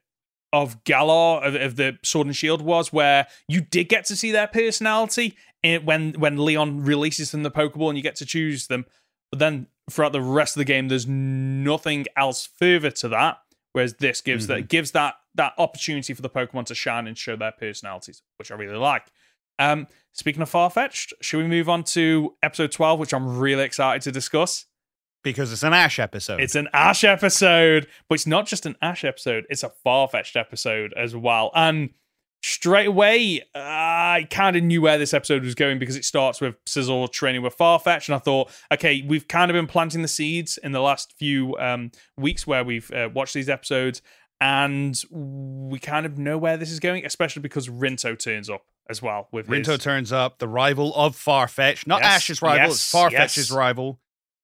[0.54, 4.32] of Galar of, of the Sword and Shield was, where you did get to see
[4.32, 8.86] their personality when when Leon releases them the Pokeball and you get to choose them.
[9.30, 13.38] But then throughout the rest of the game, there's nothing else further to that.
[13.72, 17.36] Whereas this gives that gives that that opportunity for the Pokemon to shine and show
[17.36, 19.06] their personalities, which I really like.
[19.58, 24.02] Um, speaking of Farfetch'd, should we move on to episode 12, which I'm really excited
[24.02, 24.66] to discuss?
[25.22, 26.40] Because it's an Ash episode.
[26.40, 30.94] It's an Ash episode, but it's not just an Ash episode, it's a Farfetch'd episode
[30.96, 31.52] as well.
[31.54, 31.90] And
[32.42, 36.56] straight away, I kind of knew where this episode was going because it starts with
[36.66, 38.08] Sizzle training with Farfetch.
[38.08, 41.56] And I thought, okay, we've kind of been planting the seeds in the last few
[41.58, 44.02] um, weeks where we've uh, watched these episodes.
[44.40, 49.02] And we kind of know where this is going, especially because Rinto turns up as
[49.02, 52.70] well with his- Rinto turns up, the rival of Farfetch, not Yes, Ash's rival, yes,
[52.72, 53.50] it's Farfetch's yes.
[53.50, 54.00] rival,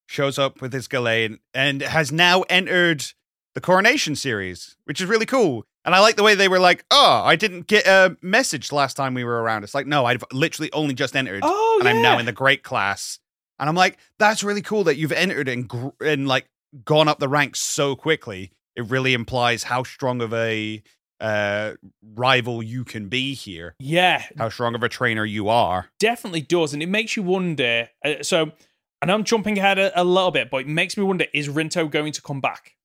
[0.06, 3.06] shows up with his Gallade and has now entered
[3.55, 5.64] the Coronation series, which is really cool.
[5.86, 8.94] And I like the way they were like, oh, I didn't get a message last
[8.94, 9.62] time we were around.
[9.62, 12.64] It's like, no, I've literally only just entered Oh, and I'm now in the great
[12.64, 13.20] class.
[13.60, 16.46] And I'm like, that's really cool that you've entered and, gr- and like
[16.84, 18.50] gone up the ranks so quickly.
[18.74, 20.82] It really implies how strong of a
[21.20, 21.74] uh,
[22.14, 25.88] rival you can be here, Yeah, how strong of a trainer you are.
[25.98, 27.88] definitely does, and it makes you wonder.
[28.04, 28.52] Uh, so,
[29.00, 31.90] and I'm jumping ahead a, a little bit, but it makes me wonder: is Rinto
[31.90, 32.76] going to come back?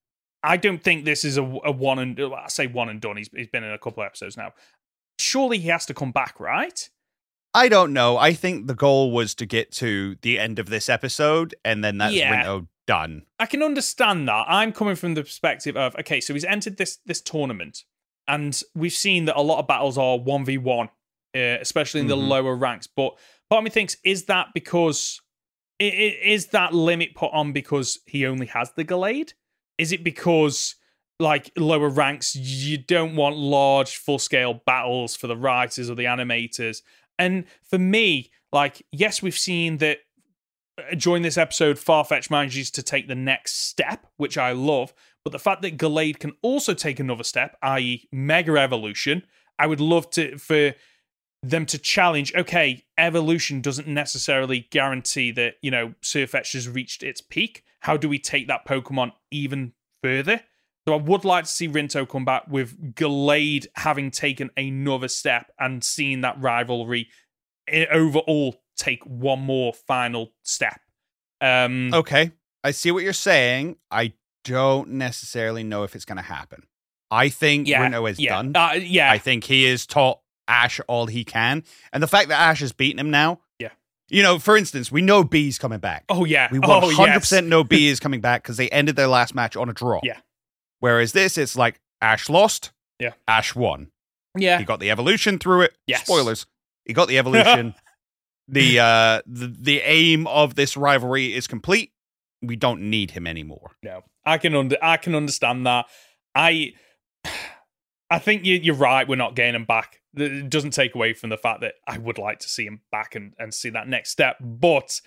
[0.42, 3.16] I don't think this is a, a one and I say one and done.
[3.16, 4.52] He's he's been in a couple of episodes now.
[5.18, 6.88] Surely he has to come back, right?
[7.54, 8.16] I don't know.
[8.16, 11.98] I think the goal was to get to the end of this episode, and then
[11.98, 12.42] that's Yeah.
[12.44, 13.26] Rinto done.
[13.38, 14.46] I can understand that.
[14.48, 17.84] I'm coming from the perspective of okay, so he's entered this this tournament,
[18.26, 20.88] and we've seen that a lot of battles are one v one,
[21.36, 22.28] uh, especially in the Mhm.
[22.28, 22.86] lower ranks.
[22.88, 23.16] But
[23.50, 25.20] part of me thinks is that because
[25.78, 29.34] is that limit put on because he only has the Gallade?
[29.82, 30.76] Is it because
[31.18, 36.04] like lower ranks you don't want large full scale battles for the writers or the
[36.04, 36.82] animators?
[37.18, 39.98] And for me, like yes, we've seen that
[40.78, 44.94] uh, during this episode, Farfetch manages to take the next step, which I love.
[45.24, 49.24] But the fact that Gallade can also take another step, i.e., Mega Evolution,
[49.58, 50.74] I would love to for
[51.42, 52.32] them to challenge.
[52.36, 57.64] Okay, evolution doesn't necessarily guarantee that you know Sirfetch'd has reached its peak.
[57.82, 59.72] How do we take that Pokemon even
[60.02, 60.40] further?
[60.86, 65.52] So I would like to see Rinto come back with Gallade having taken another step
[65.58, 67.08] and seeing that rivalry
[67.68, 70.80] eh, overall take one more final step.
[71.40, 72.32] Um, Okay.
[72.64, 73.76] I see what you're saying.
[73.90, 74.12] I
[74.44, 76.64] don't necessarily know if it's going to happen.
[77.10, 78.52] I think yeah, is yeah, done.
[78.56, 81.64] Uh, yeah, I think he has taught Ash all he can.
[81.92, 83.40] And the fact that Ash has beaten him now.
[84.12, 86.04] You know, for instance, we know Bea is coming back.
[86.10, 89.34] oh yeah, We oh 100% know B is coming back because they ended their last
[89.34, 90.00] match on a draw.
[90.02, 90.18] Yeah.
[90.80, 92.72] Whereas this, it's like Ash lost.
[92.98, 93.12] Yeah.
[93.26, 93.88] Ash won.
[94.36, 95.74] Yeah, He got the evolution through it.
[95.86, 96.04] Yes.
[96.04, 96.46] Spoilers.
[96.84, 97.74] He got the evolution.
[98.48, 101.92] the uh the, the aim of this rivalry is complete.
[102.42, 103.70] We don't need him anymore.
[103.82, 105.86] No, I can under I can understand that.
[106.34, 106.74] I
[108.10, 109.08] I think you, you're right.
[109.08, 110.01] We're not getting him back.
[110.16, 113.14] It doesn't take away from the fact that I would like to see him back
[113.14, 114.36] and, and see that next step.
[114.40, 115.00] But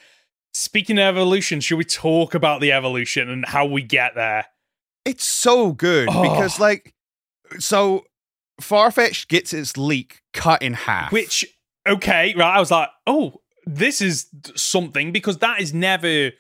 [0.53, 4.45] speaking of evolution, should we talk about the evolution and how we get there?
[5.06, 6.23] It's so good Oh.
[6.23, 6.94] because like
[7.60, 8.06] so
[8.61, 11.11] Farfetch gets its leek cut in half.
[11.11, 11.45] Which
[11.88, 12.56] okay, right?
[12.56, 16.32] I was like, oh, this is something because that is never.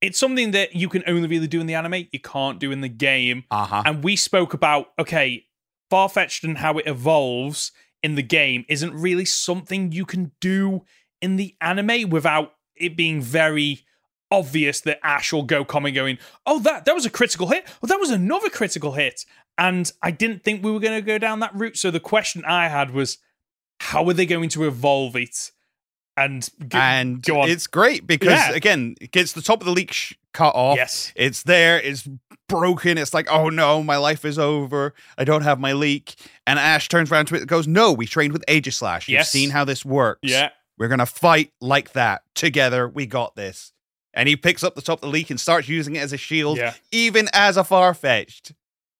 [0.00, 2.06] It's something that you can only really do in the anime.
[2.10, 3.44] You can't do in the game.
[3.50, 3.82] uh-huh.
[3.86, 5.44] and we spoke about okay
[5.92, 7.70] Farfetch'd and how it evolves
[8.02, 10.84] in the game isn't really something you can do
[11.20, 13.84] in the anime without it being very
[14.30, 16.16] obvious that ash will go coming going
[16.46, 17.66] oh that that was a critical hit.
[17.82, 19.26] Oh that was another critical hit.
[19.58, 21.76] And i didn't think we were going to go down that route.
[21.76, 23.18] So the question i had was
[23.78, 25.50] how are they going to evolve it
[26.16, 28.52] and g- and go on it's great because Yeah.
[28.52, 30.76] again, it gets the top of the leek sh- cut off.
[30.76, 32.08] yes It's there, it's
[32.48, 32.98] broken.
[32.98, 34.94] It's like, oh no, my life is over.
[35.16, 36.14] I don't have my leek.
[36.46, 39.08] And Ash turns around to it and goes, No, we trained with Aegislash.
[39.08, 39.30] You've Yes.
[39.30, 40.20] seen how this works.
[40.22, 42.22] yeah We're gonna fight like that.
[42.34, 43.72] Together, we got this.
[44.14, 46.18] And he picks up the top of the leek and starts using it as a
[46.18, 48.54] shield, yeah even as a Farfetch'd.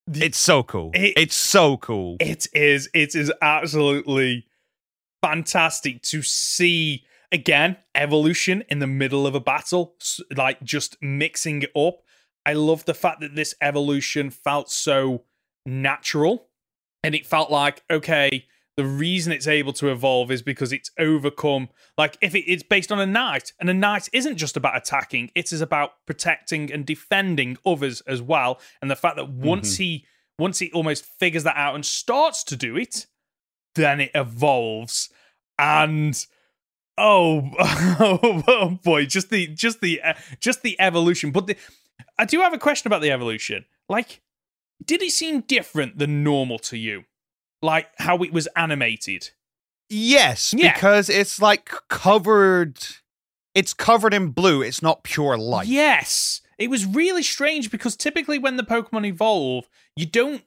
[0.06, 0.90] The- It's so cool.
[0.94, 2.16] It- it's so cool.
[2.20, 2.88] It is.
[2.94, 4.46] It is absolutely
[5.22, 9.94] fantastic to see again evolution in the middle of a battle,
[10.36, 12.02] like just mixing it up.
[12.44, 15.24] I love the fact that this evolution felt so
[15.64, 16.48] natural
[17.04, 18.46] and it felt like, okay,
[18.76, 21.68] the reason it's able to evolve is because it's overcome.
[21.98, 25.30] Like, if it, it's based on a knight, and a knight isn't just about attacking,
[25.34, 28.60] it is about protecting and defending others as well.
[28.80, 29.46] And the fact that mm-hmm.
[29.46, 30.06] once he
[30.38, 33.06] once he almost figures that out and starts to do it,
[33.74, 35.10] then it evolves.
[35.58, 36.24] And
[36.98, 41.30] oh, oh, boy, just the just the uh, just the evolution.
[41.30, 41.56] But the,
[42.18, 43.64] I do have a question about the evolution.
[43.88, 44.22] Like,
[44.84, 47.04] did it seem different than normal to you?
[47.60, 49.30] Like how it was animated?
[49.88, 50.72] Yes, Yeah.
[50.72, 52.78] because it's like covered.
[53.54, 54.62] It's covered in blue.
[54.62, 55.66] It's not pure light.
[55.66, 56.40] Yes.
[56.58, 60.42] It was really strange because typically when the Pokemon evolve, you don't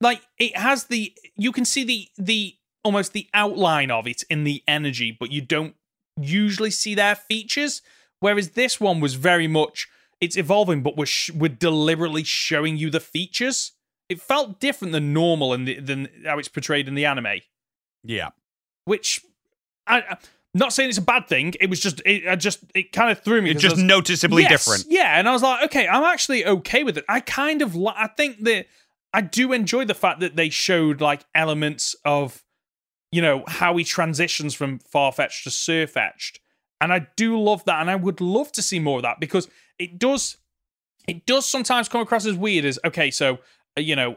[0.00, 4.44] like it has the you can see the the almost the outline of it in
[4.44, 5.74] the energy, but you don't
[6.20, 7.82] usually see their features.
[8.20, 9.88] Whereas this one was very much
[10.20, 13.72] it's evolving, but we're sh- we're deliberately showing you the features.
[14.08, 17.40] It felt different than normal and than how it's portrayed in the anime
[18.04, 18.30] Yeah.
[18.84, 19.20] which
[19.86, 20.18] I, I'm
[20.54, 21.54] not saying it's a bad thing.
[21.60, 23.50] It was just it I just it kind of threw me.
[23.50, 24.84] It's just was- noticeably Yes, different.
[24.88, 27.04] Yeah, and I was like, okay, I'm actually okay with it.
[27.08, 28.66] I kind of li- I think that
[29.14, 32.42] I do enjoy the fact that they showed like elements of
[33.12, 36.40] you know how he transitions from Farfetch'd to Sirfetch'd,
[36.80, 39.48] and I do love that, and I would love to see more of that because
[39.78, 40.38] it does
[41.06, 43.38] it does sometimes come across as weird as okay, so
[43.76, 44.16] uh, you know.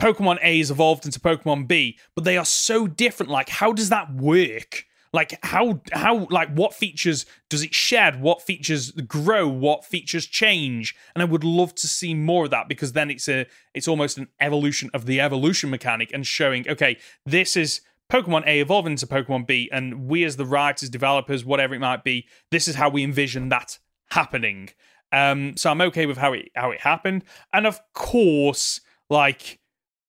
[0.00, 3.30] Pokemon A is evolved into Pokemon B, but they are so different.
[3.30, 4.86] Like, how does that work?
[5.12, 8.20] Like, how how like what features does it shed?
[8.22, 9.48] What features grow?
[9.48, 10.94] What features change?
[11.14, 14.18] And I would love to see more of that because then it's a it's almost
[14.18, 16.96] an evolution of the evolution mechanic and showing okay,
[17.26, 17.80] this is
[18.10, 22.04] Pokemon A evolving into Pokemon B, and we as the writers, developers, whatever it might
[22.04, 23.78] be, this is how we envision that
[24.10, 24.70] happening.
[25.12, 29.58] Um, so I'm okay with how it how it happened, and of course, like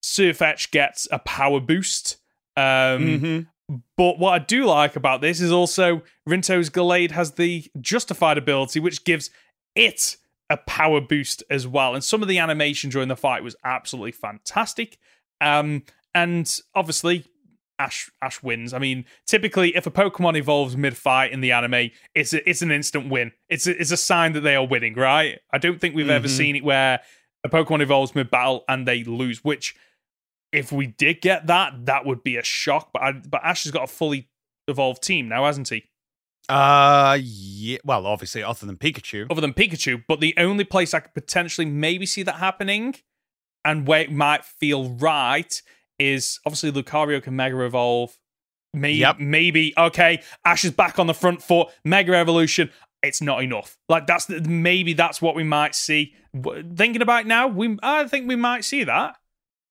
[0.03, 2.17] Surfetch gets a power boost.
[2.57, 3.47] Um, Mhm.
[3.95, 8.79] but what I do like about this is also Rinto's Gallade has the justified ability,
[8.79, 9.29] which gives
[9.75, 10.17] it
[10.49, 11.93] a power boost as well.
[11.95, 14.97] And some of the animation during the fight was absolutely fantastic.
[15.39, 15.83] Um,
[16.13, 17.25] and obviously,
[17.81, 18.73] Ash Ash wins.
[18.73, 22.61] I mean, typically, if a Pokemon evolves mid fight in the anime, it's a, it's
[22.61, 23.31] an instant win.
[23.49, 25.39] It's a, it's a sign that they are winning, right?
[25.53, 26.37] I don't think we've ever Mhm.
[26.37, 27.01] seen it where
[27.43, 29.75] a Pokemon evolves mid battle and they lose, which
[30.51, 32.91] if we did get that, that would be a shock.
[32.93, 34.29] But I, but Ash has got a fully
[34.67, 35.85] evolved team now, hasn't he?
[36.49, 37.77] Uh, yeah.
[37.85, 39.27] Well, obviously, other than Pikachu.
[39.31, 42.95] Other than Pikachu, but the only place I could potentially maybe see that happening,
[43.63, 45.61] and where it might feel right,
[46.01, 48.17] is obviously Lucario can Mega Evolve.
[48.73, 49.19] Maybe, Yep.
[49.19, 50.21] maybe okay.
[50.45, 51.67] Ash is back on the front foot.
[51.83, 52.71] Mega Evolution.
[53.03, 53.77] It's not enough.
[53.89, 56.13] Like that's the, maybe that's what we might see.
[56.75, 59.15] Thinking about it now, we I think we might see that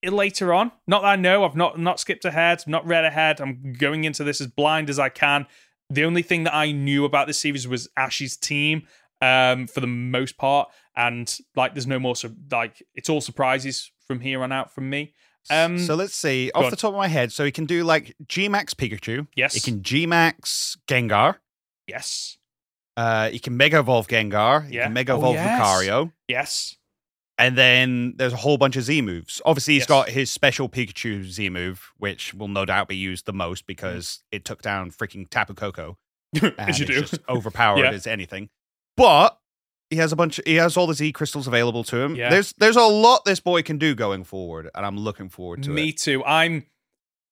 [0.04, 0.72] later on.
[0.86, 1.44] Not that I know.
[1.44, 2.62] I've not not skipped ahead.
[2.66, 3.40] Not read ahead.
[3.40, 5.46] I'm going into this as blind as I can.
[5.88, 8.86] The only thing that I knew about this series was Ash's team,
[9.20, 12.14] um, for the most part, and like there's no more
[12.50, 15.14] like it's all surprises from here on out from me.
[15.48, 16.50] Um, so let's see.
[16.54, 16.70] Off on.
[16.70, 19.26] the top of my head, so he can do like G Max Pikachu.
[19.34, 19.54] Yes.
[19.54, 21.36] He can G Max Gengar.
[21.86, 22.36] Yes,
[22.96, 24.68] Uh, he can Mega Evolve Gengar.
[24.68, 24.84] He Yeah.
[24.84, 25.60] can Mega Oh, Evolve yes.
[25.60, 26.12] Lucario.
[26.28, 26.76] yes,
[27.38, 29.40] And then there's a whole bunch of Z moves.
[29.46, 29.88] Obviously, he's Yes.
[29.88, 34.22] got his special Pikachu Z move, which will no doubt be used the most because
[34.30, 35.96] it took down freaking Tapu Koko.
[36.42, 37.00] and as you it's do.
[37.00, 37.90] just overpowered Yeah.
[37.92, 38.50] as anything.
[38.96, 39.39] But
[39.90, 40.40] he has a bunch.
[40.46, 42.14] he has all the Z crystals available to him.
[42.14, 42.30] Yeah.
[42.30, 45.70] There's there's a lot this boy can do going forward, and I'm looking forward to
[45.70, 45.98] Me it.
[45.98, 46.24] too.
[46.24, 46.66] I'm.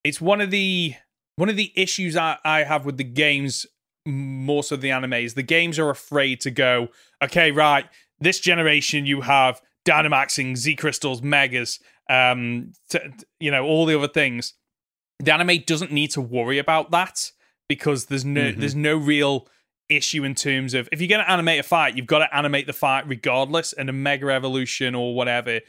[0.04, 0.94] It's one of the
[1.36, 3.64] one of the issues I, I have with the games
[4.06, 6.88] more so the anime is the games are afraid to go.
[7.22, 7.86] Okay, right.
[8.20, 11.78] This generation you have Dynamaxing, Z crystals, Megas,
[12.10, 14.54] um, t- t- you know all the other things.
[15.20, 17.32] The anime doesn't need to worry about that
[17.68, 18.56] because there's no Mhm.
[18.58, 19.46] there's no real
[19.88, 22.66] issue in terms of if you're going to animate a fight, you've got to animate
[22.66, 23.72] the fight regardless.
[23.72, 25.60] And a Mega Evolution or whatever,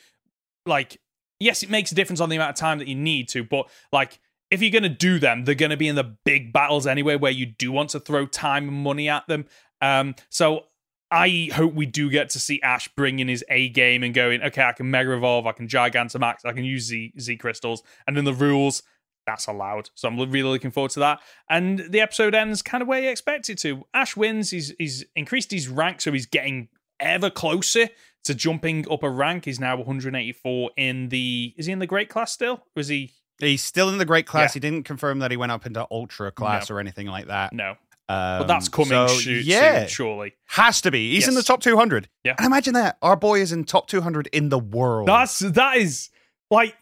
[0.66, 1.00] like
[1.40, 3.70] yes, it makes a difference on the amount of time that you need to, but
[3.92, 4.20] like
[4.52, 7.16] if you're going to do them, they're going to be in the big battles anyway,
[7.16, 9.46] where you do want to throw time and money at them.
[9.82, 10.66] Um, so
[11.12, 14.42] I hope we do get to see Ash bring in his A game and going,
[14.42, 18.18] okay, I can Mega Evolve, I can Gigantamax, I can use Z Z crystals, and
[18.18, 18.84] then the rules.
[19.26, 21.20] That's allowed, so I'm really looking forward to that.
[21.50, 23.86] And the episode ends kind of where you expect it to.
[23.94, 24.50] Ash wins.
[24.50, 26.70] He's he's increased his rank, so he's getting
[27.00, 27.90] ever closer
[28.24, 29.46] to jumping up a rank.
[29.46, 31.54] He's now 184 in the.
[31.58, 32.64] Is he in the great class still?
[32.76, 33.12] Or is he?
[33.40, 34.52] He's still in the great class.
[34.52, 34.54] Yeah.
[34.56, 37.54] He didn't confirm that he went up into ultra class or anything like that.
[37.54, 37.70] No,
[38.10, 38.90] Um, but that's coming.
[38.90, 40.34] so, shoo- yeah, soon, surely.
[40.48, 41.14] has to be.
[41.14, 42.10] He's in the top 200.
[42.26, 42.34] Yeah.
[42.38, 45.08] and imagine that our boy is in top 200 in the world.
[45.08, 46.10] That's that is
[46.52, 46.76] like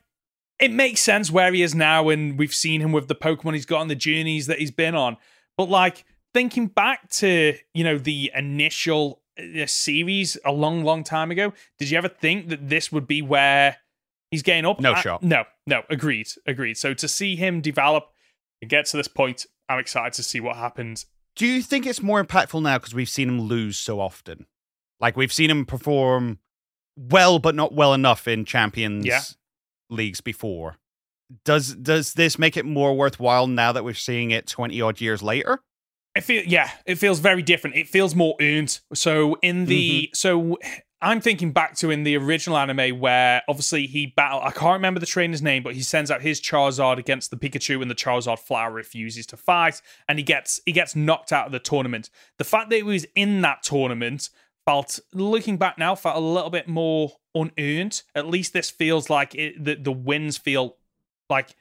[0.59, 3.65] it makes sense where he is now, and we've seen him with the Pokemon he's
[3.65, 5.17] got and the journeys that he's been on.
[5.57, 11.31] But like thinking back to you know the initial uh, series a long, long time
[11.31, 13.77] ago, did you ever think that this would be where
[14.31, 14.79] he's getting up?
[14.79, 15.23] No I- shot.
[15.23, 15.84] No, no.
[15.89, 16.77] Agreed, agreed.
[16.77, 18.09] So to see him develop
[18.61, 21.05] and get to this point, I'm excited to see what happens.
[21.35, 24.47] Do you think it's more impactful now because we've seen him lose so often?
[24.99, 26.39] Like we've seen him perform
[26.95, 29.21] well, but not well enough in Champions Yeah.
[29.89, 30.77] Leagues before.
[31.43, 35.22] Does does this make it more worthwhile now that we're seeing it twenty odd years
[35.22, 35.59] later?
[36.15, 37.76] I feel yeah, it feels very different.
[37.76, 38.80] It feels more earned.
[38.93, 40.15] So in the mm-hmm.
[40.15, 40.57] so
[40.99, 44.99] I'm thinking back to in the original anime where obviously he battle I can't remember
[44.99, 48.39] the trainer's name, but he sends out his Charizard against the Pikachu and the Charizard
[48.39, 52.09] flower refuses to fight and he gets he gets knocked out of the tournament.
[52.38, 54.30] The fact that he was in that tournament
[54.68, 58.03] felt looking back now felt a little bit more unearned.
[58.14, 60.76] At least this feels like it, the the wins feel
[61.30, 61.56] like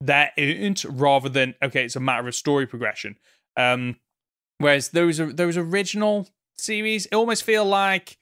[0.00, 3.16] they're earned rather than okay, it's a matter of story progression.
[3.56, 3.96] Um,
[4.58, 8.16] whereas those those original series, it almost feel like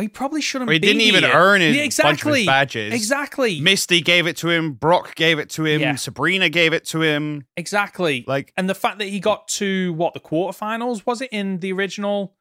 [0.00, 0.68] he probably shouldn't.
[0.68, 1.32] Well, he didn't even here.
[1.34, 2.46] earn his Yeah, bunch of exactly.
[2.46, 2.94] badges.
[2.94, 4.72] Exactly, Misty gave it to him.
[4.72, 5.82] Brock gave it to him.
[5.82, 5.96] Yeah.
[5.96, 7.44] Sabrina gave it to him.
[7.58, 8.24] exactly.
[8.26, 11.72] Like, and the fact that he got to what the quarterfinals was it in the
[11.74, 12.34] original?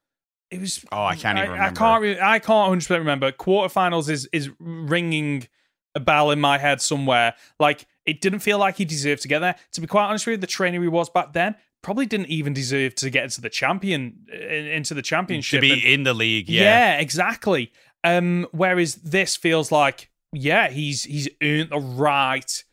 [0.52, 0.84] It was.
[0.92, 1.78] Oh, I can't even I, remember.
[1.80, 2.02] can't.
[2.02, 3.32] Re- I can't 100 percent remember.
[3.32, 5.48] Quarterfinals is is ringing
[5.96, 7.36] a bell in my head somewhere.
[7.60, 9.56] Like it didn't feel like he deserved to get there.
[9.74, 12.54] To be quite honest with you, the trainer he was back then probably didn't even
[12.54, 15.58] deserve to get into the champion into the championship.
[15.58, 16.50] to be And- in the league.
[16.50, 16.62] yeah.
[16.96, 17.00] Yeah.
[17.00, 17.72] exactly.
[18.04, 22.64] Um, whereas this feels like, yeah, he's he's earned the right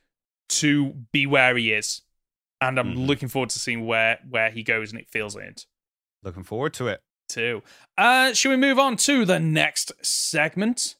[0.48, 2.02] to be where he is,
[2.60, 3.06] and I'm Mhm.
[3.06, 5.66] looking forward to seeing where where he goes, and it feels earned
[6.22, 7.02] Looking forward to it.
[7.28, 7.62] Too.
[7.98, 10.94] Uh, should we move on to the next segment?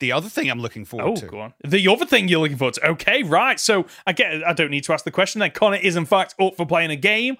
[0.00, 1.26] The other thing I'm looking forward Oh, to.
[1.26, 1.54] go on.
[1.64, 2.88] The other thing you're looking forward to.
[2.90, 3.58] Okay, right.
[3.60, 4.42] So I get.
[4.44, 5.38] I don't need to ask the question.
[5.38, 7.36] Then Conor is in fact up for playing a game.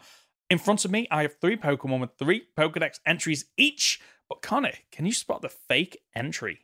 [0.49, 4.01] In front of me, I have three Pokemon with three Pokedex entries each.
[4.29, 6.61] But Conor, can you spot the fake entry?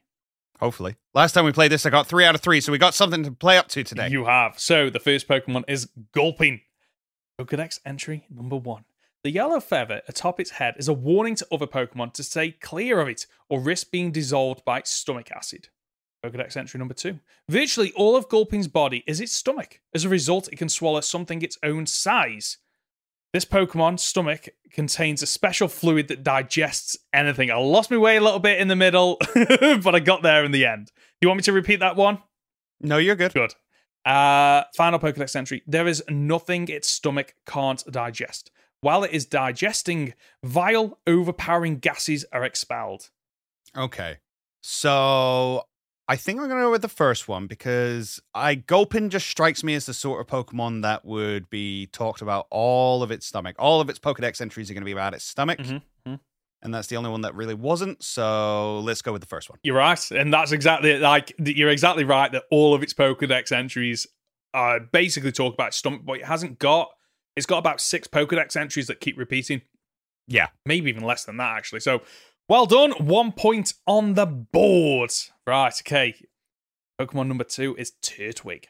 [0.60, 0.96] Hopefully.
[1.14, 3.22] Last time we played this, I got three out of three, so we got something
[3.24, 4.08] to play up to today.
[4.08, 4.58] You have.
[4.58, 6.60] So the first Pokemon is Gulpin.
[7.40, 8.84] Pokedex entry number one.
[9.28, 12.98] The yellow feather atop its head is a warning to other Pokemon to stay clear
[12.98, 15.68] of it or risk being dissolved by its stomach acid.
[16.24, 17.18] Pokedex entry number two.
[17.46, 19.80] Virtually all of Gulpin's body is its stomach.
[19.94, 22.56] As a result, it can swallow something its own size.
[23.34, 27.50] This Pokemon's stomach contains a special fluid that digests anything.
[27.50, 30.52] I lost my way a little bit in the middle, but I got there in
[30.52, 30.86] the end.
[30.86, 32.22] Do you want me to repeat that one?
[32.80, 33.34] No, you're good.
[33.34, 33.54] Good.
[34.06, 35.62] Uh, final Pokedex entry.
[35.66, 38.50] There is nothing its stomach can't digest.
[38.80, 40.14] While it is digesting,
[40.44, 43.10] vile, overpowering gases are expelled.
[43.76, 44.18] Okay.
[44.62, 45.64] So
[46.08, 49.62] I think I'm going to go with the first one because I Gulpin just strikes
[49.62, 53.56] me as the sort of Pokemon that would be talked about all of its stomach.
[53.58, 55.58] All of its Pokedex entries are going to be about its stomach.
[55.58, 56.20] Mhm, mhm.
[56.62, 58.02] And that's the only one that really wasn't.
[58.02, 59.58] So let's go with the first one.
[59.62, 64.06] You're right, and that's exactly like you're exactly right that all of its Pokedex entries
[64.54, 66.88] are basically talk about stomach, but it hasn't got.
[67.38, 69.62] It's got about six Pokedex entries that keep repeating.
[70.26, 70.48] Yeah.
[70.66, 71.78] maybe even less than that actually.
[71.80, 72.02] So,
[72.48, 72.90] well done.
[72.98, 75.12] One point on the board.
[75.46, 75.72] Right.
[75.80, 76.16] Okay.
[77.00, 78.64] Pokemon number two is Turtwig.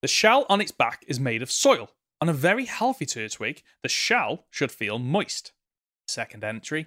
[0.00, 1.90] The shell on its back is made of soil.
[2.22, 5.52] On a very healthy Turtwig, the shell should feel moist.
[6.08, 6.86] Second entry.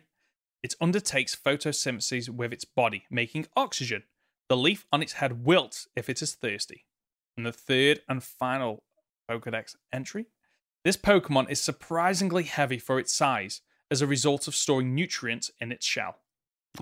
[0.64, 4.04] It undertakes photosynthesis with its body, making oxygen.
[4.50, 6.86] The leaf on its head wilts if it is thirsty.
[7.38, 8.84] And the third and final
[9.30, 10.26] Pokedex entry.
[10.86, 13.62] This Pokemon is surprisingly heavy for its size
[13.92, 16.18] as a result of storing nutrients in its shell.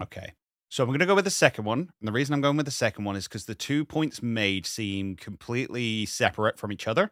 [0.01, 0.33] Okay.
[0.69, 1.79] So I'm going to go with the second one.
[1.99, 4.65] And the reason I'm going with the second one is because the two points made
[4.65, 7.11] seem completely separate from each other.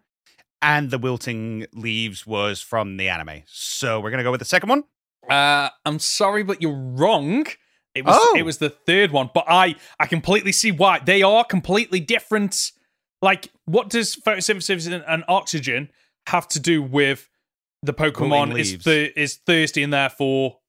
[0.61, 3.43] And the wilting leaves was from the anime.
[3.45, 4.83] So we're going to go with the second one.
[5.29, 7.45] Uh, I'm sorry, but you're wrong.
[7.95, 8.35] It was Oh.
[8.37, 12.71] it was the third one, but I I completely see why they are completely different.
[13.21, 15.89] Like, what does photosynthesis and, and oxygen
[16.27, 17.29] have to do with
[17.83, 20.59] the Pokemon is th- is thirsty and therefore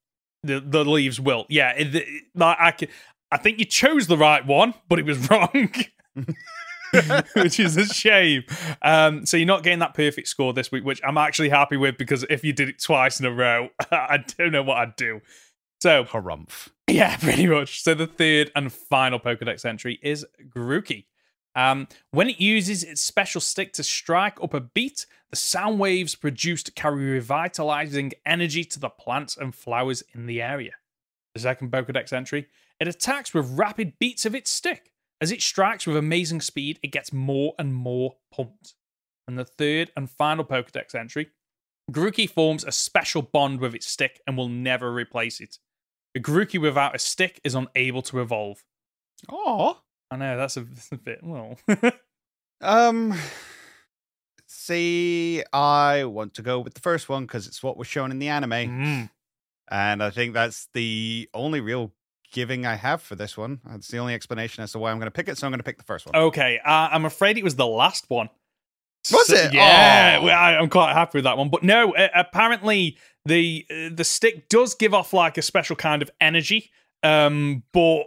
[0.43, 1.47] the the leaves wilt?
[1.51, 2.89] Yeah, it, it- like I can,
[3.33, 5.73] I think you chose the right one, but it was wrong.
[7.35, 8.45] which is a shame.
[8.83, 11.99] Um, so you're not getting that perfect score this week, which I'm actually happy with
[11.99, 15.21] because if you did it twice in a row, I don't know what I'd do.
[15.83, 16.69] So Harumph.
[16.89, 17.83] yeah, pretty much.
[17.83, 21.05] So the third and final Pokedex entry is Grookey.
[21.55, 26.15] Um, when it uses its special stick to strike up a beat, the sound waves
[26.15, 30.73] produced carry revitalizing energy to the plants and flowers in the area.
[31.35, 32.47] The second Pokedex entry,
[32.81, 34.93] it attacks with rapid beats of its stick.
[35.21, 38.75] As it strikes with amazing speed, it gets more and more pumped.
[39.27, 41.31] And the third and final Pokedex entry,
[41.91, 45.59] Grookey forms a special bond with its stick and will never replace it.
[46.15, 48.65] A Grookey without a stick is unable to evolve.
[49.31, 49.81] Oh.
[50.11, 51.59] I know that's a, that's a bit well.
[52.63, 53.15] Um.
[54.67, 58.19] See, I want to go with the first one because it's what was shown in
[58.19, 58.51] the anime.
[58.51, 59.11] Mm.
[59.71, 61.93] And I think that's the only real
[62.33, 63.61] giving I have for this one.
[63.65, 65.39] That's the only explanation as to why I'm going to pick it.
[65.39, 66.17] So I'm going to pick the first one.
[66.17, 68.29] Okay, uh, I'm afraid it was the last one.
[69.13, 69.55] Was So- it?
[69.55, 70.27] Yeah, Oh.
[70.27, 71.49] I, I'm quite happy with that one.
[71.49, 76.03] But no, uh, apparently the uh, the stick does give off like a special kind
[76.03, 76.73] of energy.
[77.05, 78.03] Um, but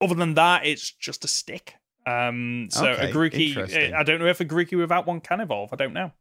[0.00, 1.74] other than that, it's just a stick.
[2.28, 5.40] Um, so Okay, a Grookey, uh, I don't know if a Grookey without one can
[5.40, 5.72] evolve.
[5.72, 6.12] I don't know.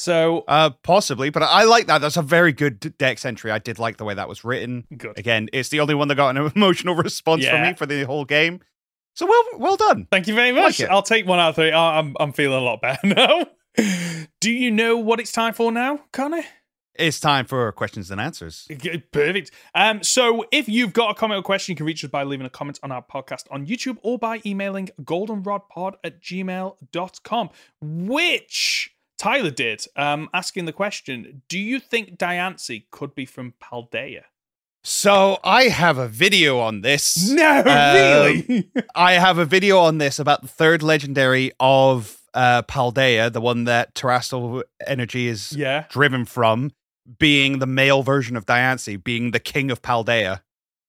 [0.00, 1.98] So Uh, possibly, but I like that.
[2.00, 3.50] That's a very good dex entry.
[3.50, 4.84] I did like the way that was written.
[4.96, 5.18] good.
[5.18, 8.24] Again, it's the only one that got an emotional response from me for the whole
[8.24, 8.60] game.
[9.16, 10.08] So well, well done.
[10.10, 10.80] Thank you very much.
[10.80, 10.90] it.
[10.90, 11.70] I'll take one out of three.
[11.70, 13.46] I- I'm I'm feeling a lot better now.
[14.40, 16.42] Do you know what it's time for now, Conor?
[16.96, 18.68] It's time for questions and answers.
[19.10, 19.50] Perfect.
[19.74, 22.46] Um, so if you've got a comment or question, you can reach us by leaving
[22.46, 27.50] a comment on our podcast on YouTube or by emailing goldenrodpod at gmail.com,
[27.80, 34.22] which Tyler did, um, asking the question Do you think Diancie could be from Paldea?
[34.86, 37.30] So I have a video on this.
[37.30, 38.70] No, Um, really?
[38.94, 43.64] I have a video on this about the third legendary of uh, Paldea, the one
[43.64, 45.86] that Terastal Energy is yeah.
[45.88, 46.72] driven from,
[47.18, 50.40] being the male version of Diancie, being the king of Paldea.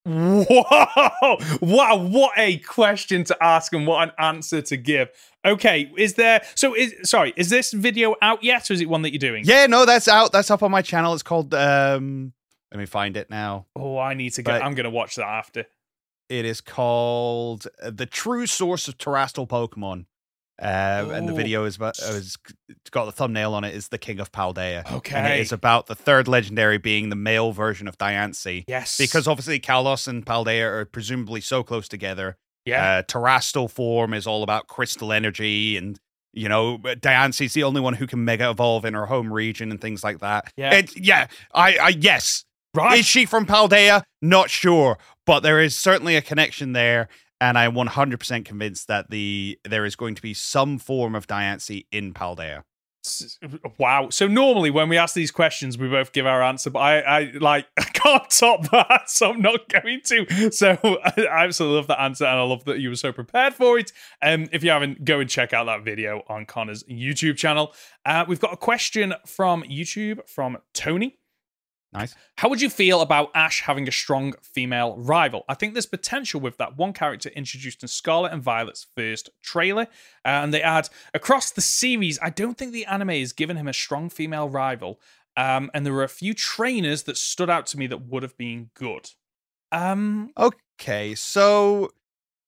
[0.06, 1.38] Whoa!
[1.62, 2.08] Wow!
[2.08, 5.10] What a question to ask and what an answer to give.
[5.44, 6.44] Okay, is there?
[6.54, 9.46] So, is sorry, is this video out yet, or is it one that you're doing?
[9.46, 10.32] Yeah, no, that's out.
[10.32, 11.14] That's up on my channel.
[11.16, 11.54] It's called.
[11.56, 12.34] um
[12.72, 13.66] Let me find it now.
[13.76, 14.64] Oh, I need to get.
[14.64, 15.66] I'm gonna watch that after.
[16.30, 20.06] It is called uh, "The True Source of Terastal Pokemon,"
[20.62, 21.36] um, and the Oh.
[21.36, 21.98] video is about.
[22.00, 22.38] Is,
[22.70, 23.74] it's got the thumbnail on it.
[23.76, 24.90] Is the King of Paldea.
[24.92, 28.64] Okay, and it is about the third legendary being the male version of Diancie.
[28.68, 32.38] Yes, Because obviously Kalos and Paldea are presumably so close together.
[32.66, 36.00] yeah, Uh, terastal form is all about crystal energy, and
[36.34, 39.80] you know Diancie's the only one who can mega evolve in her home region and
[39.82, 40.52] things like that.
[40.58, 42.44] yeah, It, yeah, I, I yes.
[42.74, 43.00] right.
[43.00, 44.04] Is she from Paldea?
[44.22, 47.08] Not sure, but there is certainly a connection there.
[47.42, 51.86] And I'm 100% convinced that the there is going to be some form of Diancie
[51.92, 52.64] in Paldea.
[53.78, 54.10] Wow.
[54.10, 57.32] So normally when we ask these questions, we both give our answer, but I, I
[57.40, 60.52] like I can't top that, so I'm not going to.
[60.52, 63.78] So I absolutely love that answer, and I love that you were so prepared for
[63.78, 63.92] it.
[64.22, 67.74] Um, if you haven't, go and check out that video on Conor's YouTube channel.
[68.06, 71.18] Uh, we've got a question from YouTube from Tony.
[71.96, 72.16] Nice.
[72.38, 75.46] How would you feel about Ash having a strong female rival?
[75.48, 79.84] I think there's potential with that one character introduced in Scarlet and Violet's first trailer.
[80.26, 83.68] Uh, and they add, across the series, I don't think the anime has given him
[83.68, 85.00] a strong female rival.
[85.38, 88.38] Um, and there were a few trainers that stood out to me that would have
[88.38, 89.12] been good.
[89.72, 91.92] Um, Okay, so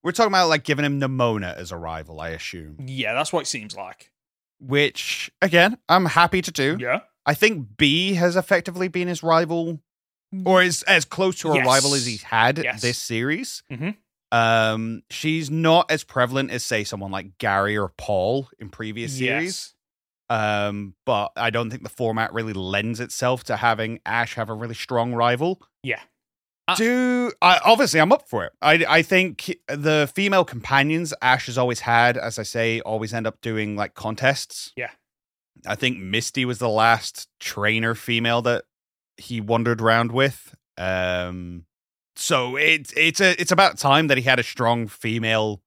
[0.04, 2.78] we're talking about like giving him Nemona as a rival, I assume.
[2.86, 4.12] yeah, that's what it seems like.
[4.60, 6.78] Which again, I'm happy to do.
[6.80, 7.02] Yeah.
[7.28, 9.80] I think Bea has effectively been his rival,
[10.46, 11.66] or is as close to a Yes.
[11.68, 12.82] rival as he's had Yes.
[12.82, 13.62] this series.
[13.72, 13.96] Mhm.
[14.32, 19.74] Um, she's not as prevalent as say someone like Gary or Paul in previous series.
[20.30, 24.54] Um, but I don't think the format really lends itself to having Ash have a
[24.54, 25.62] really strong rival.
[25.84, 26.02] Yeah.
[26.68, 28.52] Uh, Do I obviously I'm up for it.
[28.62, 33.26] I I think the female companions Ash has always had, as I say, always end
[33.28, 34.74] up doing like contests.
[34.76, 34.92] Yeah.
[35.66, 38.66] I think Misty was the last trainer female that
[39.18, 40.56] he wandered around with.
[40.78, 41.66] Um
[42.16, 45.62] so it's it's a it's about time that he had a strong female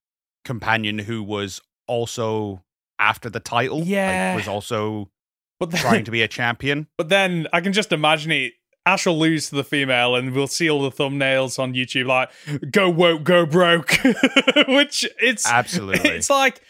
[0.44, 2.62] companion who was also
[2.98, 3.78] after the title.
[3.80, 4.34] like, Yeah.
[4.34, 5.10] was also
[5.58, 6.86] But then, trying to be a champion.
[6.96, 8.52] But then I can just imagine it.
[8.86, 12.30] Ash will lose to the female, and we'll see all the thumbnails on YouTube like
[12.70, 13.90] "Go woke, go broke,"
[14.68, 16.10] which it's Absolutely.
[16.10, 16.60] it's like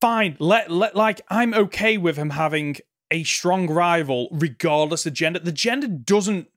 [0.00, 0.36] fine.
[0.38, 2.76] Let let like I'm okay with him having
[3.10, 5.38] a strong rival, regardless of gender.
[5.38, 6.48] The gender doesn't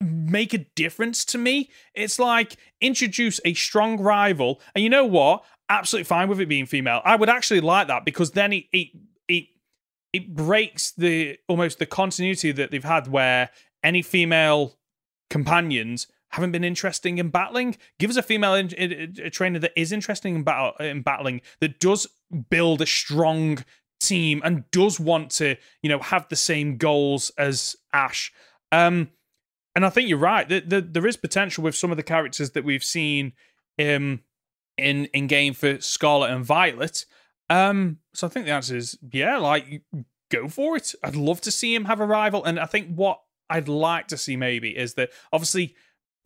[0.00, 1.70] make a difference to me.
[1.94, 5.44] It's like introduce a strong rival, and you know what?
[5.68, 7.00] Absolutely fine with it being female.
[7.04, 8.88] I would actually like that because then it it
[9.28, 9.44] it
[10.12, 13.50] it breaks the almost the continuity that they've had where
[13.82, 14.76] any female
[15.30, 17.76] companions haven't been interesting in battling.
[18.00, 18.72] Give us a female in,
[19.22, 22.08] a trainer that is interesting in in battling that does
[22.50, 23.64] build a strong
[24.00, 28.32] team and does want to you know have the same goals as Ash.
[28.72, 29.10] Um,
[29.76, 30.48] and I think you're right.
[30.48, 33.32] The, the, there is potential with some of the characters that we've seen
[33.78, 34.20] um,
[34.76, 37.06] in in game for Scarlet and Violet.
[37.48, 39.82] Um, so I think the answer is yeah, like
[40.32, 40.96] go for it.
[41.04, 44.16] I'd love to see him have a rival, and I think what I'd like to
[44.16, 45.76] see maybe is that obviously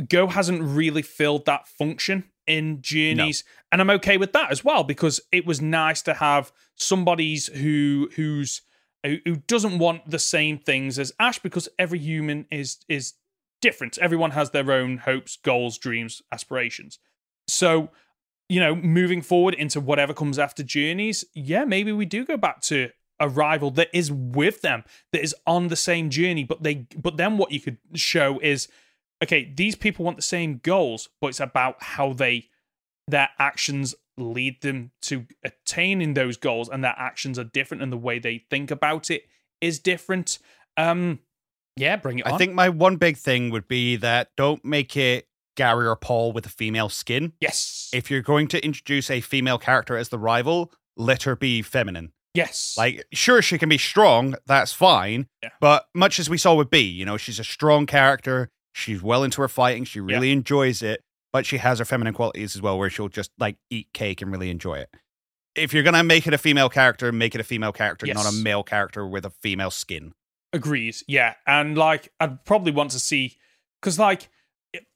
[0.03, 4.85] Goh hasn't really filled that function in Journeys, and I'm okay with that as well
[4.85, 8.63] because it was nice to have somebody's who who's
[9.05, 13.15] who who doesn't want the same things as Ash because every human is is
[13.61, 13.99] different.
[13.99, 16.99] Everyone has their own hopes, goals, dreams, aspirations.
[17.49, 17.91] So,
[18.49, 22.61] you know, moving forward into whatever comes after Journeys, yeah, maybe we do go back
[22.63, 26.87] to a rival that is with them, that is on the same journey, but they
[26.97, 28.69] but then what you could show is
[29.23, 32.49] okay, these people want the same goals, but it's about how they
[33.07, 37.97] their actions lead them to attaining those goals and their actions are different and the
[37.97, 39.23] way they think about it
[39.61, 40.39] is different.
[40.77, 41.21] Um
[41.77, 42.35] yeah, bring it on.
[42.35, 46.33] I think my one big thing would be that don't make it Gary or Paul
[46.33, 47.33] with a female skin.
[47.41, 47.89] yes.
[47.93, 52.13] If you're going to introduce a female character as the rival, let her be feminine.
[52.35, 52.75] yes.
[52.77, 55.27] Like, sure, she can be strong, that's fine.
[55.43, 55.51] Yeah.
[55.61, 58.51] But much as we saw with Bea, you know, she's a strong character.
[58.79, 59.85] She's well into her fighting.
[59.85, 61.03] She really enjoys it,
[61.33, 64.31] but she has her feminine qualities as well, where she'll just like eat cake and
[64.31, 64.89] really enjoy it.
[65.57, 68.33] If you're gonna make it a female character, make it a female character, not a
[68.33, 70.13] male character with a female skin.
[70.53, 70.95] Agreed.
[71.09, 73.37] Yeah, and like I'd probably want to see
[73.81, 74.29] because like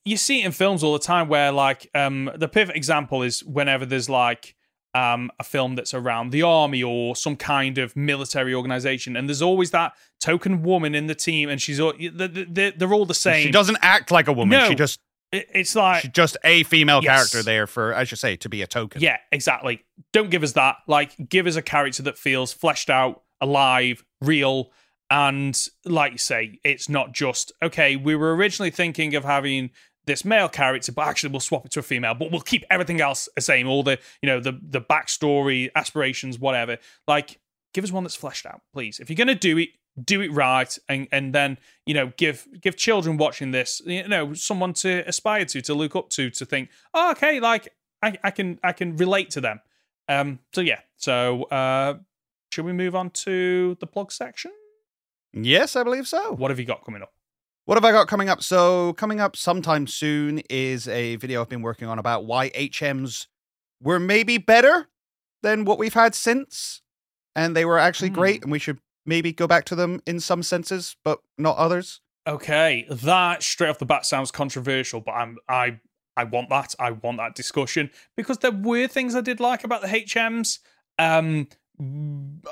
[0.04, 3.42] you see it in films all the time where like um the perfect example is
[3.42, 4.54] whenever there's like
[4.94, 9.40] um a film that's around the army or some kind of military organization and there's
[9.40, 13.43] always that token woman in the team and she's all they're, they're, all the same.
[13.47, 14.59] She doesn't act like a woman.
[14.59, 14.69] No.
[14.69, 15.01] She just
[15.32, 17.16] It's like she's just a female Yes.
[17.31, 19.01] character there for, as you say, to be a token.
[19.01, 19.82] Yeah, exactly.
[20.12, 20.77] Don't give us that.
[20.86, 24.70] Like, give us a character that feels fleshed out, alive, real,
[25.10, 27.97] and like you say, it's not just okay.
[27.97, 29.70] We were originally thinking of having
[30.07, 33.01] this male character, but actually we'll swap it to a female, but we'll keep everything
[33.01, 33.69] else the same.
[33.69, 36.79] All the you know the the backstory, aspirations, whatever.
[37.07, 37.41] Like,
[37.74, 39.01] give us one that's fleshed out, please.
[39.01, 39.70] If you're gonna do it,
[40.03, 44.35] do it right, and and then you know give give children watching this, you know,
[44.35, 47.69] someone to aspire to, to look up to, to think, oh, okay, like
[48.03, 49.61] I, I can I can relate to them.
[50.09, 50.41] Um.
[50.53, 50.81] So yeah.
[50.97, 51.99] So uh,
[52.51, 54.53] should we move on to the plug section?
[55.33, 56.33] Yes, I believe so.
[56.33, 57.12] What have you got coming up?
[57.64, 58.43] What have I got coming up?
[58.43, 63.28] So, coming up sometime soon is a video I've been working on about why HM's
[63.80, 64.89] were maybe better
[65.43, 66.82] than what we've had since,
[67.36, 68.14] and they were actually Hmm.
[68.14, 72.01] great, and we should maybe go back to them in some senses, but not others.
[72.26, 75.80] Okay, that straight off the bat sounds controversial, but I'm I
[76.16, 76.74] I want that.
[76.78, 80.59] I want that discussion because there were things I did like about the HMs.
[80.98, 81.48] Um,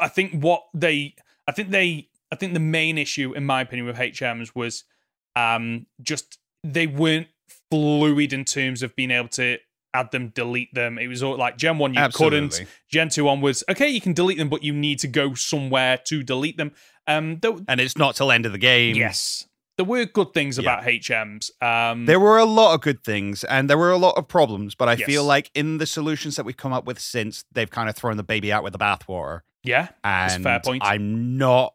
[0.00, 1.14] I think what they,
[1.46, 4.82] I think they, I think the main issue, in my opinion, with HMs was
[5.40, 7.28] um just they weren't
[7.70, 9.58] fluid in terms of being able to
[9.94, 10.98] add them, delete them.
[10.98, 12.62] It was all like Gen One, you couldn't.
[12.90, 16.22] Gen two onwards, okay, you can delete them, but you need to go somewhere to
[16.22, 16.72] delete them.
[17.06, 18.94] Um, though, And it's not till end of the game.
[18.96, 19.46] yes,
[19.76, 20.62] there were good things Yeah.
[20.62, 21.50] about HMs.
[21.62, 24.74] Um, There were a lot of good things and there were a lot of problems,
[24.76, 27.88] but I feel like in the solutions that we've come up with since, they've kind
[27.88, 29.40] of thrown the baby out with the bathwater.
[29.64, 30.82] yeah, And fair point.
[30.84, 31.74] I'm not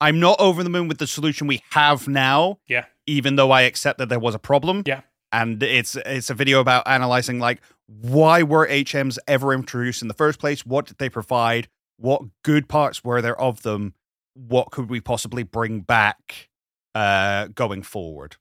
[0.00, 2.58] I'm not over the moon with the solution we have now.
[2.68, 2.84] Yeah.
[3.06, 4.82] Even though I accept that there was a problem.
[4.86, 5.02] Yeah.
[5.32, 10.14] And it's it's a video about analyzing like why were HMs ever introduced in the
[10.14, 10.64] first place?
[10.64, 11.68] What did they provide?
[11.96, 13.94] What good parts were there of them?
[14.34, 16.48] What could we possibly bring back
[16.94, 18.36] uh going forward?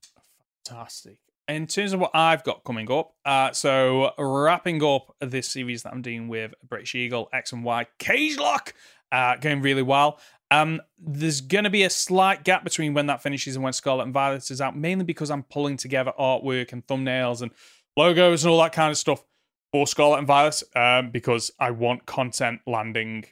[0.64, 1.20] fantastic.
[1.48, 5.92] In terms of what I've got coming up, uh, so wrapping up this series that
[5.92, 8.74] I'm doing with British Eagle X and Y Cage Lock,
[9.12, 10.20] uh, going really well.
[10.54, 14.04] Um, there's going to be a slight gap between when that finishes and when Scarlet
[14.04, 17.52] and Violet is out, mainly because I'm pulling together artwork and thumbnails and
[17.98, 19.24] logos and all that kind of stuff
[19.72, 23.26] for Scarlet and Violet, um, because I want content landing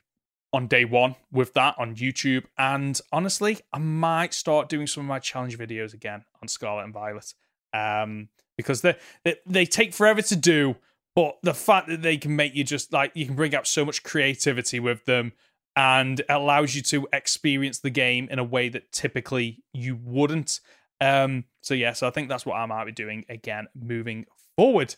[0.51, 2.45] on day one with that on YouTube.
[2.57, 6.93] And honestly, I might start doing some of my challenge videos again on Scarlet and
[6.93, 7.35] Violet,
[7.71, 10.75] um, because they they, they take forever to do.
[11.15, 13.85] But the fact that they can make you just like you can bring out so
[13.85, 15.33] much creativity with them
[15.75, 20.59] and allows you to experience the game in a way that typically you wouldn't.
[20.99, 24.25] Um, so yeah, so I think that's what I might be doing again moving
[24.55, 24.95] forward.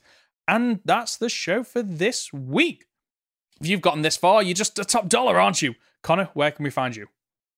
[0.48, 2.86] And that's the show for this week.
[3.62, 5.76] If you've gotten this far, you're just a top dollar, aren't you?
[6.02, 7.08] Conor, where can we find you?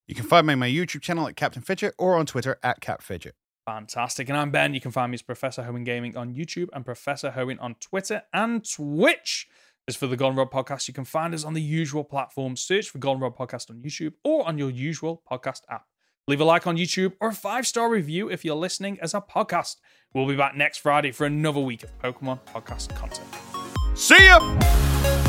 [0.08, 2.80] You can find me on my YouTube channel at Captain Fidget or on Twitter at
[2.80, 3.32] CapFidget.
[3.66, 4.30] Fantastic.
[4.30, 4.76] And I'm Ben.
[4.76, 8.22] You can find me as Professor Hoenn Gaming on YouTube and Professor Hoenn on Twitter
[8.32, 9.48] and Twitch.
[9.88, 12.60] As for the Goldenrod Podcast, you can find us on the usual platforms.
[12.62, 15.86] Search for Goldenrod Podcast on YouTube or on your usual podcast app.
[16.28, 19.22] Leave a like on YouTube or a five star review if you're listening as a
[19.22, 19.76] podcast.
[20.12, 23.28] We'll be back next Friday for another week of Pokemon podcast content.
[23.96, 25.25] See ya!